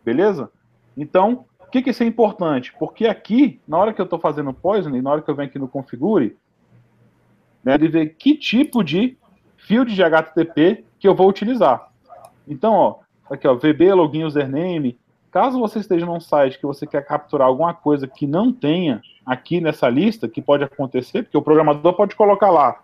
Beleza? 0.03 0.51
Então, 0.95 1.45
o 1.59 1.67
que, 1.67 1.81
que 1.81 1.89
isso 1.89 2.03
é 2.03 2.05
importante? 2.05 2.73
Porque 2.77 3.07
aqui, 3.07 3.59
na 3.67 3.77
hora 3.77 3.93
que 3.93 3.99
eu 3.99 4.05
estou 4.05 4.19
fazendo 4.19 4.51
o 4.51 4.53
poisoning, 4.53 5.01
na 5.01 5.11
hora 5.11 5.21
que 5.21 5.29
eu 5.29 5.35
venho 5.35 5.49
aqui 5.49 5.57
no 5.57 5.67
configure, 5.67 6.37
né, 7.63 7.73
ele 7.73 7.87
vê 7.87 8.05
que 8.05 8.35
tipo 8.35 8.83
de 8.83 9.17
field 9.57 9.93
de 9.93 10.03
HTTP 10.03 10.85
que 10.99 11.07
eu 11.07 11.15
vou 11.15 11.27
utilizar. 11.27 11.91
Então, 12.47 12.73
ó, 12.73 12.99
aqui, 13.29 13.47
ó, 13.47 13.55
VB, 13.55 13.91
login, 13.93 14.23
username. 14.23 14.99
Caso 15.35 15.59
você 15.59 15.79
esteja 15.79 16.05
num 16.05 16.21
site 16.21 16.57
que 16.57 16.65
você 16.65 16.87
quer 16.87 17.05
capturar 17.05 17.49
alguma 17.49 17.73
coisa 17.73 18.07
que 18.07 18.25
não 18.25 18.53
tenha 18.53 19.01
aqui 19.25 19.59
nessa 19.59 19.89
lista, 19.89 20.29
que 20.29 20.41
pode 20.41 20.63
acontecer, 20.63 21.23
porque 21.23 21.37
o 21.37 21.41
programador 21.41 21.91
pode 21.91 22.15
colocar 22.15 22.49
lá 22.49 22.81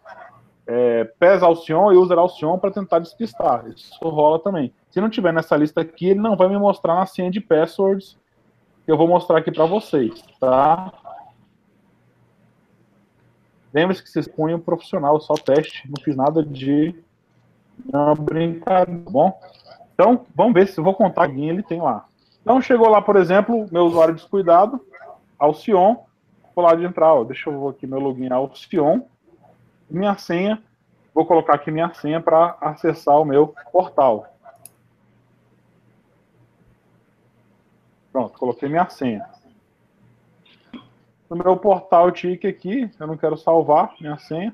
é, 0.67 1.05
PES 1.17 1.43
Alcyon 1.43 1.93
e 1.93 1.95
User 1.95 2.19
Alcyon 2.19 2.59
para 2.59 2.69
tentar 2.69 2.99
despistar. 2.99 3.65
Isso 3.69 3.97
rola 4.03 4.37
também. 4.37 4.73
Se 4.89 4.99
não 4.99 5.09
tiver 5.09 5.31
nessa 5.31 5.55
lista 5.55 5.79
aqui, 5.79 6.09
ele 6.09 6.19
não 6.19 6.35
vai 6.35 6.49
me 6.49 6.57
mostrar 6.57 6.95
na 6.95 7.05
senha 7.05 7.31
de 7.31 7.39
passwords 7.39 8.19
que 8.83 8.91
eu 8.91 8.97
vou 8.97 9.07
mostrar 9.07 9.37
aqui 9.37 9.49
para 9.49 9.65
vocês, 9.65 10.21
tá? 10.37 10.91
Lembre-se 13.73 14.03
que 14.03 14.09
vocês 14.09 14.27
punham 14.27 14.59
profissional, 14.59 15.21
só 15.21 15.35
teste, 15.35 15.89
não 15.89 16.03
fiz 16.03 16.17
nada 16.17 16.43
de 16.43 16.93
não 17.85 18.13
brincadeira, 18.13 19.01
tá 19.05 19.09
bom? 19.09 19.39
Então, 19.93 20.25
vamos 20.35 20.53
ver 20.53 20.67
se 20.67 20.77
eu 20.77 20.83
vou 20.83 20.93
contar 20.93 21.23
alguém 21.23 21.47
ele 21.47 21.63
tem 21.63 21.79
lá. 21.79 22.10
Então, 22.41 22.61
chegou 22.61 22.89
lá, 22.89 23.01
por 23.01 23.15
exemplo, 23.15 23.67
meu 23.71 23.85
usuário 23.85 24.15
descuidado, 24.15 24.83
Alcion, 25.37 25.97
vou 26.55 26.65
lá 26.65 26.75
de 26.75 26.83
entrar, 26.83 27.13
ó, 27.13 27.23
deixa 27.23 27.49
eu 27.49 27.61
ver 27.61 27.69
aqui 27.69 27.87
meu 27.87 27.99
login 27.99 28.31
Alcion, 28.31 29.01
minha 29.89 30.17
senha, 30.17 30.61
vou 31.13 31.25
colocar 31.25 31.55
aqui 31.55 31.69
minha 31.71 31.93
senha 31.93 32.19
para 32.19 32.57
acessar 32.61 33.19
o 33.19 33.25
meu 33.25 33.53
portal. 33.71 34.27
Pronto, 38.11 38.37
coloquei 38.37 38.67
minha 38.67 38.89
senha 38.89 39.25
no 41.31 41.37
meu 41.37 41.55
portal 41.55 42.11
TIC 42.11 42.45
aqui, 42.45 42.91
eu 42.99 43.07
não 43.07 43.15
quero 43.15 43.37
salvar 43.37 43.95
minha 44.01 44.17
senha, 44.17 44.53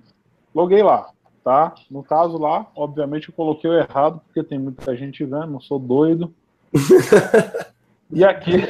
loguei 0.53 0.83
lá, 0.83 1.09
tá? 1.43 1.73
No 1.89 2.03
caso 2.03 2.37
lá, 2.37 2.67
obviamente 2.75 3.29
eu 3.29 3.35
coloquei 3.35 3.71
errado, 3.71 4.21
porque 4.27 4.43
tem 4.43 4.59
muita 4.59 4.95
gente 4.95 5.25
vendo, 5.25 5.47
não 5.47 5.59
sou 5.59 5.79
doido. 5.79 6.31
e 8.11 8.23
aqui... 8.23 8.51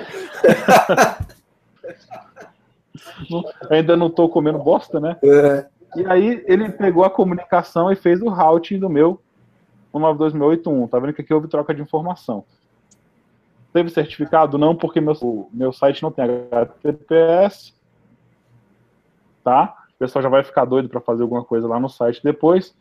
ainda 3.69 3.97
não 3.97 4.07
estou 4.07 4.29
comendo 4.29 4.59
bosta, 4.59 4.99
né? 4.99 5.17
É. 5.23 5.65
E 5.95 6.05
aí 6.05 6.43
ele 6.47 6.69
pegou 6.69 7.03
a 7.03 7.09
comunicação 7.09 7.91
e 7.91 7.95
fez 7.95 8.21
o 8.21 8.29
routing 8.29 8.79
do 8.79 8.89
meu 8.89 9.19
192.681. 9.93 10.89
Tá 10.89 10.99
vendo 10.99 11.13
que 11.13 11.21
aqui 11.21 11.33
houve 11.33 11.47
troca 11.47 11.73
de 11.73 11.81
informação. 11.81 12.43
Teve 13.73 13.89
certificado? 13.89 14.57
Não, 14.57 14.75
porque 14.75 15.01
meu, 15.01 15.49
meu 15.51 15.73
site 15.73 16.03
não 16.03 16.11
tem 16.11 16.25
HTTPS 16.25 17.77
tá? 19.47 19.73
O 19.95 19.97
pessoal 19.97 20.21
já 20.21 20.27
vai 20.27 20.43
ficar 20.43 20.65
doido 20.65 20.89
para 20.89 20.99
fazer 20.99 21.23
alguma 21.23 21.41
coisa 21.41 21.65
lá 21.65 21.79
no 21.79 21.87
site 21.87 22.19
depois. 22.21 22.75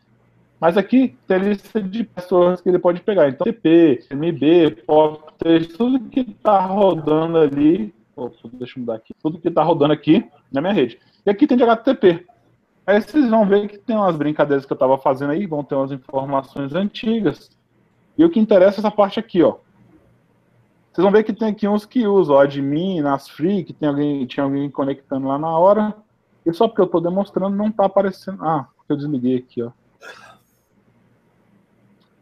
Mas 0.59 0.75
aqui 0.75 1.15
tem 1.27 1.37
lista 1.37 1.81
de 1.81 2.03
pessoas 2.03 2.61
que 2.61 2.69
ele 2.69 2.79
pode 2.79 3.01
pegar. 3.01 3.29
Então, 3.29 3.45
TP, 3.45 4.03
MB, 4.11 4.83
POP, 4.85 5.67
tudo 5.77 5.99
que 6.09 6.21
está 6.21 6.59
rodando 6.59 7.37
ali. 7.37 7.93
Opa, 8.15 8.49
deixa 8.53 8.77
eu 8.77 8.81
mudar 8.81 8.95
aqui. 8.95 9.13
Tudo 9.21 9.39
que 9.39 9.47
está 9.47 9.61
rodando 9.61 9.93
aqui 9.93 10.27
na 10.51 10.59
minha 10.59 10.73
rede. 10.73 10.99
E 11.25 11.29
aqui 11.29 11.45
tem 11.45 11.57
de 11.57 11.63
HTTP. 11.63 12.25
Aí 12.87 13.01
vocês 13.01 13.29
vão 13.29 13.45
ver 13.45 13.67
que 13.67 13.77
tem 13.77 13.95
umas 13.95 14.15
brincadeiras 14.15 14.65
que 14.65 14.71
eu 14.71 14.75
estava 14.75 14.97
fazendo 14.97 15.31
aí, 15.31 15.45
vão 15.45 15.63
ter 15.63 15.75
umas 15.75 15.91
informações 15.91 16.73
antigas. 16.73 17.51
E 18.17 18.25
o 18.25 18.29
que 18.29 18.39
interessa 18.39 18.77
é 18.77 18.79
essa 18.79 18.89
parte 18.89 19.19
aqui, 19.19 19.43
ó. 19.43 19.57
Vocês 20.91 21.03
vão 21.03 21.11
ver 21.11 21.23
que 21.23 21.33
tem 21.33 21.49
aqui 21.49 21.67
uns 21.67 21.85
que 21.85 22.07
usam, 22.07 22.37
ó, 22.37 22.41
admin, 22.41 23.01
nas 23.01 23.27
free, 23.27 23.63
que 23.63 23.73
tem 23.73 23.87
alguém, 23.87 24.25
tinha 24.25 24.43
alguém 24.43 24.67
conectando 24.71 25.27
lá 25.27 25.37
na 25.37 25.49
hora. 25.49 25.93
E 26.43 26.51
só 26.51 26.67
porque 26.67 26.81
eu 26.81 26.85
estou 26.85 26.99
demonstrando 27.01 27.55
não 27.55 27.67
está 27.67 27.85
aparecendo. 27.85 28.43
Ah, 28.43 28.67
eu 28.89 28.95
desliguei 28.95 29.35
aqui, 29.35 29.61
ó. 29.61 29.69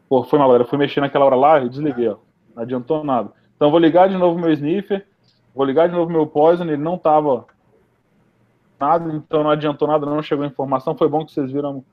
Pô, 0.08 0.24
foi 0.24 0.40
mal, 0.40 0.48
galera. 0.48 0.66
Fui 0.66 0.78
mexer 0.78 1.02
naquela 1.02 1.26
hora 1.26 1.36
lá 1.36 1.60
e 1.62 1.70
desliguei, 1.70 2.10
ó. 2.10 2.18
Não 2.56 2.64
adiantou 2.64 3.04
nada. 3.04 3.32
Então 3.56 3.72
vou 3.72 3.80
ligar 3.80 4.10
de 4.10 4.18
novo 4.18 4.40
meu 4.40 4.52
sniffer. 4.52 5.06
Vou 5.54 5.66
ligar 5.66 5.88
de 5.88 5.96
novo 5.96 6.12
meu 6.12 6.28
poison. 6.28 6.64
Ele 6.66 6.78
não 6.78 6.98
tava 6.98 7.46
nada, 8.80 9.14
então 9.14 9.44
não 9.44 9.50
adiantou 9.50 9.88
nada, 9.88 10.06
não 10.06 10.22
chegou 10.22 10.46
informação. 10.46 10.96
Foi 10.96 11.08
bom 11.08 11.26
que 11.26 11.32
vocês 11.32 11.52
viram 11.52 11.84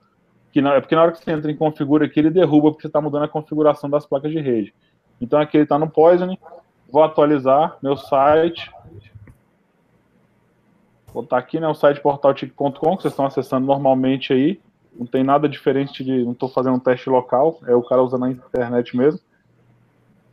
que 0.51 0.61
na, 0.61 0.75
é 0.75 0.79
porque 0.79 0.95
na 0.95 1.01
hora 1.01 1.11
que 1.11 1.17
você 1.17 1.31
entra 1.31 1.51
em 1.51 1.57
configura 1.57 2.05
aqui, 2.05 2.19
ele 2.19 2.29
derruba 2.29 2.69
porque 2.69 2.83
você 2.83 2.87
está 2.87 3.01
mudando 3.01 3.23
a 3.23 3.27
configuração 3.27 3.89
das 3.89 4.05
placas 4.05 4.31
de 4.31 4.39
rede. 4.39 4.73
Então 5.19 5.39
aqui 5.39 5.57
ele 5.57 5.63
está 5.63 5.79
no 5.79 5.89
Poison. 5.89 6.37
Vou 6.91 7.03
atualizar 7.03 7.77
meu 7.81 7.97
site. 7.97 8.71
Vou 11.07 11.23
botar 11.23 11.39
aqui, 11.39 11.59
né, 11.59 11.67
o 11.67 11.73
site 11.73 12.01
portaltic.com, 12.01 12.71
que 12.71 13.01
vocês 13.01 13.13
estão 13.13 13.25
acessando 13.25 13.65
normalmente 13.65 14.31
aí. 14.31 14.61
Não 14.95 15.05
tem 15.05 15.23
nada 15.23 15.49
diferente 15.49 16.03
de. 16.03 16.23
Não 16.23 16.33
estou 16.33 16.49
fazendo 16.49 16.75
um 16.75 16.79
teste 16.79 17.09
local, 17.09 17.59
é 17.65 17.75
o 17.75 17.83
cara 17.83 18.03
usando 18.03 18.25
a 18.25 18.29
internet 18.29 18.95
mesmo. 18.95 19.19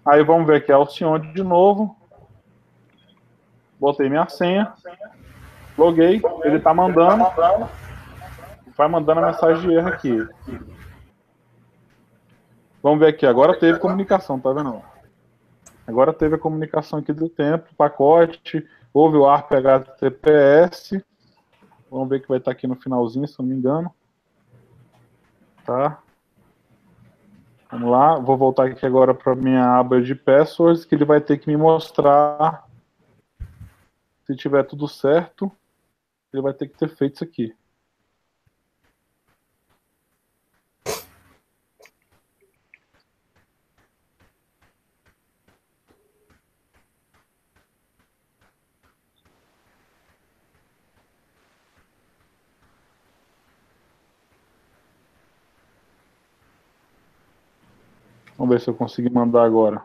Aí 0.05 0.23
vamos 0.23 0.47
ver 0.47 0.57
aqui, 0.57 0.73
Alcione 0.73 1.33
de 1.33 1.43
novo. 1.43 1.97
Botei 3.79 4.09
minha 4.09 4.29
senha. 4.29 4.73
Loguei. 5.77 6.21
Ele 6.45 6.57
está 6.57 6.75
mandando. 6.75 7.25
Vai 8.77 8.89
mandando 8.89 9.21
a 9.21 9.27
mensagem 9.27 9.69
de 9.69 9.75
erro 9.75 9.89
aqui. 9.89 10.29
Vamos 12.83 12.99
ver 13.01 13.09
aqui. 13.09 13.27
Agora 13.27 13.59
teve 13.59 13.79
comunicação, 13.79 14.39
tá 14.39 14.53
vendo? 14.53 14.83
Agora 15.87 16.13
teve 16.13 16.37
a 16.37 16.39
comunicação 16.39 16.99
aqui 16.99 17.13
do 17.13 17.29
tempo, 17.29 17.75
pacote 17.77 18.65
Houve 18.93 19.17
o 19.17 19.27
ARP 19.27 19.53
HTTPS. 19.53 21.05
Vamos 21.89 22.09
ver 22.09 22.21
que 22.21 22.29
vai 22.29 22.39
estar 22.39 22.51
aqui 22.51 22.67
no 22.67 22.75
finalzinho, 22.75 23.27
se 23.27 23.39
não 23.39 23.47
me 23.47 23.55
engano. 23.55 23.93
Tá? 25.65 26.03
Vamos 27.71 27.91
lá, 27.91 28.19
vou 28.19 28.37
voltar 28.37 28.67
aqui 28.67 28.85
agora 28.85 29.15
para 29.15 29.37
minha 29.37 29.79
aba 29.79 30.01
de 30.03 30.15
passwords, 30.15 30.85
que 30.85 30.95
ele 30.95 31.05
vai 31.05 31.21
ter 31.21 31.39
que 31.39 31.49
me 31.49 31.57
mostrar 31.57 32.67
se 34.25 34.35
tiver 34.35 34.65
tudo 34.65 34.89
certo. 34.89 35.51
Ele 36.33 36.43
vai 36.43 36.53
ter 36.53 36.69
que 36.69 36.77
ter 36.77 36.89
feito 36.89 37.15
isso 37.15 37.25
aqui. 37.25 37.55
Vamos 58.40 58.40
ver 58.51 58.61
se 58.61 58.69
eu 58.69 58.75
consigo 58.75 59.13
mandar 59.13 59.45
agora. 59.45 59.83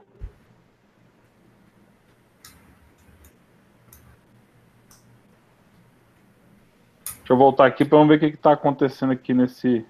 Deixa 7.19 7.33
eu 7.33 7.37
voltar 7.37 7.65
aqui 7.65 7.83
para 7.83 8.03
ver 8.03 8.17
o 8.17 8.19
que 8.19 8.25
está 8.27 8.51
acontecendo 8.51 9.11
aqui 9.11 9.33
nesse 9.33 9.85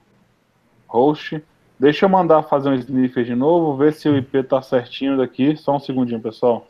host. 0.87 1.43
Deixa 1.77 2.05
eu 2.05 2.09
mandar 2.09 2.43
fazer 2.43 2.69
um 2.69 2.75
sniffer 2.75 3.25
de 3.25 3.35
novo, 3.35 3.75
ver 3.75 3.93
se 3.93 4.07
o 4.07 4.15
IP 4.15 4.43
tá 4.43 4.61
certinho 4.61 5.17
daqui. 5.17 5.57
Só 5.57 5.75
um 5.75 5.79
segundinho, 5.79 6.21
pessoal. 6.21 6.65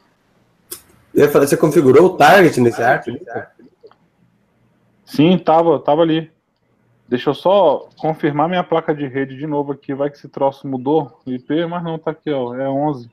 Eu 1.14 1.26
ia 1.26 1.30
falar, 1.30 1.46
você 1.46 1.56
configurou 1.56 2.06
o 2.08 2.18
target 2.18 2.60
nesse 2.60 2.82
ARP? 2.82 3.08
Sim, 5.06 5.38
tava, 5.38 5.80
tava 5.80 6.02
ali. 6.02 6.32
Deixa 7.08 7.30
eu 7.30 7.36
só 7.36 7.88
confirmar 7.98 8.50
minha 8.50 8.64
placa 8.64 8.94
de 8.94 9.08
rede 9.08 9.38
de 9.38 9.46
novo 9.46 9.72
aqui. 9.74 9.94
Vai 9.94 10.10
que 10.10 10.18
esse 10.18 10.28
troço 10.28 10.68
mudou 10.68 11.22
o 11.26 11.32
IP, 11.32 11.66
mas 11.68 11.84
não, 11.84 12.00
tá 12.00 12.12
aqui, 12.12 12.32
ó. 12.32 12.56
É 12.56 12.68
11. 12.68 13.12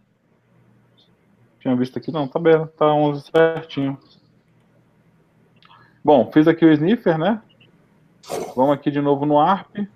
Tinha 1.60 1.76
visto 1.76 1.98
aqui, 1.98 2.10
não, 2.10 2.26
tá 2.26 2.38
bem, 2.38 2.66
tá 2.76 2.86
11 2.86 3.30
certinho. 3.30 3.98
Bom, 6.02 6.30
fiz 6.32 6.48
aqui 6.48 6.64
o 6.64 6.72
sniffer, 6.72 7.18
né? 7.18 7.40
Vamos 8.56 8.74
aqui 8.74 8.90
de 8.90 9.00
novo 9.00 9.26
no 9.26 9.38
ARP. 9.38 9.86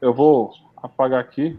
Eu 0.00 0.12
vou 0.12 0.52
apagar 0.76 1.20
aqui. 1.20 1.58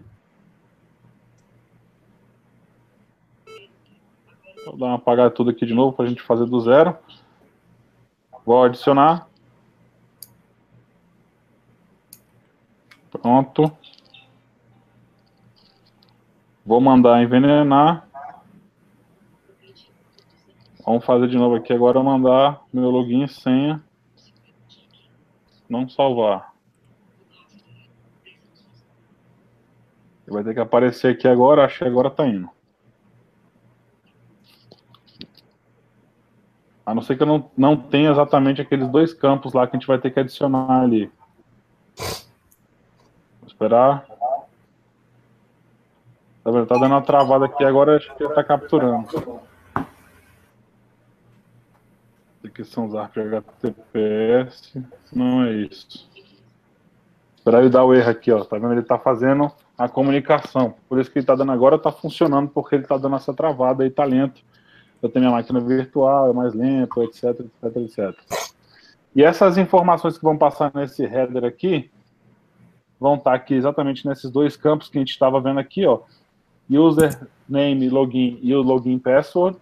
Vou 4.65 4.77
dar 4.77 4.85
uma 4.87 4.95
apagada 4.95 5.31
tudo 5.31 5.49
aqui 5.49 5.65
de 5.65 5.73
novo 5.73 5.95
para 5.95 6.05
a 6.05 6.07
gente 6.07 6.21
fazer 6.21 6.45
do 6.45 6.59
zero. 6.59 6.95
Vou 8.45 8.63
adicionar. 8.63 9.28
Pronto. 13.21 13.71
Vou 16.65 16.79
mandar 16.79 17.21
envenenar. 17.21 18.07
Vamos 20.85 21.05
fazer 21.05 21.27
de 21.27 21.37
novo 21.37 21.55
aqui 21.55 21.73
agora, 21.73 22.01
mandar 22.01 22.61
meu 22.73 22.89
login 22.89 23.23
e 23.23 23.27
senha. 23.27 23.83
Não 25.69 25.87
salvar. 25.87 26.53
Vai 30.27 30.43
ter 30.43 30.53
que 30.53 30.59
aparecer 30.59 31.13
aqui 31.13 31.27
agora, 31.27 31.65
acho 31.65 31.79
que 31.79 31.85
agora 31.85 32.09
tá 32.09 32.27
indo. 32.27 32.49
A 36.85 36.93
não 36.95 37.01
ser 37.01 37.17
que 37.17 37.23
eu 37.23 37.27
não, 37.27 37.51
não 37.55 37.75
tenha 37.75 38.09
exatamente 38.09 38.61
aqueles 38.61 38.87
dois 38.87 39.13
campos 39.13 39.53
lá 39.53 39.67
que 39.67 39.75
a 39.75 39.79
gente 39.79 39.87
vai 39.87 39.99
ter 39.99 40.11
que 40.11 40.19
adicionar 40.19 40.81
ali. 40.81 41.11
Esperar. 43.59 44.05
Tá? 46.43 46.65
Tá 46.65 46.75
dando 46.75 46.85
uma 46.85 47.01
travada 47.01 47.45
aqui 47.45 47.63
agora, 47.65 47.97
acho 47.97 48.15
que 48.15 48.23
ele 48.23 48.33
tá 48.33 48.43
capturando. 48.43 49.41
Aqui 52.45 52.63
são 52.63 52.85
os 52.85 52.95
ARP 52.95 53.17
HTTPS. 53.17 54.81
Não 55.11 55.43
é 55.43 55.51
isso. 55.51 56.09
Esperar 57.35 57.59
ele 57.59 57.69
dar 57.69 57.83
o 57.83 57.93
erro 57.93 58.09
aqui, 58.09 58.31
ó. 58.31 58.45
Tá 58.45 58.57
vendo? 58.57 58.71
Ele 58.71 58.81
tá 58.81 58.97
fazendo 58.97 59.51
a 59.77 59.89
comunicação. 59.89 60.75
Por 60.87 60.99
isso 60.99 61.11
que 61.11 61.19
ele 61.19 61.25
tá 61.25 61.35
dando 61.35 61.51
agora, 61.51 61.77
tá 61.77 61.91
funcionando, 61.91 62.49
porque 62.49 62.75
ele 62.75 62.85
tá 62.85 62.97
dando 62.97 63.17
essa 63.17 63.33
travada 63.33 63.83
aí, 63.83 63.89
tá 63.89 64.05
lento 64.05 64.41
eu 65.01 65.09
tenho 65.09 65.25
minha 65.25 65.35
máquina 65.35 65.59
virtual, 65.59 66.29
é 66.29 66.33
mais 66.33 66.53
lento, 66.53 67.01
etc, 67.03 67.23
etc, 67.39 67.77
etc. 67.77 68.45
E 69.15 69.23
essas 69.23 69.57
informações 69.57 70.17
que 70.17 70.23
vão 70.23 70.37
passar 70.37 70.71
nesse 70.75 71.03
header 71.03 71.45
aqui, 71.45 71.89
vão 72.99 73.15
estar 73.15 73.33
aqui 73.33 73.53
exatamente 73.53 74.05
nesses 74.05 74.29
dois 74.29 74.57
campos 74.57 74.89
que 74.89 74.97
a 74.97 75.01
gente 75.01 75.11
estava 75.11 75.39
vendo 75.39 75.59
aqui, 75.59 75.85
ó. 75.85 76.01
Username, 76.69 77.89
login 77.89 78.39
e 78.41 78.53
o 78.53 78.61
login 78.61 78.99
password. 78.99 79.57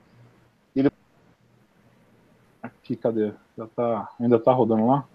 Ele... 0.76 0.90
Aqui, 2.62 2.96
cadê? 2.96 3.32
Já 3.58 3.68
tá, 3.68 4.10
ainda 4.20 4.36
está 4.36 4.52
rodando 4.52 4.88
lá? 4.88 5.06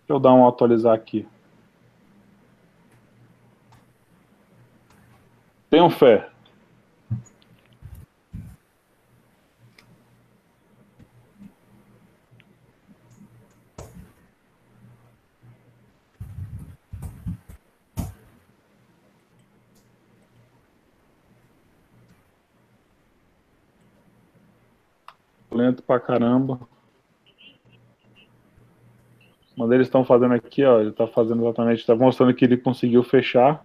Deixa 0.00 0.12
eu 0.12 0.18
dar 0.18 0.34
um 0.34 0.46
atualizar 0.46 0.94
aqui. 0.94 1.26
Tenham 5.70 5.90
fé. 5.90 6.30
Lento 25.56 25.82
pra 25.82 26.00
caramba. 26.00 26.60
Mas 29.56 29.70
eles 29.70 29.86
estão 29.86 30.04
fazendo 30.04 30.34
aqui, 30.34 30.64
ó, 30.64 30.80
ele 30.80 30.90
está 30.90 31.06
fazendo 31.06 31.42
exatamente, 31.42 31.78
está 31.78 31.94
mostrando 31.94 32.34
que 32.34 32.44
ele 32.44 32.56
conseguiu 32.56 33.04
fechar 33.04 33.64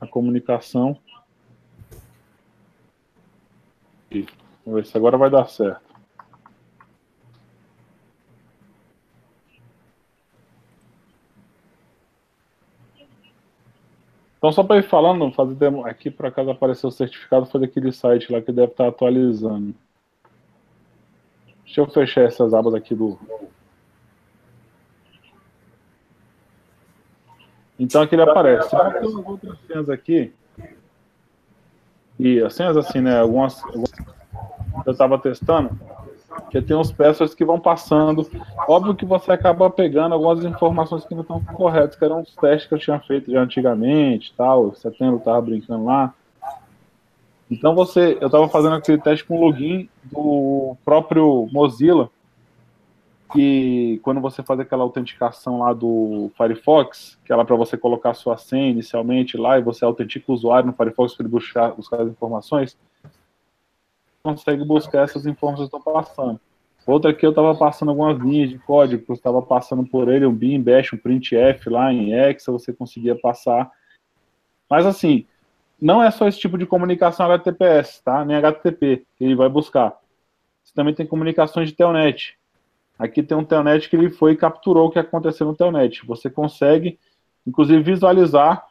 a 0.00 0.06
comunicação. 0.06 0.96
E 4.10 4.26
vamos 4.64 4.82
ver 4.82 4.86
se 4.86 4.96
agora 4.96 5.16
vai 5.16 5.30
dar 5.30 5.48
certo. 5.48 5.94
Então, 14.44 14.52
só 14.52 14.62
para 14.62 14.76
ir 14.76 14.82
falando, 14.82 15.32
fazer 15.32 15.74
aqui 15.86 16.10
para 16.10 16.30
casa 16.30 16.52
aparecer 16.52 16.86
o 16.86 16.90
certificado, 16.90 17.46
foi 17.46 17.62
daquele 17.62 17.90
site 17.90 18.30
lá 18.30 18.42
que 18.42 18.52
deve 18.52 18.72
estar 18.72 18.84
tá 18.84 18.90
atualizando. 18.90 19.74
Deixa 21.74 21.80
eu 21.80 21.92
fechar 21.92 22.20
essas 22.20 22.54
abas 22.54 22.72
aqui 22.72 22.94
do. 22.94 23.18
Então 27.76 28.00
aqui 28.00 28.14
ele 28.14 28.22
aparece. 28.22 28.70
Tem 28.70 29.08
umas 29.08 29.26
outras 29.26 29.58
senhas 29.66 29.90
aqui. 29.90 30.32
E 32.16 32.40
as 32.40 32.54
senhas 32.54 32.76
assim, 32.76 33.00
né? 33.00 33.18
Algumas. 33.18 33.60
eu 34.86 34.92
estava 34.92 35.18
testando. 35.18 35.76
Que 36.48 36.62
tem 36.62 36.76
uns 36.76 36.92
peças 36.92 37.34
que 37.34 37.44
vão 37.44 37.58
passando. 37.58 38.24
Óbvio 38.68 38.94
que 38.94 39.04
você 39.04 39.32
acaba 39.32 39.68
pegando 39.68 40.14
algumas 40.14 40.44
informações 40.44 41.04
que 41.04 41.12
não 41.12 41.22
estão 41.22 41.42
corretas, 41.42 41.96
que 41.96 42.04
eram 42.04 42.20
uns 42.20 42.36
testes 42.36 42.68
que 42.68 42.74
eu 42.74 42.78
tinha 42.78 43.00
feito 43.00 43.32
já 43.32 43.40
antigamente 43.40 44.32
tal. 44.36 44.72
Setembro 44.76 45.14
eu 45.14 45.18
estava 45.18 45.40
brincando 45.40 45.86
lá. 45.86 46.14
Então 47.54 47.74
você, 47.74 48.18
eu 48.20 48.26
estava 48.26 48.48
fazendo 48.48 48.74
aquele 48.74 49.00
teste 49.00 49.24
com 49.24 49.36
o 49.36 49.40
login 49.40 49.88
do 50.04 50.76
próprio 50.84 51.48
Mozilla, 51.52 52.10
que 53.32 54.00
quando 54.02 54.20
você 54.20 54.42
faz 54.42 54.58
aquela 54.58 54.82
autenticação 54.82 55.60
lá 55.60 55.72
do 55.72 56.30
Firefox, 56.36 57.18
que 57.24 57.32
é 57.32 57.44
para 57.44 57.56
você 57.56 57.76
colocar 57.76 58.12
sua 58.14 58.36
senha 58.36 58.70
inicialmente 58.70 59.36
lá 59.36 59.58
e 59.58 59.62
você 59.62 59.84
autentica 59.84 60.30
o 60.30 60.34
usuário 60.34 60.66
no 60.66 60.72
Firefox 60.72 61.14
para 61.14 61.28
buscar, 61.28 61.72
buscar 61.72 62.02
as 62.02 62.08
informações, 62.08 62.76
consegue 64.22 64.64
buscar 64.64 65.02
essas 65.02 65.24
informações 65.24 65.70
que 65.70 65.76
estão 65.76 65.92
passando. 65.92 66.40
Outra 66.86 67.14
que 67.14 67.24
eu 67.24 67.30
estava 67.30 67.54
passando 67.54 67.90
algumas 67.90 68.18
linhas 68.18 68.50
de 68.50 68.58
código, 68.58 69.04
eu 69.08 69.14
estava 69.14 69.40
passando 69.40 69.86
por 69.86 70.08
ele, 70.08 70.26
um 70.26 70.34
bin, 70.34 70.60
bash, 70.60 70.92
um 70.92 70.98
printf 70.98 71.70
lá 71.70 71.92
em 71.92 72.12
Excel, 72.12 72.58
você 72.58 72.72
conseguia 72.72 73.16
passar. 73.16 73.70
Mas 74.68 74.84
assim, 74.84 75.26
não 75.80 76.02
é 76.02 76.10
só 76.10 76.26
esse 76.26 76.38
tipo 76.38 76.56
de 76.56 76.66
comunicação 76.66 77.26
HTTPS, 77.26 78.02
tá? 78.02 78.24
Nem 78.24 78.36
HTTP 78.36 79.04
que 79.16 79.24
ele 79.24 79.34
vai 79.34 79.48
buscar. 79.48 79.96
Você 80.62 80.72
também 80.74 80.94
tem 80.94 81.06
comunicações 81.06 81.68
de 81.68 81.74
telnet. 81.74 82.38
Aqui 82.98 83.22
tem 83.22 83.36
um 83.36 83.44
telnet 83.44 83.88
que 83.88 83.96
ele 83.96 84.10
foi 84.10 84.32
e 84.32 84.36
capturou 84.36 84.86
o 84.86 84.90
que 84.90 84.98
aconteceu 84.98 85.46
no 85.46 85.56
telnet. 85.56 86.06
Você 86.06 86.30
consegue, 86.30 86.98
inclusive, 87.46 87.82
visualizar. 87.82 88.66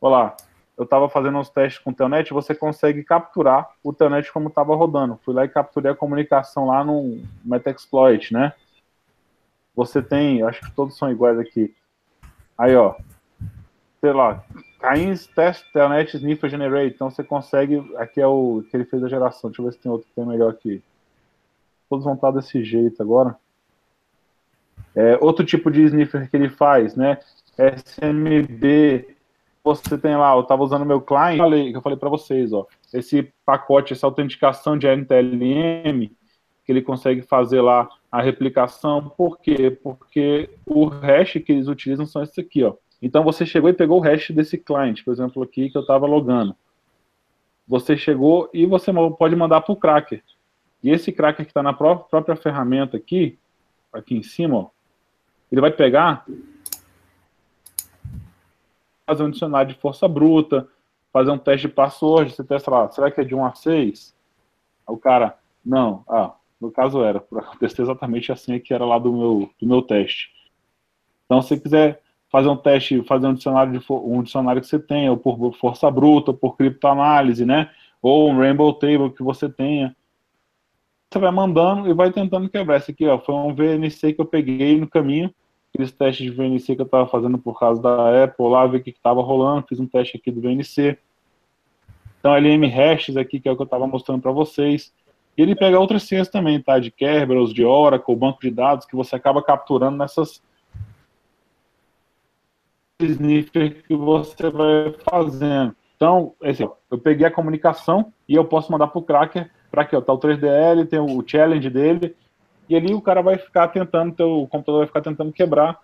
Olha 0.00 0.16
lá, 0.16 0.36
eu 0.76 0.84
estava 0.84 1.08
fazendo 1.08 1.38
uns 1.38 1.48
testes 1.48 1.82
com 1.82 1.90
o 1.90 1.94
telnet, 1.94 2.32
você 2.32 2.54
consegue 2.54 3.02
capturar 3.04 3.70
o 3.82 3.92
telnet 3.92 4.32
como 4.32 4.48
estava 4.48 4.74
rodando. 4.74 5.18
Fui 5.24 5.34
lá 5.34 5.44
e 5.44 5.48
capturei 5.48 5.92
a 5.92 5.96
comunicação 5.96 6.66
lá 6.66 6.84
no 6.84 7.20
Metaexploit, 7.44 8.32
né? 8.32 8.52
Você 9.74 10.00
tem, 10.02 10.42
acho 10.42 10.60
que 10.60 10.70
todos 10.72 10.96
são 10.96 11.10
iguais 11.10 11.38
aqui. 11.38 11.74
Aí, 12.56 12.74
ó, 12.76 12.94
sei 14.04 14.12
lá, 14.12 14.44
Cains 14.80 15.26
Test 15.28 15.64
Telnet 15.72 16.14
Sniffer 16.14 16.50
Generate. 16.50 16.94
Então 16.94 17.08
você 17.08 17.24
consegue. 17.24 17.82
Aqui 17.96 18.20
é 18.20 18.26
o 18.26 18.62
que 18.70 18.76
ele 18.76 18.84
fez 18.84 19.02
a 19.02 19.08
geração. 19.08 19.48
Deixa 19.48 19.62
eu 19.62 19.64
ver 19.64 19.72
se 19.72 19.78
tem 19.78 19.90
outro 19.90 20.06
que 20.06 20.14
tem 20.14 20.26
melhor 20.26 20.50
aqui. 20.50 20.82
Todos 21.88 22.04
vão 22.04 22.12
estar 22.12 22.30
desse 22.30 22.62
jeito 22.62 23.02
agora. 23.02 23.34
É, 24.94 25.16
outro 25.22 25.42
tipo 25.42 25.70
de 25.70 25.84
sniffer 25.84 26.28
que 26.28 26.36
ele 26.36 26.50
faz, 26.50 26.94
né? 26.94 27.18
SMB. 27.56 29.16
Você 29.64 29.96
tem 29.96 30.14
lá, 30.14 30.34
eu 30.34 30.42
estava 30.42 30.62
usando 30.62 30.84
meu 30.84 31.00
client, 31.00 31.38
que 31.70 31.74
eu 31.74 31.80
falei 31.80 31.98
para 31.98 32.10
vocês, 32.10 32.52
ó. 32.52 32.66
Esse 32.92 33.32
pacote, 33.46 33.94
essa 33.94 34.06
autenticação 34.06 34.76
de 34.76 34.86
NTLM, 34.86 36.14
que 36.62 36.72
ele 36.72 36.82
consegue 36.82 37.22
fazer 37.22 37.62
lá 37.62 37.88
a 38.12 38.20
replicação. 38.20 39.08
Por 39.16 39.38
quê? 39.38 39.70
Porque 39.70 40.50
o 40.66 40.84
hash 40.84 41.32
que 41.42 41.52
eles 41.52 41.68
utilizam 41.68 42.04
são 42.04 42.22
esses 42.22 42.38
aqui, 42.38 42.62
ó. 42.62 42.74
Então 43.00 43.22
você 43.22 43.44
chegou 43.44 43.68
e 43.68 43.74
pegou 43.74 43.98
o 43.98 44.00
hash 44.00 44.30
desse 44.30 44.56
cliente, 44.56 45.04
por 45.04 45.12
exemplo, 45.12 45.42
aqui 45.42 45.70
que 45.70 45.76
eu 45.76 45.82
estava 45.82 46.06
logando. 46.06 46.56
Você 47.66 47.96
chegou 47.96 48.50
e 48.52 48.66
você 48.66 48.92
pode 49.18 49.34
mandar 49.36 49.60
para 49.62 49.72
o 49.72 49.76
cracker. 49.76 50.22
E 50.82 50.90
esse 50.90 51.10
cracker 51.12 51.44
que 51.46 51.50
está 51.50 51.62
na 51.62 51.72
própria 51.72 52.36
ferramenta 52.36 52.96
aqui, 52.96 53.38
aqui 53.92 54.14
em 54.16 54.22
cima, 54.22 54.56
ó, 54.56 54.70
ele 55.50 55.60
vai 55.60 55.70
pegar 55.70 56.26
fazer 59.06 59.22
um 59.22 59.30
dicionário 59.30 59.72
de 59.72 59.80
força 59.80 60.08
bruta, 60.08 60.68
fazer 61.12 61.30
um 61.30 61.38
teste 61.38 61.68
de 61.68 61.74
password, 61.74 62.32
você 62.32 62.42
testa 62.42 62.70
lá, 62.70 62.90
será 62.90 63.10
que 63.10 63.20
é 63.20 63.24
de 63.24 63.34
1 63.34 63.44
a 63.44 63.54
6? 63.54 64.16
Aí 64.86 64.94
o 64.94 64.98
cara, 64.98 65.38
não, 65.64 66.04
ah, 66.08 66.34
no 66.60 66.70
caso 66.70 67.02
era, 67.02 67.24
eu 67.30 67.58
testei 67.58 67.84
exatamente 67.84 68.32
assim 68.32 68.58
que 68.58 68.72
era 68.72 68.84
lá 68.84 68.98
do 68.98 69.12
meu, 69.12 69.50
do 69.60 69.66
meu 69.66 69.82
teste. 69.82 70.30
Então, 71.24 71.40
se 71.40 71.48
você 71.48 71.60
quiser 71.60 72.02
fazer 72.34 72.48
um 72.48 72.56
teste, 72.56 73.00
fazer 73.04 73.28
um 73.28 73.34
dicionário, 73.34 73.78
de, 73.78 73.86
um 73.88 74.20
dicionário 74.20 74.60
que 74.60 74.66
você 74.66 74.76
tenha, 74.76 75.08
ou 75.12 75.16
por 75.16 75.54
força 75.54 75.88
bruta, 75.88 76.32
ou 76.32 76.36
por 76.36 76.56
criptoanálise, 76.56 77.46
né? 77.46 77.70
Ou 78.02 78.28
um 78.28 78.36
Rainbow 78.36 78.72
Table 78.72 79.12
que 79.12 79.22
você 79.22 79.48
tenha. 79.48 79.94
Você 81.08 81.20
vai 81.20 81.30
mandando 81.30 81.88
e 81.88 81.94
vai 81.94 82.10
tentando 82.10 82.48
quebrar. 82.48 82.78
Esse 82.78 82.90
aqui 82.90 83.06
ó, 83.06 83.20
foi 83.20 83.36
um 83.36 83.54
VNC 83.54 84.14
que 84.14 84.20
eu 84.20 84.24
peguei 84.24 84.76
no 84.80 84.88
caminho. 84.88 85.32
Aqueles 85.72 85.92
testes 85.92 86.26
de 86.26 86.32
VNC 86.32 86.74
que 86.74 86.82
eu 86.82 86.86
estava 86.86 87.06
fazendo 87.06 87.38
por 87.38 87.56
causa 87.56 87.80
da 87.80 88.24
Apple, 88.24 88.48
lá, 88.48 88.66
ver 88.66 88.78
o 88.78 88.82
que 88.82 88.90
estava 88.90 89.22
rolando. 89.22 89.66
Fiz 89.68 89.78
um 89.78 89.86
teste 89.86 90.16
aqui 90.16 90.32
do 90.32 90.40
VNC. 90.40 90.98
Então, 92.18 92.34
LM 92.34 92.66
Hashes 92.66 93.16
aqui, 93.16 93.38
que 93.38 93.48
é 93.48 93.52
o 93.52 93.54
que 93.54 93.62
eu 93.62 93.64
estava 93.64 93.86
mostrando 93.86 94.20
para 94.20 94.32
vocês. 94.32 94.92
E 95.38 95.42
ele 95.42 95.54
pega 95.54 95.78
outras 95.78 96.02
ciências 96.02 96.30
também, 96.30 96.60
tá? 96.60 96.80
De 96.80 96.90
Kerberos, 96.90 97.54
de 97.54 97.64
Oracle, 97.64 98.16
banco 98.16 98.40
de 98.40 98.50
dados, 98.50 98.86
que 98.86 98.96
você 98.96 99.14
acaba 99.14 99.40
capturando 99.40 99.96
nessas 99.96 100.42
sniffer 103.02 103.82
que 103.82 103.96
você 103.96 104.50
vai 104.50 104.94
fazendo. 105.08 105.74
Então, 105.96 106.34
esse, 106.42 106.62
eu 106.62 106.98
peguei 106.98 107.26
a 107.26 107.30
comunicação 107.30 108.12
e 108.28 108.34
eu 108.34 108.44
posso 108.44 108.70
mandar 108.70 108.88
para 108.88 108.98
o 108.98 109.02
Cracker, 109.02 109.50
para 109.70 109.88
ó, 109.94 110.00
tá 110.00 110.12
o 110.12 110.18
3DL, 110.18 110.88
tem 110.88 111.00
o 111.00 111.24
challenge 111.26 111.68
dele, 111.70 112.14
e 112.68 112.76
ali 112.76 112.94
o 112.94 113.00
cara 113.00 113.22
vai 113.22 113.36
ficar 113.36 113.68
tentando, 113.68 114.20
o 114.20 114.46
computador 114.46 114.80
vai 114.80 114.86
ficar 114.86 115.00
tentando 115.00 115.32
quebrar 115.32 115.80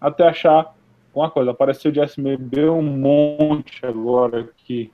até 0.00 0.28
achar 0.28 0.74
uma 1.14 1.30
coisa. 1.30 1.50
Apareceu 1.50 1.90
de 1.90 2.00
SMB 2.00 2.68
um 2.70 2.82
monte 2.82 3.84
agora 3.84 4.40
aqui. 4.40 4.92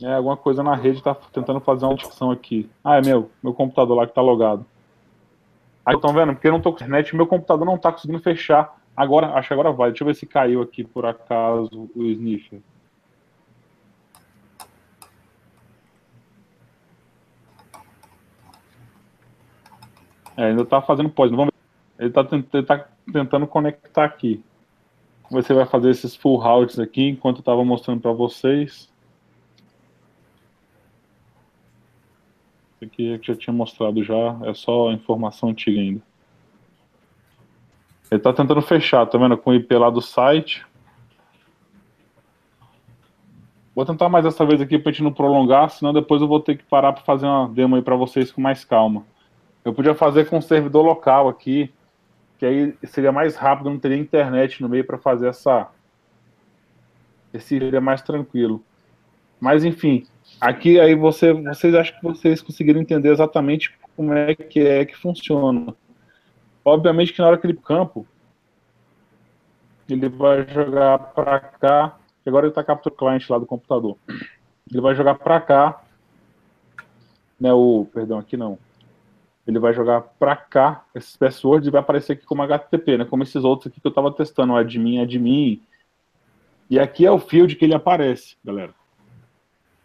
É, 0.00 0.14
alguma 0.14 0.36
coisa 0.36 0.62
na 0.62 0.76
rede 0.76 0.98
está 0.98 1.12
tentando 1.14 1.58
fazer 1.58 1.84
uma 1.84 1.96
discussão 1.96 2.30
aqui. 2.30 2.70
Ah, 2.84 2.98
é 2.98 3.02
meu, 3.02 3.30
meu 3.42 3.52
computador 3.52 3.96
lá 3.96 4.06
que 4.06 4.12
está 4.12 4.22
logado. 4.22 4.64
Aí 5.88 5.94
estão 5.94 6.12
vendo? 6.12 6.34
Porque 6.34 6.46
eu 6.46 6.50
não 6.50 6.58
estou 6.58 6.72
com 6.72 6.76
internet, 6.76 7.16
meu 7.16 7.26
computador 7.26 7.64
não 7.64 7.76
está 7.76 7.90
conseguindo 7.90 8.20
fechar. 8.20 8.78
Agora, 8.94 9.28
acho 9.32 9.48
que 9.48 9.54
agora 9.54 9.72
vai. 9.72 9.88
Deixa 9.88 10.04
eu 10.04 10.06
ver 10.06 10.14
se 10.14 10.26
caiu 10.26 10.60
aqui 10.60 10.84
por 10.84 11.06
acaso 11.06 11.90
o 11.96 12.02
sniffer. 12.04 12.60
É, 20.36 20.44
ainda 20.48 20.60
está 20.60 20.82
fazendo 20.82 21.08
pós. 21.08 21.30
Vamos 21.30 21.46
ver. 21.46 22.04
Ele 22.04 22.08
está 22.10 22.22
tá 22.76 22.88
tentando 23.10 23.46
conectar 23.46 24.04
aqui. 24.04 24.44
Você 25.30 25.54
vai 25.54 25.64
fazer 25.64 25.88
esses 25.88 26.14
full 26.14 26.36
routes 26.36 26.78
aqui 26.78 27.08
enquanto 27.08 27.36
eu 27.36 27.40
estava 27.40 27.64
mostrando 27.64 28.02
para 28.02 28.12
vocês. 28.12 28.92
Aqui 32.84 33.14
é 33.14 33.18
já 33.22 33.34
tinha 33.34 33.52
mostrado 33.52 34.02
já, 34.02 34.38
é 34.44 34.54
só 34.54 34.90
informação 34.92 35.50
antiga 35.50 35.80
ainda. 35.80 36.02
Ele 38.10 38.18
está 38.18 38.32
tentando 38.32 38.62
fechar, 38.62 39.06
tá 39.06 39.18
vendo? 39.18 39.36
Com 39.36 39.50
o 39.50 39.54
IP 39.54 39.74
lá 39.76 39.90
do 39.90 40.00
site. 40.00 40.66
Vou 43.74 43.84
tentar 43.84 44.08
mais 44.08 44.24
essa 44.24 44.44
vez 44.44 44.60
aqui 44.60 44.78
para 44.78 44.90
a 44.90 44.92
gente 44.92 45.04
não 45.04 45.12
prolongar, 45.12 45.70
senão 45.70 45.92
depois 45.92 46.20
eu 46.20 46.26
vou 46.26 46.40
ter 46.40 46.56
que 46.56 46.64
parar 46.64 46.92
para 46.92 47.04
fazer 47.04 47.26
uma 47.26 47.48
demo 47.48 47.76
aí 47.76 47.82
para 47.82 47.94
vocês 47.94 48.32
com 48.32 48.40
mais 48.40 48.64
calma. 48.64 49.04
Eu 49.64 49.72
podia 49.72 49.94
fazer 49.94 50.28
com 50.28 50.38
um 50.38 50.42
servidor 50.42 50.84
local 50.84 51.28
aqui, 51.28 51.72
que 52.38 52.46
aí 52.46 52.74
seria 52.84 53.12
mais 53.12 53.36
rápido, 53.36 53.70
não 53.70 53.78
teria 53.78 53.96
internet 53.96 54.62
no 54.62 54.68
meio 54.68 54.84
para 54.84 54.98
fazer 54.98 55.28
essa. 55.28 55.68
Esse 57.32 57.60
seria 57.60 57.80
mais 57.80 58.00
tranquilo. 58.00 58.64
Mas 59.38 59.64
enfim, 59.64 60.06
Aqui 60.40 60.78
aí 60.78 60.94
você, 60.94 61.32
vocês 61.32 61.74
acham 61.74 61.96
que 61.96 62.02
vocês 62.02 62.40
conseguiram 62.40 62.80
entender 62.80 63.10
exatamente 63.10 63.76
como 63.96 64.12
é 64.12 64.34
que 64.34 64.60
é 64.60 64.84
que 64.84 64.96
funciona. 64.96 65.74
Obviamente 66.64 67.12
que 67.12 67.20
na 67.20 67.28
hora 67.28 67.38
que 67.38 67.46
ele 67.46 67.54
campo, 67.54 68.06
ele 69.88 70.08
vai 70.08 70.46
jogar 70.48 70.98
para 70.98 71.40
cá. 71.40 71.96
Agora 72.24 72.44
ele 72.44 72.50
está 72.50 72.62
capturando 72.62 72.94
o 72.94 72.98
cliente 72.98 73.32
lá 73.32 73.38
do 73.38 73.46
computador. 73.46 73.96
Ele 74.70 74.82
vai 74.82 74.94
jogar 74.94 75.14
para 75.14 75.40
cá, 75.40 75.82
né? 77.40 77.52
O 77.54 77.86
perdão 77.92 78.18
aqui 78.18 78.36
não. 78.36 78.58
Ele 79.46 79.58
vai 79.58 79.72
jogar 79.72 80.02
para 80.02 80.36
cá 80.36 80.84
esses 80.94 81.16
passwords 81.16 81.66
e 81.66 81.70
vai 81.70 81.80
aparecer 81.80 82.12
aqui 82.12 82.26
como 82.26 82.42
HTTP, 82.42 82.98
né? 82.98 83.04
Como 83.06 83.22
esses 83.22 83.42
outros 83.42 83.68
aqui 83.68 83.80
que 83.80 83.86
eu 83.86 83.90
estava 83.90 84.12
testando, 84.12 84.52
o 84.52 84.56
admin, 84.56 85.00
admin. 85.00 85.62
E 86.68 86.78
aqui 86.78 87.06
é 87.06 87.10
o 87.10 87.18
field 87.18 87.56
que 87.56 87.64
ele 87.64 87.74
aparece, 87.74 88.36
galera. 88.44 88.74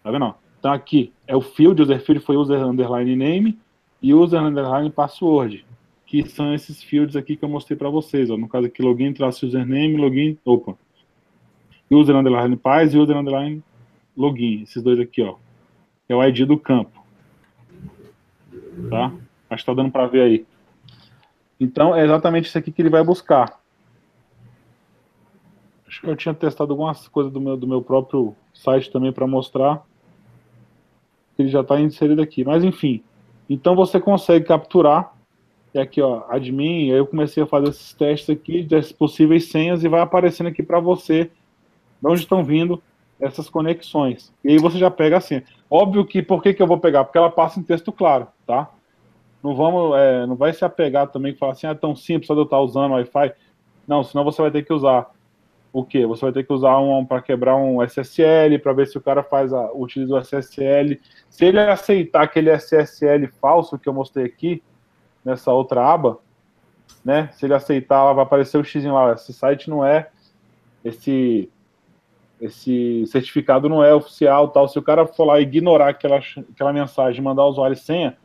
Tá 0.04 0.12
vendo? 0.12 0.36
Então 0.60 0.72
aqui 0.72 1.14
é 1.26 1.36
o 1.36 1.42
field, 1.42 1.82
user 1.82 2.00
field 2.02 2.24
foi 2.24 2.36
user 2.36 2.62
underline 2.62 3.16
name 3.16 3.60
e 4.02 4.14
user 4.14 4.42
underline 4.42 4.90
password, 4.92 5.66
que 6.06 6.28
são 6.28 6.54
esses 6.54 6.84
fields 6.84 7.16
aqui 7.16 7.38
que 7.38 7.44
eu 7.44 7.50
mostrei 7.50 7.78
para 7.78 7.90
vocês. 7.90 8.30
Ó. 8.30 8.38
No 8.38 8.50
caso 8.50 8.68
aqui, 8.68 8.82
login, 8.82 9.14
traço 9.14 9.46
username, 9.46 9.98
login, 9.98 10.38
opa. 10.46 10.76
User 11.90 12.16
underline 12.16 12.56
paz 12.58 12.94
e 12.94 12.98
user 12.98 13.16
underline 13.16 13.64
login, 14.16 14.64
esses 14.64 14.84
dois 14.84 15.00
aqui, 15.00 15.22
ó. 15.22 15.36
É 16.08 16.16
o 16.16 16.24
ID 16.24 16.46
do 16.46 16.58
campo. 16.58 17.02
Tá? 18.90 19.12
Acho 19.50 19.64
que 19.64 19.72
tá 19.72 19.74
dando 19.74 19.92
para 19.92 20.08
ver 20.08 20.22
aí. 20.22 20.46
Então, 21.60 21.96
é 21.96 22.04
exatamente 22.04 22.46
isso 22.46 22.58
aqui 22.58 22.72
que 22.72 22.82
ele 22.82 22.90
vai 22.90 23.04
buscar. 23.04 23.60
Acho 25.88 26.02
que 26.02 26.08
eu 26.08 26.16
tinha 26.16 26.34
testado 26.34 26.74
algumas 26.74 27.08
coisas 27.08 27.32
do 27.32 27.40
meu, 27.40 27.56
do 27.56 27.68
meu 27.68 27.82
próprio 27.82 28.36
site 28.54 28.92
também 28.92 29.14
para 29.14 29.28
mostrar 29.28 29.86
ele 31.38 31.50
já 31.50 31.62
está 31.62 31.80
inserido 31.80 32.22
aqui. 32.22 32.44
Mas 32.44 32.64
enfim, 32.64 33.04
então 33.50 33.76
você 33.76 34.00
consegue 34.00 34.46
capturar. 34.46 35.14
E 35.74 35.80
aqui, 35.80 36.02
ó, 36.02 36.24
admin. 36.30 36.88
Eu 36.88 37.08
comecei 37.08 37.42
a 37.42 37.48
fazer 37.48 37.70
esses 37.70 37.94
testes 37.94 38.30
aqui 38.30 38.64
das 38.64 38.92
possíveis 38.92 39.50
senhas 39.50 39.84
e 39.84 39.88
vai 39.88 40.02
aparecendo 40.02 40.48
aqui 40.48 40.62
para 40.62 40.80
você 40.80 41.32
de 42.02 42.08
onde 42.08 42.22
estão 42.22 42.44
vindo 42.44 42.82
essas 43.20 43.50
conexões. 43.50 44.32
E 44.44 44.52
aí 44.52 44.58
você 44.58 44.78
já 44.78 44.92
pega 44.92 45.18
assim. 45.18 45.42
Óbvio 45.70 46.06
que 46.06 46.22
por 46.22 46.44
que, 46.44 46.54
que 46.54 46.62
eu 46.62 46.68
vou 46.68 46.78
pegar? 46.78 47.04
Porque 47.06 47.18
ela 47.18 47.32
passa 47.32 47.60
em 47.60 47.64
texto 47.64 47.92
claro, 47.92 48.28
tá? 48.46 48.70
Não 49.42 49.56
vamos, 49.56 49.98
é, 49.98 50.26
não 50.26 50.36
vai 50.36 50.54
se 50.54 50.64
apegar 50.64 51.08
também 51.08 51.34
falar 51.34 51.54
assim, 51.54 51.68
ah, 51.68 51.72
é 51.72 51.76
tão 51.76 51.96
simples 51.96 52.28
só 52.28 52.34
de 52.34 52.42
eu 52.42 52.46
estar 52.46 52.60
usando 52.60 52.92
Wi-Fi. 52.94 53.34
Não, 53.88 54.04
senão 54.04 54.24
você 54.24 54.42
vai 54.42 54.52
ter 54.52 54.64
que 54.64 54.74
usar 54.74 55.10
o 55.74 55.84
que? 55.84 56.06
Você 56.06 56.22
vai 56.22 56.32
ter 56.32 56.44
que 56.44 56.54
usar 56.54 56.78
um 56.78 57.04
para 57.04 57.20
quebrar 57.20 57.56
um 57.56 57.82
SSL 57.82 58.60
para 58.60 58.74
ver 58.74 58.88
se 58.88 58.96
o 58.96 59.02
cara 59.02 59.24
faz 59.24 59.52
a, 59.52 59.74
utiliza 59.74 60.14
o 60.14 60.20
SSL. 60.20 61.00
Se 61.28 61.46
ele 61.46 61.60
aceitar 61.60 62.22
aquele 62.22 62.52
SSL 62.52 63.28
falso 63.42 63.80
que 63.80 63.90
eu 63.90 63.94
mostrei 63.94 64.26
aqui 64.26 64.62
nessa 65.26 65.52
outra 65.52 65.84
aba, 65.84 66.20
né? 67.04 67.30
Se 67.34 67.48
ele 67.48 67.56
aceitar, 67.56 68.14
vai 68.14 68.24
aparecer 68.24 68.58
o 68.60 68.64
X 68.64 68.86
lá. 68.86 69.14
Esse 69.14 69.34
site 69.34 69.68
não 69.68 69.84
é 69.84 70.10
esse 70.86 71.50
esse 72.40 73.06
certificado 73.08 73.70
não 73.70 73.84
é 73.84 73.96
oficial, 73.96 74.50
tal. 74.50 74.68
Se 74.68 74.78
o 74.78 74.82
cara 74.82 75.08
for 75.08 75.26
lá 75.26 75.40
ignorar 75.40 75.90
aquela 75.90 76.18
aquela 76.52 76.72
mensagem, 76.72 77.24
mandar 77.24 77.46
o 77.46 77.50
usuário 77.50 77.76
senha, 77.76 78.16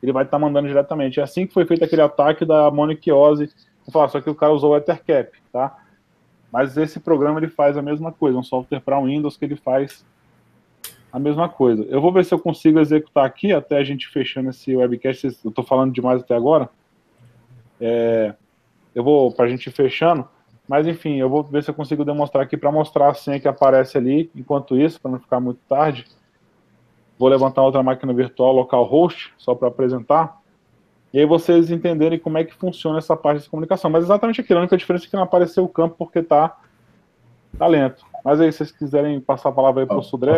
ele 0.00 0.12
vai 0.12 0.22
estar 0.22 0.38
tá 0.38 0.44
mandando 0.44 0.68
diretamente. 0.68 1.18
É 1.18 1.22
assim 1.24 1.48
que 1.48 1.54
foi 1.54 1.66
feito 1.66 1.84
aquele 1.84 2.02
ataque 2.02 2.44
da 2.44 2.70
Monique 2.70 3.10
Ozzy. 3.10 3.50
Falar, 3.90 4.08
só 4.08 4.20
que 4.20 4.30
o 4.30 4.34
cara 4.34 4.52
usou 4.52 4.72
o 4.72 4.76
Ethercap, 4.76 5.30
tá? 5.52 5.76
Mas 6.56 6.74
esse 6.78 6.98
programa 6.98 7.38
ele 7.38 7.50
faz 7.50 7.76
a 7.76 7.82
mesma 7.82 8.10
coisa, 8.10 8.38
um 8.38 8.42
software 8.42 8.80
para 8.80 8.98
Windows 8.98 9.36
que 9.36 9.44
ele 9.44 9.56
faz 9.56 10.02
a 11.12 11.18
mesma 11.18 11.50
coisa. 11.50 11.82
Eu 11.82 12.00
vou 12.00 12.10
ver 12.10 12.24
se 12.24 12.32
eu 12.32 12.38
consigo 12.38 12.80
executar 12.80 13.26
aqui 13.26 13.52
até 13.52 13.76
a 13.76 13.84
gente 13.84 14.08
fechando 14.08 14.48
esse 14.48 14.74
webcast. 14.74 15.26
Eu 15.44 15.50
estou 15.50 15.62
falando 15.62 15.92
demais 15.92 16.22
até 16.22 16.34
agora. 16.34 16.70
É, 17.78 18.34
eu 18.94 19.04
vou 19.04 19.30
para 19.30 19.44
a 19.44 19.48
gente 19.50 19.70
fechando, 19.70 20.26
mas 20.66 20.86
enfim, 20.86 21.16
eu 21.16 21.28
vou 21.28 21.42
ver 21.42 21.62
se 21.62 21.68
eu 21.68 21.74
consigo 21.74 22.06
demonstrar 22.06 22.44
aqui 22.44 22.56
para 22.56 22.72
mostrar 22.72 23.10
a 23.10 23.14
senha 23.14 23.38
que 23.38 23.46
aparece 23.46 23.98
ali. 23.98 24.30
Enquanto 24.34 24.78
isso, 24.78 24.98
para 24.98 25.10
não 25.10 25.20
ficar 25.20 25.38
muito 25.38 25.60
tarde, 25.68 26.06
vou 27.18 27.28
levantar 27.28 27.64
outra 27.64 27.82
máquina 27.82 28.14
virtual 28.14 28.54
localhost 28.54 29.30
só 29.36 29.54
para 29.54 29.68
apresentar. 29.68 30.40
E 31.12 31.20
aí 31.20 31.26
vocês 31.26 31.70
entenderem 31.70 32.18
como 32.18 32.38
é 32.38 32.44
que 32.44 32.54
funciona 32.54 32.98
essa 32.98 33.16
parte 33.16 33.42
de 33.42 33.48
comunicação. 33.48 33.90
Mas 33.90 34.04
exatamente 34.04 34.40
aquilo, 34.40 34.58
a 34.58 34.62
única 34.62 34.76
diferença 34.76 35.06
é 35.06 35.08
que 35.08 35.16
não 35.16 35.22
apareceu 35.22 35.64
o 35.64 35.68
campo 35.68 35.94
porque 35.98 36.22
tá, 36.22 36.56
tá 37.58 37.66
lento. 37.66 38.04
Mas 38.24 38.40
aí, 38.40 38.50
se 38.50 38.58
vocês 38.58 38.72
quiserem 38.72 39.20
passar 39.20 39.50
a 39.50 39.52
palavra 39.52 39.82
aí 39.82 39.86
para 39.86 39.96
o 39.96 40.02
Sudré... 40.02 40.32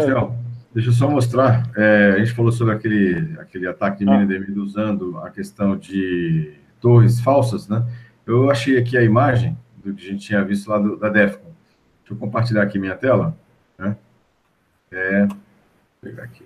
Deixa 0.75 0.91
eu 0.91 0.93
só 0.93 1.09
mostrar. 1.09 1.69
É, 1.77 2.13
a 2.15 2.19
gente 2.19 2.33
falou 2.33 2.53
sobre 2.53 2.75
aquele, 2.75 3.37
aquele 3.41 3.67
ataque 3.67 4.05
de 4.05 4.11
ah. 4.11 4.19
mini 4.19 4.61
usando 4.61 5.19
a 5.19 5.31
questão 5.31 5.77
de 5.77 6.53
torres 6.81 7.21
falsas, 7.21 7.67
né? 7.67 7.85
Eu 8.27 8.51
achei 8.51 8.79
aqui 8.79 8.97
a 8.97 9.03
imagem 9.03 9.57
do 9.83 9.95
que 9.95 10.07
a 10.07 10.11
gente 10.13 10.27
tinha 10.27 10.45
visto 10.45 10.69
lá 10.69 10.79
do, 10.79 10.97
da 10.97 11.09
Defcon. 11.09 11.51
Deixa 12.01 12.13
eu 12.13 12.17
compartilhar 12.17 12.63
aqui 12.63 12.79
minha 12.79 12.95
tela. 12.95 13.35
Né? 13.79 13.97
É, 14.93 15.27
vou 15.27 15.37
pegar 16.03 16.25
aqui. 16.25 16.45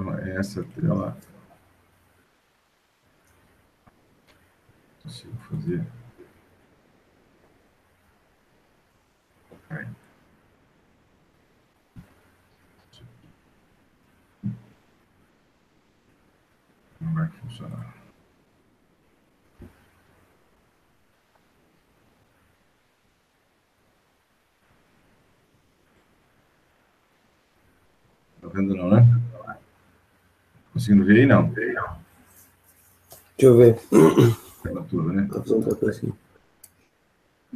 Então, 0.00 0.18
essa 0.18 0.64
tela. 0.64 1.14
consigo 5.02 5.36
fazer. 5.50 5.86
Não 17.00 17.14
vai 17.14 17.28
funcionar. 17.28 17.94
Tá 28.40 28.48
vendo 28.48 28.74
não, 28.74 28.90
né? 28.90 29.29
Conseguindo 30.80 31.04
ver 31.04 31.20
aí, 31.20 31.26
não? 31.26 31.46
Deixa 31.50 31.76
eu 33.42 33.54
ver. 33.54 33.78
Tela 34.62 34.82
toda, 34.90 35.12
né? 35.12 35.28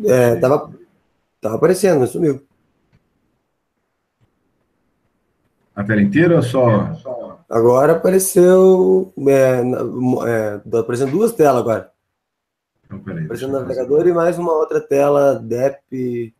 É, 0.04 0.36
tava, 0.36 0.70
tava 1.40 1.54
aparecendo, 1.54 2.00
mas 2.00 2.10
sumiu. 2.10 2.46
A 5.74 5.82
tela 5.82 6.02
inteira 6.02 6.36
ou 6.36 6.42
só? 6.42 7.40
Agora 7.48 7.94
apareceu. 7.94 9.10
É, 9.26 9.62
é, 10.28 10.78
aparecendo 10.78 11.12
duas 11.12 11.32
telas 11.32 11.62
agora. 11.62 11.90
Então, 12.84 12.98
peraí, 12.98 13.24
aparecendo 13.24 13.56
o 13.56 13.60
navegador 13.60 14.06
e 14.06 14.12
mais 14.12 14.38
uma 14.38 14.52
outra 14.52 14.82
tela 14.82 15.36
DEP 15.36 16.34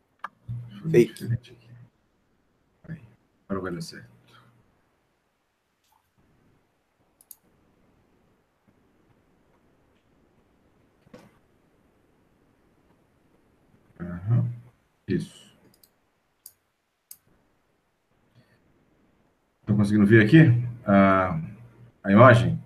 fake. 0.91 1.35
Agora 3.49 3.61
vai 3.63 3.71
dar 3.73 3.81
certo. 3.81 4.14
Uhum. 13.99 14.49
Isso. 15.07 15.45
Estão 19.61 19.75
conseguindo 19.75 20.05
ver 20.05 20.23
aqui 20.23 20.63
a, 20.85 21.39
a 22.03 22.11
imagem? 22.11 22.59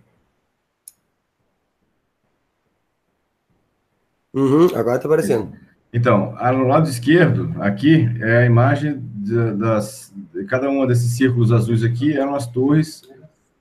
Uhum, 4.33 4.65
agora 4.75 4.97
está 4.97 5.07
aparecendo. 5.07 5.53
Então, 5.91 6.35
no 6.53 6.67
lado 6.67 6.87
esquerdo, 6.87 7.55
aqui, 7.61 8.07
é 8.21 8.39
a 8.39 8.45
imagem 8.45 8.99
de, 8.99 9.53
das, 9.53 10.13
de 10.33 10.43
cada 10.45 10.69
uma 10.69 10.85
desses 10.85 11.17
círculos 11.17 11.51
azuis 11.51 11.83
aqui, 11.83 12.15
eram 12.15 12.35
as 12.35 12.45
torres 12.45 13.01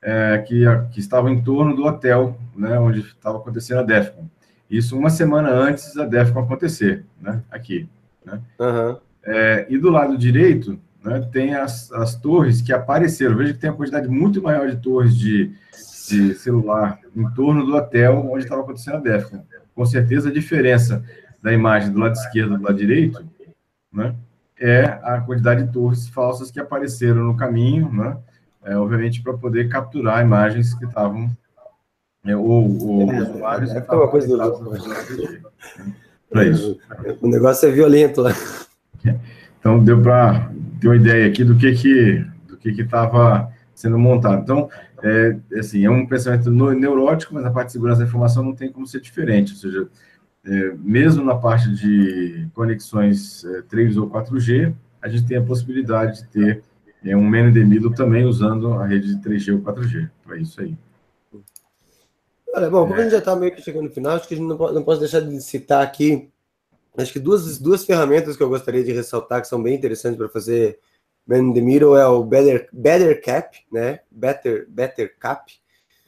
é, 0.03 0.39
que, 0.47 0.65
que 0.93 1.01
estavam 1.01 1.31
em 1.31 1.43
torno 1.43 1.75
do 1.75 1.85
hotel, 1.85 2.39
né, 2.55 2.79
onde 2.79 3.01
estava 3.01 3.39
acontecendo 3.39 3.79
a 3.79 3.83
DEFCON. 3.83 4.29
Isso 4.71 4.97
uma 4.97 5.11
semana 5.11 5.51
antes 5.51 5.95
da 5.95 6.05
DEFCON 6.05 6.41
acontecer, 6.41 7.05
né? 7.21 7.43
Aqui. 7.51 7.89
Né? 8.25 8.41
Uhum. 8.59 8.97
É, 9.25 9.67
e 9.69 9.79
do 9.79 9.91
lado 9.91 10.17
direito, 10.17 10.79
né, 11.03 11.27
tem 11.33 11.55
as, 11.55 11.91
as 11.93 12.15
torres 12.15 12.61
que 12.61 12.73
apareceram. 12.73 13.37
Veja 13.37 13.55
que 13.55 13.59
tem 13.59 13.71
uma 13.71 13.77
quantidade 13.77 14.09
muito 14.09 14.43
maior 14.43 14.69
de 14.69 14.77
torres 14.77 15.17
de, 15.17 15.53
de 16.09 16.35
celular 16.35 16.99
em 17.17 17.29
torno 17.31 17.65
do 17.65 17.75
hotel 17.75 18.29
onde 18.31 18.45
estava 18.45 18.63
acontecendo 18.63 18.97
a 18.97 19.01
DEFCON. 19.01 19.45
Com 19.75 19.87
certeza, 19.87 20.29
a 20.29 20.33
diferença 20.33 21.05
da 21.43 21.53
imagem 21.53 21.91
do 21.91 21.99
lado 21.99 22.15
esquerdo 22.15 22.55
e 22.55 22.59
do 22.59 22.65
lado 22.65 22.77
direito 22.77 23.25
né, 23.93 24.15
é 24.59 24.85
a 25.03 25.21
quantidade 25.21 25.65
de 25.65 25.73
torres 25.73 26.09
falsas 26.09 26.51
que 26.51 26.61
apareceram 26.61 27.25
no 27.25 27.37
caminho, 27.37 27.91
né, 27.93 28.17
é, 28.65 28.77
obviamente, 28.77 29.23
para 29.23 29.35
poder 29.35 29.69
capturar 29.69 30.23
imagens 30.23 30.75
que 30.75 30.85
estavam 30.85 31.31
ou, 32.37 32.79
ou 32.87 33.13
é, 33.13 33.23
usuários. 33.23 33.71
É, 33.73 33.85
é 33.89 33.95
uma 33.95 34.09
coisa 34.09 34.27
do 34.27 34.37
Para 36.31 36.45
isso. 36.45 36.79
O 37.21 37.29
negócio 37.29 37.69
é 37.69 37.73
violento 37.73 38.21
lá. 38.21 38.33
Então 39.59 39.83
deu 39.83 40.01
para 40.01 40.51
ter 40.81 40.89
uma 40.89 40.97
ideia 40.97 41.27
aqui 41.27 41.45
do 41.45 41.57
que 41.57 41.73
que 41.73 42.25
do 42.47 42.57
que 42.57 42.73
que 42.73 42.83
estava 42.83 43.51
sendo 43.75 43.99
montado. 43.99 44.43
Então, 44.43 44.69
é, 45.03 45.37
assim, 45.59 45.85
é 45.85 45.91
um 45.91 46.07
pensamento 46.07 46.51
neurótico, 46.51 47.35
mas 47.35 47.45
a 47.45 47.51
parte 47.51 47.69
de 47.69 47.73
segurança 47.75 48.01
da 48.01 48.07
informação 48.07 48.43
não 48.43 48.55
tem 48.55 48.73
como 48.73 48.87
ser 48.87 49.01
diferente. 49.01 49.53
Ou 49.53 49.59
seja, 49.59 49.89
é, 50.45 50.75
mesmo 50.79 51.25
na 51.25 51.37
parte 51.37 51.73
de 51.73 52.49
conexões 52.55 53.45
é, 53.45 53.63
3 53.63 53.97
ou 53.97 54.11
4G, 54.11 54.75
a 55.01 55.09
gente 55.09 55.27
tem 55.27 55.37
a 55.37 55.43
possibilidade 55.43 56.23
de 56.23 56.29
ter 56.29 56.63
é, 57.05 57.17
um 57.17 57.23
man 57.23 57.53
também 57.95 58.25
usando 58.25 58.75
a 58.75 58.87
rede 58.87 59.15
de 59.15 59.29
3G 59.29 59.55
ou 59.55 59.61
4G. 59.61 60.09
Para 60.25 60.37
isso 60.37 60.61
aí. 60.61 60.77
Olha, 62.55 62.71
bom, 62.71 62.87
como 62.87 62.95
a 62.95 63.03
gente 63.03 63.13
já 63.13 63.19
está 63.19 63.37
meio 63.37 63.55
que 63.55 63.63
chegando 63.63 63.85
no 63.85 63.91
final, 63.91 64.17
acho 64.17 64.27
que 64.27 64.35
a 64.35 64.37
gente 64.37 64.47
não 64.47 64.57
pode, 64.57 64.75
não 64.75 64.83
pode 64.83 65.01
deixar 65.01 65.21
de 65.21 65.41
citar 65.43 65.83
aqui, 65.83 66.31
acho 66.97 67.13
que 67.13 67.21
duas, 67.21 67.59
duas 67.59 67.85
ferramentas 67.85 68.37
que 68.37 68.43
eu 68.43 68.49
gostaria 68.49 68.83
de 68.83 68.93
ressaltar 68.93 69.41
que 69.41 69.49
são 69.49 69.63
bem 69.63 69.75
interessantes 69.75 70.19
para 70.19 70.29
fazer 70.29 70.79
Man 71.27 71.51
in 71.51 71.55
the 71.55 71.61
Middle 71.61 71.97
é 71.97 72.07
o 72.07 72.25
Better, 72.25 72.69
Better 72.73 73.23
Cap, 73.23 73.59
né? 73.71 74.01
Better, 74.11 74.67
Better 74.69 75.15
Cap, 75.19 75.53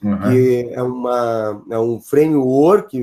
uhum. 0.02 0.18
que 0.18 0.70
é, 0.72 0.82
uma, 0.82 1.62
é 1.70 1.78
um 1.78 2.00
framework 2.00 2.98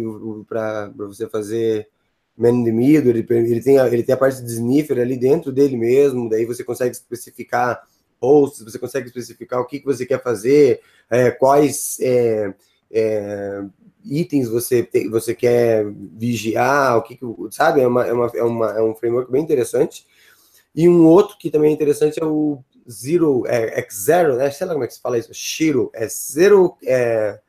para 0.49 0.91
você 0.97 1.27
fazer 1.29 1.87
Man 2.35 2.49
in 2.49 2.65
the 2.65 2.71
Middle, 2.71 3.09
ele, 3.11 3.25
ele, 3.29 3.61
tem 3.61 3.77
a, 3.77 3.87
ele 3.87 4.03
tem 4.03 4.15
a 4.15 4.17
parte 4.17 4.41
de 4.41 4.51
sniffer 4.51 4.99
ali 4.99 5.15
dentro 5.15 5.51
dele 5.51 5.77
mesmo, 5.77 6.27
daí 6.27 6.43
você 6.43 6.63
consegue 6.63 6.95
especificar 6.95 7.83
posts, 8.19 8.63
você 8.63 8.79
consegue 8.79 9.07
especificar 9.07 9.59
o 9.59 9.65
que, 9.65 9.79
que 9.79 9.85
você 9.85 10.05
quer 10.05 10.21
fazer, 10.21 10.81
é, 11.09 11.29
quais 11.29 11.97
é, 12.01 12.53
é, 12.91 13.63
itens 14.03 14.49
você, 14.49 14.87
você 15.09 15.35
quer 15.35 15.85
vigiar, 15.91 16.97
o 16.97 17.01
que, 17.01 17.15
que 17.15 17.25
sabe? 17.51 17.81
É, 17.81 17.87
uma, 17.87 18.05
é, 18.05 18.13
uma, 18.13 18.31
é, 18.33 18.43
uma, 18.43 18.71
é 18.71 18.81
um 18.81 18.95
framework 18.95 19.31
bem 19.31 19.43
interessante. 19.43 20.05
E 20.73 20.87
um 20.87 21.05
outro 21.05 21.37
que 21.37 21.49
também 21.49 21.71
é 21.71 21.73
interessante 21.73 22.21
é 22.21 22.25
o 22.25 22.63
Zero, 22.89 23.45
é, 23.47 23.81
X0, 23.81 24.37
né? 24.37 24.49
Sei 24.49 24.65
lá 24.65 24.73
como 24.73 24.85
é 24.85 24.87
que 24.87 24.93
se 24.93 25.01
fala 25.01 25.17
isso, 25.17 25.33
Shiro, 25.33 25.91
é 25.93 26.07
Zero, 26.07 26.77
é, 26.85 27.39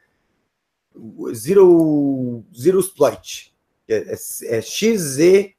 Zero, 1.33 2.43
Zero 2.59 2.81
Exploit, 2.81 3.55
é, 3.89 3.97
é, 3.97 4.17
é 4.57 4.61
X-Z-R-O-S-P-L-O-I-T, 4.61 5.55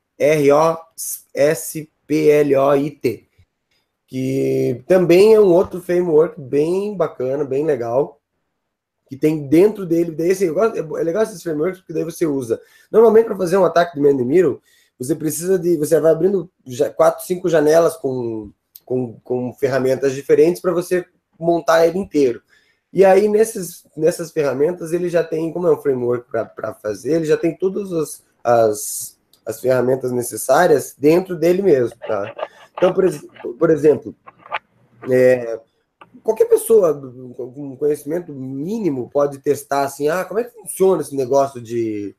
que 4.08 4.84
também 4.88 5.34
é 5.34 5.40
um 5.40 5.54
outro 5.54 5.82
framework 5.82 6.42
bem 6.42 6.98
bacana, 6.98 7.46
bem 7.46 7.66
legal, 7.66 8.19
que 9.10 9.18
tem 9.18 9.48
dentro 9.48 9.86
dele. 9.86 10.12
Daí, 10.12 10.32
assim, 10.32 10.54
gosto, 10.54 10.78
é 10.78 11.04
legal 11.04 11.24
esses 11.24 11.42
frameworks, 11.42 11.80
porque 11.80 11.94
daí 11.94 12.04
você 12.04 12.28
usa. 12.28 12.62
Normalmente, 12.92 13.26
para 13.26 13.36
fazer 13.36 13.58
um 13.58 13.66
ataque 13.66 13.96
de 13.96 14.02
man 14.02 14.14
middle, 14.24 14.62
você 14.98 15.16
precisa 15.16 15.58
de. 15.58 15.78
Você 15.78 16.00
vai 16.00 16.12
abrindo 16.12 16.50
quatro, 16.96 17.26
cinco 17.26 17.50
janelas 17.50 17.98
com, 17.98 18.52
com, 18.86 19.20
com 19.24 19.54
ferramentas 19.54 20.14
diferentes 20.14 20.62
para 20.62 20.72
você 20.72 21.04
montar 21.40 21.88
ele 21.88 21.98
inteiro. 21.98 22.42
E 22.94 23.04
aí, 23.04 23.28
nesses, 23.28 23.86
nessas 23.98 24.32
ferramentas, 24.32 24.94
ele 24.94 25.10
já 25.10 25.24
tem, 25.24 25.52
como 25.52 25.68
é 25.68 25.72
um 25.72 25.82
framework 25.82 26.30
para 26.30 26.74
fazer, 26.76 27.14
ele 27.14 27.26
já 27.26 27.38
tem 27.38 27.56
todas 27.56 27.92
as, 27.94 28.24
as, 28.44 29.20
as 29.46 29.60
ferramentas 29.62 30.12
necessárias 30.12 30.96
dentro 30.98 31.36
dele 31.36 31.62
mesmo, 31.62 31.98
tá? 32.00 32.34
Então, 32.76 32.94
por, 32.94 33.06
por 33.58 33.70
exemplo, 33.70 34.16
é, 35.10 35.60
qualquer 36.30 36.46
pessoa 36.46 36.94
com 37.36 37.76
conhecimento 37.76 38.32
mínimo 38.32 39.10
pode 39.10 39.40
testar 39.40 39.84
assim, 39.84 40.10
ah, 40.10 40.24
como 40.24 40.40
é 40.40 40.44
que 40.44 40.54
funciona 40.54 41.02
esse 41.02 41.16
negócio 41.16 41.60
de, 41.60 42.16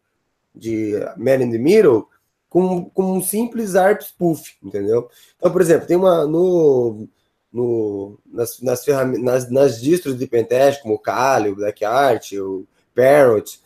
de 0.53 0.95
man 1.17 1.37
in 1.37 1.53
the 1.53 1.59
middle 1.59 2.09
com, 2.49 2.91
com 2.91 3.19
um 3.19 3.23
simples 3.23 3.77
ARP 3.77 4.03
spoof, 4.03 4.57
entendeu? 4.61 5.09
Então, 5.37 5.53
por 5.53 5.61
exemplo, 5.61 5.87
tem 5.87 5.97
uma 5.97 6.27
no, 6.27 7.07
no 7.53 8.19
nas, 8.27 8.61
nas, 8.61 8.85
nas, 9.21 9.49
nas 9.49 9.81
distros 9.81 10.19
de 10.19 10.27
pentest, 10.27 10.83
como 10.83 10.95
o 10.95 10.99
Kali, 10.99 11.51
o 11.51 11.57
Black 11.57 11.85
Art, 11.85 12.33
o 12.33 12.67
Parrot, 12.93 13.61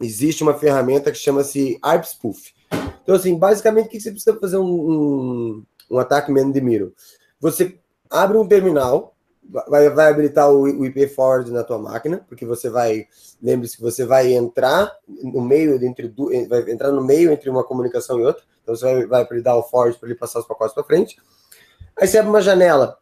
existe 0.00 0.42
uma 0.42 0.54
ferramenta 0.54 1.12
que 1.12 1.18
chama-se 1.18 1.78
ARP 1.80 2.04
spoof. 2.04 2.52
Então, 3.04 3.14
assim, 3.14 3.38
basicamente, 3.38 3.86
o 3.86 3.90
que 3.90 4.00
você 4.00 4.10
precisa 4.10 4.36
fazer 4.40 4.56
um, 4.56 4.90
um, 4.90 5.64
um 5.88 5.98
ataque 6.00 6.32
man 6.32 6.48
in 6.48 6.52
the 6.52 6.60
middle? 6.60 6.92
Você 7.38 7.78
abre 8.10 8.36
um 8.36 8.48
terminal 8.48 9.15
vai, 9.68 9.88
vai 9.90 10.10
habilitar 10.10 10.50
o, 10.50 10.62
o 10.62 10.86
IP 10.86 11.06
forward 11.08 11.50
na 11.50 11.64
tua 11.64 11.78
máquina, 11.78 12.24
porque 12.28 12.44
você 12.44 12.68
vai, 12.68 13.06
lembre-se 13.42 13.76
que 13.76 13.82
você 13.82 14.04
vai 14.04 14.32
entrar 14.32 14.92
no 15.06 15.40
meio 15.40 15.82
entre 15.84 16.12
vai 16.48 16.70
entrar 16.70 16.92
no 16.92 17.02
meio 17.02 17.30
entre 17.30 17.48
uma 17.48 17.64
comunicação 17.64 18.18
e 18.20 18.24
outra. 18.24 18.42
Então 18.62 18.74
você 18.74 19.06
vai, 19.06 19.24
vai 19.24 19.40
dar 19.40 19.56
o 19.56 19.62
forward 19.62 19.98
para 19.98 20.08
ele 20.08 20.18
passar 20.18 20.40
os 20.40 20.46
pacotes 20.46 20.74
para 20.74 20.84
frente. 20.84 21.16
Aí 21.98 22.06
você 22.06 22.18
abre 22.18 22.30
uma 22.30 22.42
janela 22.42 22.98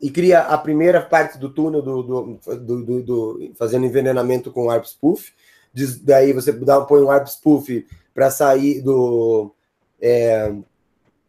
e 0.00 0.10
cria 0.10 0.40
a 0.40 0.56
primeira 0.56 1.00
parte 1.02 1.38
do 1.38 1.52
túnel 1.52 1.82
do, 1.82 2.02
do, 2.02 2.38
do, 2.56 3.02
do 3.02 3.52
fazendo 3.56 3.86
envenenamento 3.86 4.52
com 4.52 4.70
ARP 4.70 4.84
spoof. 4.84 5.32
Diz, 5.72 5.98
daí 5.98 6.32
você 6.32 6.52
dá, 6.52 6.80
põe 6.82 7.02
um 7.02 7.10
ARP 7.10 7.26
spoof 7.26 7.86
para 8.14 8.30
sair 8.30 8.80
do 8.80 9.52
é, 10.00 10.54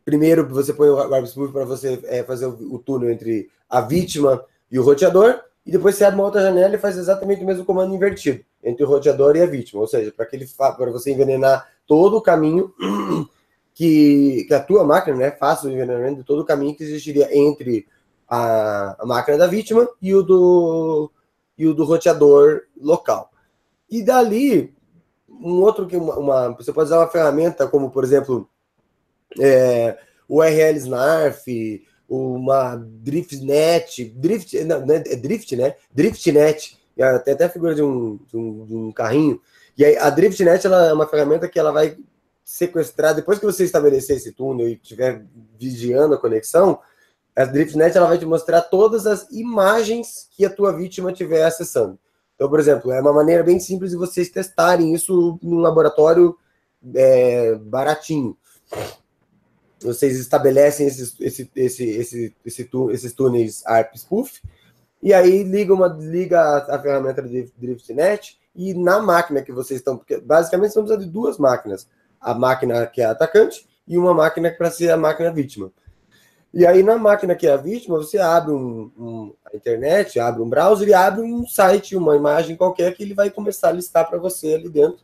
primeiro 0.05 0.47
você 0.47 0.73
põe 0.73 0.89
o 0.89 1.13
ARP 1.13 1.25
spoof 1.27 1.51
para 1.51 1.65
você 1.65 1.99
é, 2.03 2.23
fazer 2.23 2.45
o, 2.45 2.75
o 2.75 2.79
túnel 2.79 3.11
entre 3.11 3.49
a 3.69 3.81
vítima 3.81 4.43
e 4.71 4.79
o 4.79 4.83
roteador, 4.83 5.41
e 5.65 5.71
depois 5.71 5.95
você 5.95 6.03
abre 6.03 6.19
uma 6.19 6.25
outra 6.25 6.41
janela 6.41 6.75
e 6.75 6.79
faz 6.79 6.97
exatamente 6.97 7.43
o 7.43 7.45
mesmo 7.45 7.65
comando 7.65 7.93
invertido. 7.93 8.43
entre 8.63 8.83
o 8.83 8.87
roteador 8.87 9.35
e 9.35 9.41
a 9.41 9.45
vítima, 9.45 9.81
ou 9.81 9.87
seja, 9.87 10.11
para 10.11 10.25
que 10.25 10.35
ele 10.35 10.47
para 10.57 10.91
você 10.91 11.11
envenenar 11.11 11.69
todo 11.87 12.17
o 12.17 12.21
caminho 12.21 12.73
que, 13.73 14.45
que 14.47 14.53
a 14.53 14.59
tua 14.59 14.83
máquina, 14.83 15.15
né, 15.15 15.31
faça 15.31 15.67
o 15.67 15.71
envenenamento 15.71 16.17
de 16.17 16.23
todo 16.23 16.41
o 16.41 16.45
caminho 16.45 16.75
que 16.75 16.83
existiria 16.83 17.29
entre 17.37 17.87
a, 18.27 19.01
a 19.01 19.05
máquina 19.05 19.37
da 19.37 19.47
vítima 19.47 19.87
e 20.01 20.13
o 20.13 20.21
do 20.21 21.11
e 21.57 21.67
o 21.67 21.73
do 21.73 21.83
roteador 21.83 22.61
local. 22.79 23.31
E 23.89 24.01
dali, 24.01 24.73
um 25.29 25.61
outro 25.61 25.87
que 25.87 25.97
uma, 25.97 26.17
uma 26.17 26.49
você 26.49 26.71
pode 26.71 26.87
usar 26.87 26.99
uma 26.99 27.09
ferramenta 27.09 27.67
como, 27.67 27.89
por 27.89 28.03
exemplo, 28.03 28.49
é, 29.39 29.97
o 30.27 30.39
URL 30.39 30.77
Snarf, 30.77 31.45
uma 32.09 32.75
DriftNet, 32.75 34.05
Drift, 34.15 34.63
não, 34.63 34.85
não 34.85 34.95
é, 34.95 35.03
é 35.05 35.15
Drift, 35.15 35.55
né? 35.55 35.75
DriftNet, 35.93 36.77
tem 37.23 37.33
até 37.33 37.45
a 37.45 37.49
figura 37.49 37.75
de 37.75 37.83
um, 37.83 38.19
de 38.27 38.35
um, 38.35 38.65
de 38.65 38.75
um 38.75 38.91
carrinho. 38.91 39.39
E 39.77 39.85
aí, 39.85 39.95
a 39.97 40.09
DriftNet 40.09 40.65
ela 40.65 40.87
é 40.87 40.93
uma 40.93 41.07
ferramenta 41.07 41.47
que 41.47 41.59
ela 41.59 41.71
vai 41.71 41.97
sequestrar, 42.43 43.13
depois 43.13 43.37
que 43.37 43.45
você 43.45 43.63
estabelecer 43.63 44.17
esse 44.17 44.31
túnel 44.31 44.67
e 44.67 44.73
estiver 44.73 45.23
vigiando 45.57 46.15
a 46.15 46.17
conexão, 46.17 46.79
a 47.35 47.45
DriftNet 47.45 47.95
ela 47.95 48.07
vai 48.07 48.17
te 48.17 48.25
mostrar 48.25 48.61
todas 48.63 49.05
as 49.05 49.29
imagens 49.31 50.27
que 50.35 50.43
a 50.43 50.49
tua 50.49 50.75
vítima 50.75 51.11
estiver 51.11 51.45
acessando. 51.45 51.97
Então, 52.35 52.49
por 52.49 52.59
exemplo, 52.59 52.91
é 52.91 52.99
uma 52.99 53.13
maneira 53.13 53.43
bem 53.43 53.59
simples 53.59 53.91
de 53.91 53.97
vocês 53.97 54.29
testarem 54.29 54.93
isso 54.93 55.37
num 55.41 55.59
laboratório 55.59 56.35
é, 56.95 57.55
baratinho 57.55 58.35
vocês 59.81 60.17
estabelecem 60.17 60.87
esses, 60.87 61.15
esse, 61.19 61.49
esse, 61.55 61.89
esse, 61.89 62.35
esse, 62.45 62.69
esses 62.91 63.13
túneis 63.13 63.65
ARP 63.65 63.95
Spoof, 63.95 64.41
e 65.01 65.13
aí 65.13 65.43
liga, 65.43 65.73
uma, 65.73 65.87
liga 65.87 66.41
a, 66.41 66.75
a 66.75 66.81
ferramenta 66.81 67.21
de 67.21 67.51
DriftNet, 67.57 68.37
e 68.55 68.73
na 68.73 68.99
máquina 68.99 69.41
que 69.41 69.51
vocês 69.51 69.79
estão, 69.79 69.97
porque 69.97 70.19
basicamente 70.19 70.73
você 70.73 70.79
precisa 70.79 70.99
de 70.99 71.09
duas 71.09 71.37
máquinas, 71.37 71.87
a 72.19 72.33
máquina 72.33 72.85
que 72.85 73.01
é 73.01 73.05
atacante 73.05 73.67
e 73.87 73.97
uma 73.97 74.13
máquina 74.13 74.51
para 74.51 74.69
ser 74.69 74.91
a 74.91 74.97
máquina 74.97 75.31
vítima. 75.31 75.71
E 76.53 76.65
aí 76.65 76.81
na 76.83 76.97
máquina 76.97 77.35
que 77.35 77.47
é 77.47 77.53
a 77.53 77.57
vítima, 77.57 77.97
você 77.97 78.17
abre 78.17 78.51
um, 78.51 78.91
um, 78.97 79.33
a 79.45 79.55
internet, 79.55 80.19
abre 80.19 80.41
um 80.41 80.49
browser 80.49 80.87
e 80.87 80.93
abre 80.93 81.21
um 81.21 81.47
site, 81.47 81.95
uma 81.95 82.15
imagem 82.15 82.55
qualquer 82.55 82.93
que 82.95 83.03
ele 83.03 83.13
vai 83.13 83.29
começar 83.29 83.69
a 83.69 83.73
listar 83.73 84.09
para 84.09 84.17
você 84.17 84.55
ali 84.55 84.67
dentro 84.67 84.99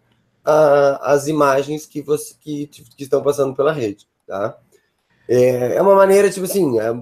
uh, 0.46 0.98
as 1.02 1.28
imagens 1.28 1.86
que, 1.86 2.02
você, 2.02 2.36
que, 2.40 2.68
que 2.68 3.04
estão 3.04 3.22
passando 3.22 3.56
pela 3.56 3.72
rede, 3.72 4.08
tá? 4.28 4.58
É, 5.28 5.76
é 5.76 5.82
uma 5.82 5.96
maneira, 5.96 6.30
tipo 6.30 6.46
assim, 6.46 6.80
é, 6.80 6.94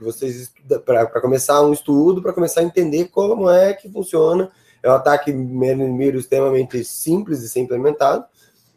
vocês 0.00 0.52
para 0.84 1.20
começar 1.20 1.62
um 1.62 1.72
estudo, 1.72 2.22
para 2.22 2.32
começar 2.32 2.60
a 2.60 2.64
entender 2.64 3.08
como 3.08 3.48
é 3.48 3.72
que 3.72 3.88
funciona. 3.88 4.50
É 4.82 4.90
um 4.90 4.94
ataque 4.94 5.32
miro 5.32 6.18
extremamente 6.18 6.84
simples 6.84 7.40
de 7.40 7.48
ser 7.48 7.60
implementado. 7.60 8.24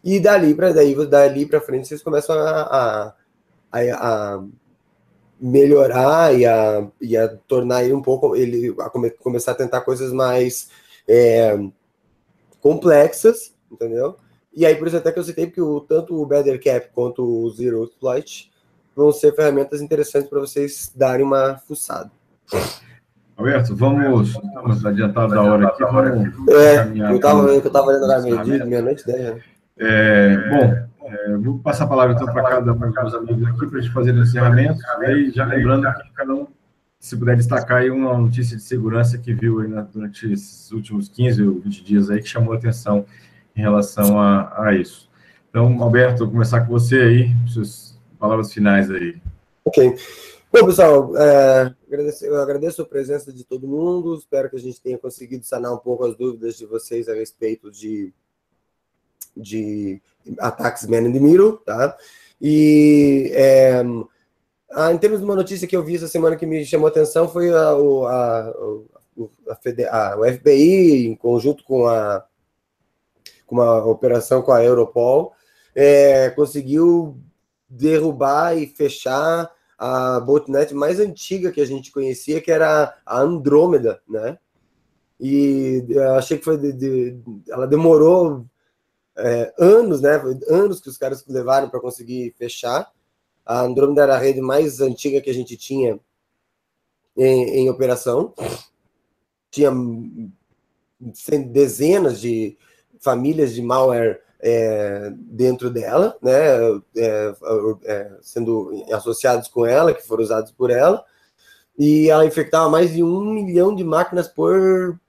E 0.04 0.20
dali 0.20 0.54
para 0.54 0.72
daí, 0.72 0.94
dali 1.08 1.46
para 1.48 1.60
frente 1.60 1.88
vocês 1.88 2.04
começam 2.04 2.38
a, 2.38 2.62
a, 2.62 3.14
a, 3.72 4.36
a 4.36 4.44
melhorar 5.40 6.34
e 6.38 6.46
a, 6.46 6.88
e 7.02 7.18
a 7.18 7.28
tornar 7.48 7.84
ele 7.84 7.94
um 7.94 8.02
pouco 8.02 8.36
ele 8.36 8.76
a 8.80 8.90
come, 8.90 9.10
começar 9.10 9.54
a 9.54 9.56
tentar 9.56 9.82
coisas 9.82 10.14
mais 10.14 10.70
é, 11.08 11.58
complexas, 12.62 13.54
entendeu? 13.72 14.18
E 14.56 14.66
aí, 14.66 14.76
por 14.76 14.88
isso 14.88 14.96
até 14.96 15.12
que 15.12 15.20
eu 15.20 15.24
citei, 15.24 15.48
porque 15.48 15.62
o, 15.62 15.82
tanto 15.82 16.16
o 16.16 16.26
Better 16.26 16.62
Cap 16.64 16.90
quanto 16.94 17.24
o 17.24 17.50
Zero 17.50 17.84
Exploit 17.84 18.50
vão 18.96 19.12
ser 19.12 19.36
ferramentas 19.36 19.82
interessantes 19.82 20.30
para 20.30 20.40
vocês 20.40 20.92
darem 20.96 21.26
uma 21.26 21.58
fuçada. 21.58 22.10
Alberto, 23.36 23.76
vamos, 23.76 24.34
vamos 24.54 24.86
adiantar 24.86 25.28
da 25.28 25.42
hora 25.42 25.68
aqui. 25.68 25.84
Vamos 25.84 26.50
é, 26.50 26.88
eu 27.12 27.16
estava 27.18 27.50
eu 27.50 27.70
tava 27.70 27.92
lendo 27.92 28.24
meio-dia, 28.24 28.66
meia-noite, 28.66 29.06
né? 29.06 29.42
É, 29.78 30.38
bom, 30.38 30.88
é, 31.06 31.38
vou 31.38 31.60
passar 31.60 31.84
a 31.84 31.88
palavra 31.88 32.16
então 32.16 32.26
para 32.32 32.44
cada 32.44 32.72
um 32.72 32.78
dos 32.78 33.14
amigos 33.14 33.50
aqui 33.50 33.68
para 33.68 33.80
a 33.80 33.82
gente 33.82 33.94
fazer 33.94 34.14
o 34.14 34.24
encerramento. 34.24 34.80
E 35.02 35.06
aí, 35.06 35.32
já 35.32 35.44
lembrando 35.44 35.86
que 36.02 36.14
cada 36.14 36.34
um, 36.34 36.48
se 36.98 37.18
puder 37.18 37.36
destacar 37.36 37.80
aí 37.80 37.92
uma 37.92 38.18
notícia 38.18 38.56
de 38.56 38.64
segurança 38.64 39.18
que 39.18 39.34
viu 39.34 39.60
aí 39.60 39.68
durante 39.92 40.32
esses 40.32 40.72
últimos 40.72 41.10
15 41.10 41.44
ou 41.44 41.60
20 41.60 41.84
dias 41.84 42.10
aí 42.10 42.22
que 42.22 42.30
chamou 42.30 42.54
a 42.54 42.56
atenção 42.56 43.06
em 43.56 43.62
relação 43.62 44.20
a, 44.20 44.68
a 44.68 44.76
isso. 44.76 45.10
Então, 45.50 45.82
Alberto, 45.82 46.26
vou 46.26 46.34
começar 46.34 46.62
com 46.62 46.72
você 46.72 46.98
aí, 46.98 47.30
suas 47.48 47.98
palavras 48.20 48.52
finais 48.52 48.92
aí. 48.92 49.22
Ok. 49.64 49.96
Bom, 50.52 50.66
pessoal, 50.66 51.18
é, 51.18 51.76
eu 52.22 52.42
agradeço 52.42 52.82
a 52.82 52.86
presença 52.86 53.32
de 53.32 53.44
todo 53.44 53.68
mundo, 53.68 54.16
espero 54.16 54.50
que 54.50 54.56
a 54.56 54.60
gente 54.60 54.82
tenha 54.82 54.98
conseguido 54.98 55.46
sanar 55.46 55.74
um 55.74 55.78
pouco 55.78 56.06
as 56.06 56.16
dúvidas 56.16 56.56
de 56.56 56.66
vocês 56.66 57.10
a 57.10 57.14
respeito 57.14 57.70
de, 57.72 58.14
de 59.36 60.02
ataques 60.40 60.88
man 60.88 61.08
in 61.08 61.14
the 61.14 61.20
middle, 61.20 61.58
tá? 61.58 61.98
E 62.42 63.32
é, 63.34 63.82
em 64.92 64.98
termos 64.98 65.20
de 65.20 65.26
uma 65.26 65.36
notícia 65.36 65.68
que 65.68 65.76
eu 65.76 65.84
vi 65.84 65.96
essa 65.96 66.08
semana 66.08 66.36
que 66.36 66.46
me 66.46 66.66
chamou 66.66 66.88
a 66.88 66.90
atenção 66.90 67.28
foi 67.28 67.50
a, 67.50 67.72
a, 67.72 67.74
a, 67.74 69.30
a, 69.92 70.20
o 70.20 70.34
FBI, 70.34 71.08
em 71.08 71.16
conjunto 71.16 71.64
com 71.64 71.88
a 71.88 72.26
com 73.46 73.56
uma 73.56 73.86
operação 73.86 74.42
com 74.42 74.52
a 74.52 74.64
Europol, 74.64 75.34
é, 75.74 76.30
conseguiu 76.32 77.18
derrubar 77.70 78.58
e 78.58 78.68
fechar 78.68 79.52
a 79.78 80.20
botnet 80.20 80.74
mais 80.74 81.00
antiga 81.00 81.52
que 81.52 81.62
a 81.62 81.66
gente 81.66 81.92
conhecia, 81.92 82.42
que 82.42 82.52
era 82.52 82.98
a 83.06 83.20
Andrômeda, 83.20 84.02
né? 84.08 84.38
E 85.20 85.86
achei 86.18 86.38
que 86.38 86.44
foi 86.44 86.58
de, 86.58 86.74
de 86.74 87.20
ela 87.50 87.68
demorou 87.68 88.46
é, 89.18 89.54
anos, 89.58 90.02
né? 90.02 90.22
Anos 90.50 90.80
que 90.80 90.90
os 90.90 90.98
caras 90.98 91.26
levaram 91.28 91.70
para 91.70 91.80
conseguir 91.80 92.34
fechar. 92.38 92.92
A 93.46 93.62
Andrômeda 93.62 94.04
era 94.04 94.16
a 94.16 94.20
rede 94.20 94.42
mais 94.42 94.82
antiga 94.82 95.22
que 95.22 95.30
a 95.30 95.34
gente 95.34 95.56
tinha 95.56 96.00
em, 97.16 97.62
em 97.62 97.70
operação. 97.70 98.34
Tinha 99.52 99.72
dezenas 101.48 102.20
de, 102.20 102.58
famílias 103.06 103.54
de 103.54 103.62
malware 103.62 104.20
é, 104.40 105.12
dentro 105.16 105.70
dela, 105.70 106.18
né, 106.22 106.34
é, 106.98 107.36
é, 107.84 108.12
sendo 108.22 108.84
associados 108.92 109.48
com 109.48 109.64
ela, 109.64 109.94
que 109.94 110.06
foram 110.06 110.24
usados 110.24 110.52
por 110.52 110.72
ela, 110.72 111.06
e 111.78 112.10
ela 112.10 112.26
infectava 112.26 112.68
mais 112.68 112.92
de 112.92 113.04
um 113.04 113.22
milhão 113.32 113.76
de 113.76 113.84
máquinas 113.84 114.28
por, 114.28 115.00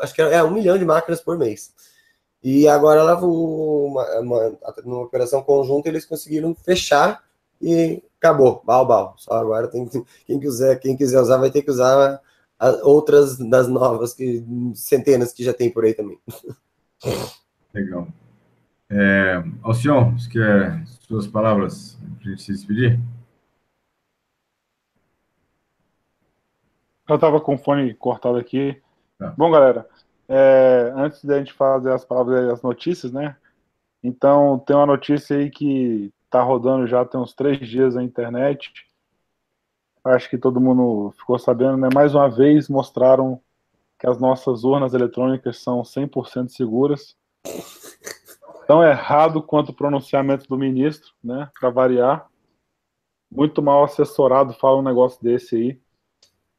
acho 0.00 0.14
que 0.14 0.20
era 0.20 0.34
é, 0.34 0.42
um 0.44 0.50
milhão 0.50 0.76
de 0.76 0.84
máquinas 0.84 1.20
por 1.20 1.38
mês. 1.38 1.72
E 2.42 2.68
agora 2.68 3.00
ela, 3.00 3.18
uma, 3.18 4.20
uma, 4.20 4.58
numa 4.84 5.02
operação 5.02 5.42
conjunta, 5.42 5.88
eles 5.88 6.04
conseguiram 6.04 6.54
fechar 6.54 7.22
e 7.60 8.02
acabou, 8.18 8.62
bal, 8.64 8.86
bal. 8.86 9.14
Só 9.18 9.32
agora 9.34 9.68
tem 9.68 9.88
quem 10.26 10.40
quiser, 10.40 10.78
quem 10.78 10.96
quiser 10.96 11.20
usar 11.20 11.38
vai 11.38 11.50
ter 11.50 11.62
que 11.62 11.70
usar 11.70 12.20
outras 12.82 13.38
das 13.38 13.68
novas 13.68 14.14
que 14.14 14.44
centenas 14.74 15.32
que 15.32 15.44
já 15.44 15.52
tem 15.52 15.70
por 15.70 15.84
aí 15.84 15.94
também. 15.94 16.18
Legal. 17.72 18.08
É, 18.90 19.42
Alcion, 19.62 20.12
você 20.12 20.28
quer 20.28 20.84
suas 21.00 21.26
palavras 21.26 21.98
para 22.18 22.28
a 22.28 22.30
gente 22.30 22.42
se 22.42 22.52
despedir? 22.52 23.00
Eu 27.08 27.14
estava 27.14 27.40
com 27.40 27.54
o 27.54 27.58
fone 27.58 27.94
cortado 27.94 28.36
aqui. 28.36 28.80
Tá. 29.18 29.34
Bom, 29.36 29.50
galera, 29.50 29.88
é, 30.28 30.92
antes 30.94 31.24
da 31.24 31.38
gente 31.38 31.52
fazer 31.52 31.92
as 31.92 32.04
palavras 32.04 32.46
das 32.46 32.62
notícias, 32.62 33.12
né? 33.12 33.36
Então, 34.02 34.58
tem 34.58 34.76
uma 34.76 34.86
notícia 34.86 35.36
aí 35.36 35.50
que 35.50 36.12
está 36.24 36.42
rodando 36.42 36.86
já 36.86 37.04
tem 37.04 37.20
uns 37.20 37.34
três 37.34 37.58
dias 37.68 37.96
na 37.96 38.02
internet. 38.02 38.72
Acho 40.04 40.30
que 40.30 40.38
todo 40.38 40.60
mundo 40.60 41.12
ficou 41.18 41.38
sabendo, 41.38 41.76
né? 41.76 41.88
Mais 41.92 42.14
uma 42.14 42.30
vez 42.30 42.68
mostraram 42.68 43.40
que 44.00 44.06
as 44.06 44.18
nossas 44.18 44.64
urnas 44.64 44.94
eletrônicas 44.94 45.58
são 45.58 45.82
100% 45.82 46.48
seguras. 46.48 47.14
Tão 48.66 48.82
errado 48.82 49.42
quanto 49.42 49.68
o 49.68 49.74
pronunciamento 49.74 50.48
do 50.48 50.56
ministro, 50.56 51.12
né? 51.22 51.50
Para 51.60 51.68
variar. 51.68 52.26
Muito 53.30 53.62
mal 53.62 53.84
assessorado 53.84 54.54
fala 54.54 54.78
um 54.78 54.82
negócio 54.82 55.22
desse 55.22 55.54
aí. 55.54 55.80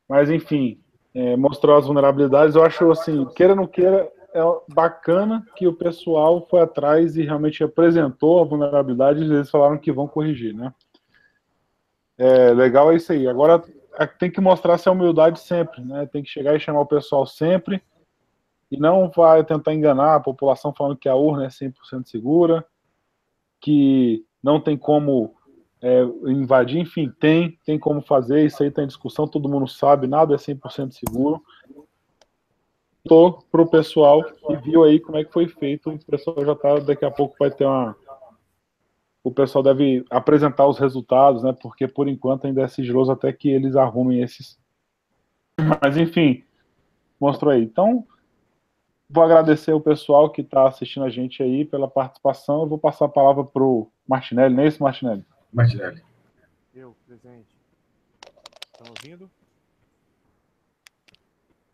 Mas, 0.08 0.30
enfim, 0.30 0.80
é, 1.16 1.36
mostrou 1.36 1.76
as 1.76 1.88
vulnerabilidades. 1.88 2.56
Eu 2.56 2.64
acho, 2.64 2.92
assim, 2.92 3.26
queira 3.34 3.54
ou 3.54 3.58
não 3.58 3.68
queira, 3.68 4.12
é 4.34 4.42
bacana 4.72 5.44
que 5.56 5.68
o 5.68 5.74
pessoal 5.74 6.46
foi 6.48 6.62
atrás 6.62 7.18
e 7.18 7.24
realmente 7.24 7.64
apresentou 7.64 8.39
a 8.39 8.46
vulnerabilidade 8.46 9.22
e 9.22 9.26
eles 9.26 9.50
falaram 9.50 9.80
que 9.80 9.92
vão 9.92 10.08
corrigir, 10.08 10.54
né? 10.54 10.72
É, 12.18 12.54
legal 12.54 12.92
é 12.92 12.98
isso 12.98 13.12
aí. 13.12 13.28
Agora 13.28 13.64
tem 14.20 14.32
que 14.32 14.42
mostrar 14.42 14.74
essa 14.74 14.92
humildade 14.92 15.39
sempre, 15.39 15.82
né? 15.84 16.06
Tem 16.06 16.24
que 16.24 16.30
chegar 16.30 16.56
e 16.56 16.60
chamar 16.60 16.82
o 16.82 16.86
pessoal 16.86 17.26
sempre 17.26 17.82
e 18.72 18.78
não 18.78 19.10
vai 19.10 19.44
tentar 19.44 19.74
enganar 19.74 20.16
a 20.16 20.20
população 20.20 20.74
falando 20.74 20.98
que 20.98 21.10
a 21.10 21.16
urna 21.16 21.46
é 21.46 21.50
100% 21.50 22.06
segura, 22.06 22.66
que 23.60 24.26
não 24.42 24.62
tem 24.62 24.78
como 24.78 25.36
é, 25.82 26.04
invadir, 26.26 26.80
enfim, 26.80 27.12
tem, 27.20 27.60
tem 27.66 27.78
como 27.78 28.02
fazer, 28.02 28.46
isso 28.46 28.64
aí 28.64 28.70
está 28.70 28.82
em 28.82 28.88
discussão, 28.88 29.28
todo 29.28 29.50
mundo 29.50 29.68
sabe, 29.68 30.08
nada 30.08 30.34
é 30.34 30.38
100% 30.38 30.92
seguro. 30.92 31.44
para 33.52 33.62
o 33.62 33.70
pessoal 33.70 34.24
e 34.50 34.56
viu 34.56 34.84
aí 34.84 35.00
como 35.02 35.18
é 35.18 35.26
que 35.26 35.34
foi 35.34 35.48
feito. 35.48 35.89
O 35.89 36.06
pessoal 36.06 36.46
já 36.46 36.54
está, 36.54 36.76
daqui 36.80 37.04
a 37.04 37.12
pouco 37.12 37.36
vai 37.38 37.52
ter 37.52 37.66
uma. 37.66 37.96
O 39.24 39.32
pessoal 39.32 39.63
deve 39.63 40.03
apresentar 40.09 40.67
os 40.67 40.80
resultados, 40.80 41.43
né? 41.43 41.53
Porque 41.53 41.88
por 41.88 42.07
enquanto 42.07 42.47
ainda 42.47 42.63
é 42.63 42.67
sigiloso 42.67 43.11
até 43.11 43.32
que 43.32 43.49
eles 43.49 43.76
arrumem 43.76 44.22
esses. 44.22 44.59
Mas 45.82 45.95
enfim, 45.97 46.43
mostrou 47.19 47.51
aí. 47.51 47.63
Então, 47.63 48.07
vou 49.07 49.24
agradecer 49.24 49.74
o 49.74 49.82
pessoal 49.82 50.30
que 50.32 50.41
está 50.41 50.67
assistindo 50.67 51.05
a 51.05 51.09
gente 51.09 51.43
aí 51.43 51.63
pela 51.63 51.88
participação. 51.88 52.61
Eu 52.61 52.67
vou 52.67 52.80
passar 52.80 53.05
a 53.05 53.09
palavra 53.09 53.43
para 53.43 53.63
o 53.63 53.91
Martinelli, 54.07 54.55
não 54.55 54.63
é 54.63 54.67
isso, 54.67 54.82
Martinelli? 54.82 55.24
Martinelli. 55.53 56.01
Eu, 56.74 56.95
presente. 57.05 57.55
Estão 58.74 58.88
ouvindo? 58.89 59.30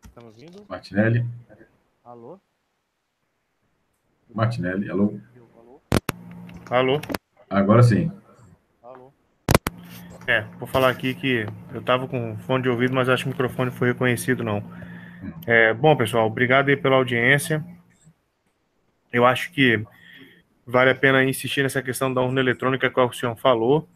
Estamos 0.04 0.34
ouvindo? 0.34 0.64
Martinelli. 0.68 1.24
Alô? 2.04 2.38
Martinelli, 4.34 4.90
alô? 4.90 5.18
Alô? 5.56 5.80
Alô? 6.70 7.00
Agora 7.50 7.82
sim. 7.82 8.10
Alô? 8.82 9.12
É, 10.26 10.44
vou 10.58 10.68
falar 10.68 10.90
aqui 10.90 11.14
que 11.14 11.46
eu 11.72 11.80
estava 11.80 12.06
com 12.06 12.36
fone 12.38 12.62
de 12.62 12.68
ouvido, 12.68 12.94
mas 12.94 13.08
acho 13.08 13.24
que 13.24 13.30
o 13.30 13.32
microfone 13.32 13.70
foi 13.70 13.88
reconhecido, 13.88 14.44
não. 14.44 14.62
É, 15.46 15.72
bom, 15.72 15.96
pessoal, 15.96 16.26
obrigado 16.26 16.68
aí 16.68 16.76
pela 16.76 16.96
audiência. 16.96 17.64
Eu 19.10 19.24
acho 19.24 19.50
que 19.52 19.82
vale 20.66 20.90
a 20.90 20.94
pena 20.94 21.24
insistir 21.24 21.62
nessa 21.62 21.80
questão 21.80 22.12
da 22.12 22.20
urna 22.20 22.40
eletrônica 22.40 22.90
que 22.90 23.00
o 23.00 23.12
senhor 23.12 23.34
falou, 23.36 23.88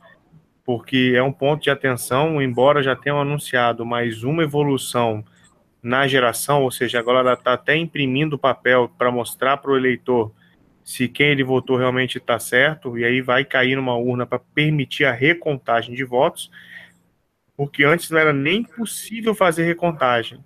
porque 0.65 1.13
é 1.15 1.23
um 1.23 1.33
ponto 1.33 1.63
de 1.63 1.71
atenção, 1.71 2.41
embora 2.41 2.83
já 2.83 2.97
tenham 2.97 3.21
anunciado 3.21 3.85
mais 3.85 4.25
uma 4.25 4.43
evolução 4.43 5.23
na 5.83 6.07
geração, 6.07 6.63
ou 6.63 6.71
seja, 6.71 6.99
agora 6.99 7.19
ela 7.19 7.33
está 7.35 7.53
até 7.53 7.77
imprimindo 7.77 8.37
o 8.37 8.39
papel 8.39 8.91
para 8.97 9.11
mostrar 9.11 9.59
para 9.59 9.73
o 9.73 9.77
eleitor 9.77 10.33
se 10.85 11.09
quem 11.09 11.29
ele 11.29 11.45
votou 11.45 11.77
realmente 11.77 12.19
está 12.19 12.39
certo, 12.39 12.99
e 12.99 13.05
aí 13.05 13.21
vai 13.21 13.45
cair 13.45 13.77
numa 13.77 13.97
urna 13.97 14.27
para 14.27 14.39
permitir 14.39 15.05
a 15.05 15.13
recontagem 15.13 15.95
de 15.95 16.05
votos, 16.05 16.51
porque 17.57 17.85
antes 17.85 18.11
não 18.11 18.19
era 18.19 18.33
nem 18.33 18.65
possível 18.65 19.35
fazer 19.35 19.65
recontagem. 19.65 20.45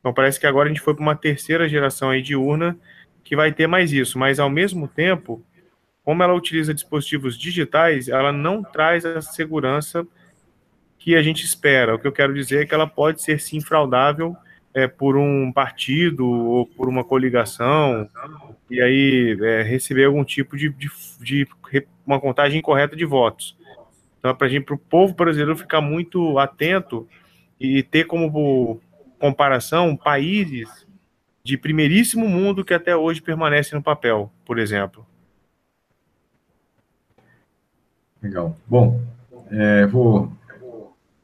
Então 0.00 0.14
parece 0.14 0.40
que 0.40 0.46
agora 0.46 0.66
a 0.66 0.72
gente 0.72 0.80
foi 0.80 0.94
para 0.94 1.02
uma 1.02 1.16
terceira 1.16 1.68
geração 1.68 2.10
aí 2.10 2.22
de 2.22 2.36
urna 2.36 2.78
que 3.22 3.36
vai 3.36 3.52
ter 3.52 3.66
mais 3.66 3.92
isso, 3.92 4.18
mas 4.18 4.38
ao 4.38 4.48
mesmo 4.48 4.86
tempo, 4.86 5.44
como 6.04 6.22
ela 6.22 6.32
utiliza 6.32 6.72
dispositivos 6.72 7.36
digitais, 7.36 8.08
ela 8.08 8.32
não 8.32 8.62
traz 8.62 9.04
a 9.04 9.20
segurança 9.20 10.06
que 10.96 11.16
a 11.16 11.22
gente 11.22 11.44
espera. 11.44 11.94
O 11.94 11.98
que 11.98 12.06
eu 12.06 12.12
quero 12.12 12.32
dizer 12.32 12.62
é 12.62 12.66
que 12.66 12.74
ela 12.74 12.86
pode 12.86 13.20
ser 13.20 13.40
sim 13.40 13.60
fraudável 13.60 14.36
é, 14.76 14.86
por 14.86 15.16
um 15.16 15.50
partido 15.50 16.28
ou 16.28 16.66
por 16.66 16.86
uma 16.86 17.02
coligação 17.02 18.06
e 18.70 18.78
aí 18.78 19.34
é, 19.40 19.62
receber 19.62 20.04
algum 20.04 20.22
tipo 20.22 20.54
de, 20.54 20.68
de, 20.68 20.90
de, 21.18 21.48
uma 22.06 22.20
contagem 22.20 22.58
incorreta 22.58 22.94
de 22.94 23.06
votos. 23.06 23.56
Então, 24.18 24.30
é 24.30 24.60
para 24.60 24.74
o 24.74 24.78
povo 24.78 25.14
brasileiro 25.14 25.56
ficar 25.56 25.80
muito 25.80 26.38
atento 26.38 27.08
e 27.58 27.82
ter 27.82 28.04
como 28.04 28.78
comparação 29.18 29.96
países 29.96 30.86
de 31.42 31.56
primeiríssimo 31.56 32.28
mundo 32.28 32.62
que 32.62 32.74
até 32.74 32.94
hoje 32.94 33.22
permanecem 33.22 33.78
no 33.78 33.82
papel, 33.82 34.30
por 34.44 34.58
exemplo. 34.58 35.06
Legal. 38.22 38.54
Bom, 38.66 39.00
é, 39.50 39.86
vou 39.86 40.30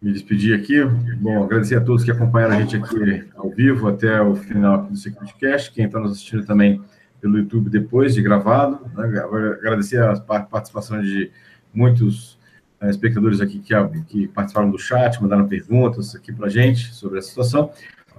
me 0.03 0.12
despedir 0.12 0.59
aqui. 0.59 0.84
Bom, 1.20 1.44
agradecer 1.44 1.76
a 1.76 1.80
todos 1.80 2.03
que 2.03 2.11
acompanharam 2.11 2.57
a 2.57 2.61
gente 2.61 2.76
aqui 2.76 3.24
ao 3.36 3.48
vivo 3.48 3.88
até 3.88 4.20
o 4.20 4.34
final 4.34 4.84
do 4.84 4.96
Security 4.96 5.34
Cast, 5.38 5.72
quem 5.72 5.86
está 5.86 6.00
nos 6.00 6.12
assistindo 6.12 6.44
também 6.44 6.82
pelo 7.20 7.38
YouTube 7.38 7.70
depois 7.70 8.14
de 8.14 8.20
gravado. 8.20 8.80
Né? 8.96 9.20
Agradecer 9.61 10.03
a 10.03 10.18
participação 10.18 11.00
de 11.00 11.30
muitos 11.72 12.36
uh, 12.82 12.88
espectadores 12.88 13.40
aqui 13.40 13.61
que, 13.61 13.74
que, 14.09 14.28
participaram 14.28 14.70
do 14.70 14.78
chat, 14.78 15.22
mandaram 15.22 15.46
perguntas 15.46 16.16
aqui 16.16 16.32
para 16.32 16.46
a 16.46 16.50
gente 16.50 16.92
sobre 16.92 17.20
essa 17.20 17.28
situação. 17.28 17.70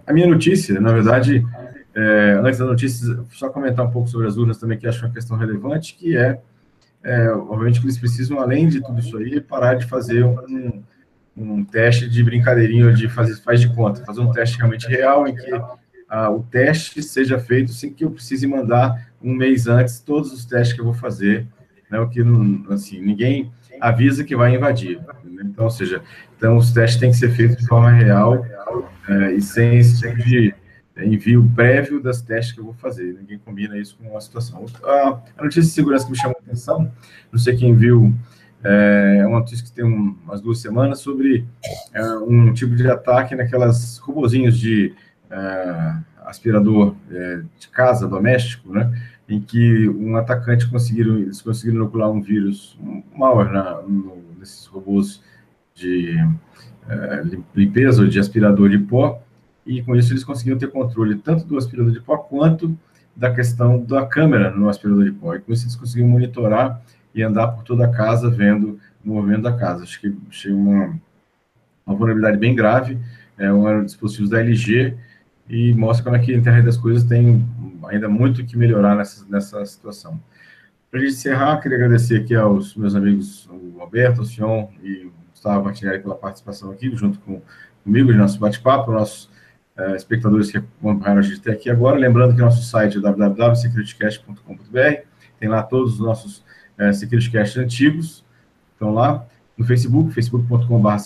A 0.07 0.13
minha 0.13 0.27
notícia, 0.27 0.79
na 0.79 0.91
verdade, 0.93 1.45
é, 1.93 2.39
antes 2.43 2.59
da 2.59 2.65
notícia, 2.65 3.23
só 3.31 3.49
comentar 3.49 3.86
um 3.86 3.91
pouco 3.91 4.09
sobre 4.09 4.27
as 4.27 4.38
urnas 4.38 4.57
também, 4.57 4.77
que 4.77 4.88
acho 4.88 5.05
uma 5.05 5.13
questão 5.13 5.38
relevante, 5.38 5.95
que 5.95 6.17
é, 6.17 6.39
é 7.03 7.29
obviamente, 7.29 7.79
que 7.79 7.86
eles 7.86 7.97
precisam, 7.97 8.39
além 8.39 8.67
de 8.67 8.81
tudo 8.81 8.99
isso 8.99 9.15
aí, 9.17 9.39
parar 9.39 9.75
de 9.75 9.86
fazer 9.86 10.23
um, 10.25 10.84
um 11.36 11.63
teste 11.63 12.07
de 12.07 12.23
brincadeirinho, 12.23 12.93
de 12.93 13.09
fazer 13.09 13.36
faz 13.41 13.59
de 13.59 13.73
conta, 13.73 14.05
fazer 14.05 14.21
um 14.21 14.31
teste 14.31 14.57
realmente 14.57 14.88
real, 14.88 15.27
em 15.27 15.36
que 15.36 15.51
ah, 16.07 16.29
o 16.29 16.43
teste 16.43 17.01
seja 17.01 17.39
feito 17.39 17.71
sem 17.71 17.91
que 17.91 18.05
eu 18.05 18.11
precise 18.11 18.45
mandar 18.45 19.11
um 19.21 19.34
mês 19.34 19.67
antes 19.67 19.99
todos 19.99 20.31
os 20.31 20.45
testes 20.45 20.75
que 20.75 20.81
eu 20.81 20.86
vou 20.86 20.93
fazer, 20.93 21.47
né, 21.89 21.99
o 21.99 22.07
que, 22.07 22.21
assim, 22.69 23.01
ninguém 23.01 23.51
avisa 23.81 24.23
que 24.23 24.36
vai 24.36 24.55
invadir. 24.55 24.99
Então, 25.43 25.65
ou 25.65 25.71
seja, 25.71 26.01
então 26.38 26.57
os 26.57 26.71
testes 26.71 26.99
têm 26.99 27.11
que 27.11 27.17
ser 27.17 27.31
feitos 27.31 27.57
de 27.57 27.67
forma 27.67 27.91
real 27.91 28.45
é, 29.07 29.34
e 29.34 29.41
sem 29.41 29.77
esse 29.77 30.01
tipo 30.01 30.17
de 30.23 30.53
envio 30.97 31.49
prévio 31.55 32.01
das 32.01 32.21
testes 32.21 32.53
que 32.53 32.59
eu 32.59 32.65
vou 32.65 32.73
fazer. 32.75 33.17
Ninguém 33.19 33.39
combina 33.39 33.77
isso 33.77 33.97
com 33.97 34.15
a 34.15 34.21
situação. 34.21 34.65
A, 34.84 35.19
a 35.38 35.43
notícia 35.43 35.63
de 35.63 35.69
segurança 35.69 36.05
que 36.05 36.11
me 36.11 36.17
chamou 36.17 36.38
a 36.39 36.43
atenção, 36.43 36.91
não 37.31 37.39
sei 37.39 37.55
quem 37.55 37.75
viu, 37.75 38.13
é 38.64 39.26
uma 39.28 39.39
notícia 39.39 39.66
que 39.66 39.72
tem 39.72 39.84
um, 39.84 40.16
umas 40.24 40.41
duas 40.41 40.59
semanas 40.59 40.99
sobre 40.99 41.45
é, 41.93 42.01
um 42.18 42.53
tipo 42.53 42.76
de 42.76 42.89
ataque 42.89 43.36
naquelas 43.36 43.97
robozinhos 43.97 44.57
de 44.57 44.93
é, 45.30 45.95
aspirador 46.26 46.95
é, 47.11 47.41
de 47.59 47.68
casa, 47.68 48.07
doméstico, 48.07 48.72
né? 48.72 48.91
Em 49.28 49.39
que 49.41 49.89
um 49.89 50.16
atacante 50.16 50.68
conseguiram, 50.70 51.18
eles 51.18 51.41
conseguiram 51.41 51.78
inocular 51.78 52.09
um 52.09 52.22
vírus, 52.22 52.78
um 52.82 53.03
malware 53.18 53.51
na, 53.51 53.82
no, 53.82 54.22
nesses 54.39 54.66
robôs 54.66 55.22
de 55.76 56.16
é, 56.88 57.24
limpeza 57.55 58.01
ou 58.01 58.07
de 58.07 58.20
aspirador 58.20 58.70
de 58.70 58.78
pó, 58.78 59.22
e 59.66 59.82
com 59.82 59.95
isso 59.95 60.11
eles 60.11 60.24
conseguiam 60.24 60.57
ter 60.57 60.70
controle 60.70 61.16
tanto 61.16 61.45
do 61.45 61.57
aspirador 61.57 61.91
de 61.91 62.01
pó 62.01 62.18
quanto 62.18 62.78
da 63.16 63.34
questão 63.34 63.82
da 63.84 64.05
câmera 64.05 64.51
no 64.51 64.68
aspirador 64.68 65.05
de 65.05 65.11
pó. 65.11 65.36
E 65.36 65.39
com 65.39 65.53
isso 65.53 65.64
eles 65.64 65.76
conseguiam 65.76 66.07
monitorar 66.07 66.82
e 67.14 67.22
andar 67.22 67.49
por 67.49 67.64
toda 67.64 67.86
a 67.86 67.91
casa 67.91 68.30
vendo 68.30 68.80
o 69.03 69.14
movimento 69.14 69.43
da 69.43 69.53
casa. 69.53 69.84
Acho 69.84 69.99
que 69.99 70.16
achei 70.30 70.51
uma, 70.51 70.99
uma 71.86 71.95
vulnerabilidade 71.95 72.38
bem 72.38 72.55
grave. 72.55 72.97
É 73.38 73.51
um 73.51 73.84
dispositivo 73.84 74.30
da 74.30 74.39
LG 74.39 74.95
e 75.49 75.74
mostra 75.74 76.03
como 76.03 76.16
é 76.16 76.20
que 76.20 76.34
a 76.34 76.38
internet 76.38 76.66
das 76.66 76.78
coisas 76.78 77.03
tem 77.03 77.45
ainda 77.88 78.07
muito 78.07 78.45
que 78.45 78.57
melhorar 78.57 78.95
nessa, 78.95 79.26
nessa 79.30 79.66
situação. 79.66 80.20
Para 80.89 80.99
a 80.99 81.03
gente 81.03 81.14
encerrar, 81.14 81.59
queria 81.59 81.78
agradecer 81.78 82.22
aqui 82.22 82.36
aos 82.36 82.76
meus 82.76 82.95
amigos, 82.95 83.49
o 83.49 83.82
Alberto, 83.82 84.22
o 84.22 84.26
Sion 84.26 84.70
e 84.82 85.05
o 85.05 85.14
Gustavo 85.32 85.66
Martinelli 85.66 85.99
pela 85.99 86.16
participação 86.16 86.72
aqui, 86.72 86.95
junto 86.95 87.20
com, 87.20 87.41
comigo, 87.84 88.11
de 88.11 88.18
nosso 88.18 88.39
bate-papo, 88.39 88.91
nossos 88.91 89.26
uh, 89.78 89.95
espectadores 89.95 90.51
que 90.51 90.57
acompanharam 90.57 91.20
a 91.20 91.24
gente 91.24 91.39
até 91.39 91.51
aqui 91.51 91.70
agora. 91.70 91.97
Lembrando 91.97 92.36
que 92.36 92.41
nosso 92.41 92.64
site 92.64 92.99
é 92.99 93.01
www.securitycast.com.br, 93.01 95.01
tem 95.39 95.49
lá 95.49 95.64
todos 95.64 95.93
os 95.93 95.99
nossos 95.99 96.43
uh, 96.80 96.93
SecurityCast 96.93 97.59
antigos, 97.59 98.24
estão 98.74 98.93
lá 98.93 99.26
no 99.57 99.65
Facebook, 99.65 100.13
facebook.com.br 100.13 100.97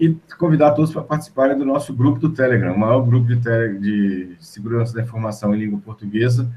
e 0.00 0.16
convidar 0.38 0.72
todos 0.72 0.92
para 0.92 1.02
participarem 1.02 1.58
do 1.58 1.64
nosso 1.64 1.92
grupo 1.92 2.18
do 2.18 2.30
Telegram, 2.30 2.74
o 2.74 2.78
maior 2.78 3.02
grupo 3.02 3.26
de, 3.26 3.36
tele, 3.36 3.78
de 3.78 4.36
segurança 4.40 4.94
da 4.94 5.02
informação 5.02 5.54
em 5.54 5.58
língua 5.58 5.78
portuguesa. 5.78 6.50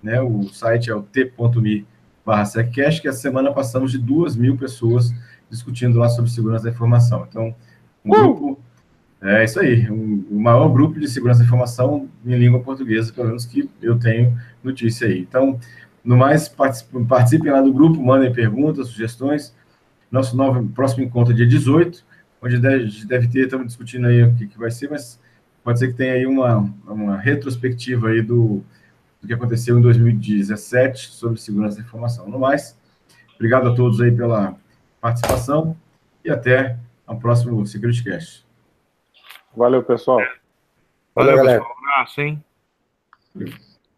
Né? 0.00 0.20
O 0.20 0.44
site 0.44 0.88
é 0.88 0.94
o 0.94 1.02
t.me 1.02 1.84
barra 2.24 2.44
que 2.64 2.80
essa 2.80 3.12
semana 3.12 3.52
passamos 3.52 3.90
de 3.90 3.98
duas 3.98 4.36
mil 4.36 4.56
pessoas 4.56 5.12
discutindo 5.50 5.98
lá 5.98 6.08
sobre 6.08 6.30
segurança 6.30 6.64
da 6.64 6.70
informação. 6.70 7.26
Então, 7.28 7.54
um 8.04 8.10
uh! 8.10 8.14
grupo, 8.14 8.60
é 9.22 9.44
isso 9.44 9.58
aí, 9.58 9.90
um, 9.90 10.24
o 10.30 10.40
maior 10.40 10.68
grupo 10.68 11.00
de 11.00 11.08
segurança 11.08 11.40
da 11.40 11.46
informação 11.46 12.08
em 12.24 12.36
língua 12.36 12.60
portuguesa, 12.60 13.12
pelo 13.12 13.28
menos 13.28 13.46
que 13.46 13.68
eu 13.80 13.98
tenho 13.98 14.36
notícia 14.62 15.08
aí. 15.08 15.20
Então, 15.20 15.58
no 16.06 16.16
mais, 16.16 16.48
participem, 16.48 17.50
lá 17.50 17.60
do 17.60 17.72
grupo, 17.72 18.00
mandem 18.00 18.32
perguntas, 18.32 18.88
sugestões. 18.88 19.52
Nosso 20.08 20.36
novo, 20.36 20.64
próximo 20.68 21.02
encontro 21.02 21.32
é 21.32 21.36
dia 21.36 21.46
18, 21.46 22.04
onde 22.40 22.58
deve, 22.60 23.04
deve 23.04 23.28
ter, 23.28 23.44
estamos 23.46 23.66
discutindo 23.66 24.06
aí 24.06 24.22
o 24.22 24.32
que, 24.36 24.46
que 24.46 24.56
vai 24.56 24.70
ser, 24.70 24.88
mas 24.88 25.20
pode 25.64 25.80
ser 25.80 25.88
que 25.88 25.94
tenha 25.94 26.12
aí 26.12 26.24
uma, 26.24 26.58
uma 26.86 27.16
retrospectiva 27.16 28.10
aí 28.10 28.22
do, 28.22 28.62
do 29.20 29.26
que 29.26 29.34
aconteceu 29.34 29.76
em 29.76 29.82
2017 29.82 31.08
sobre 31.08 31.40
segurança 31.40 31.78
da 31.78 31.82
informação. 31.82 32.28
No 32.28 32.38
mais, 32.38 32.78
obrigado 33.34 33.68
a 33.68 33.74
todos 33.74 34.00
aí 34.00 34.12
pela 34.12 34.54
participação 35.00 35.76
e 36.24 36.30
até 36.30 36.78
o 37.04 37.16
próximo 37.16 37.66
SecurityCast. 37.66 38.46
Valeu, 39.56 39.82
pessoal. 39.82 40.20
Valeu, 41.16 41.36
Valeu 41.36 41.44
pessoal. 41.44 41.76
Um 41.82 41.84
abraço, 41.84 42.20
hein? 42.20 42.44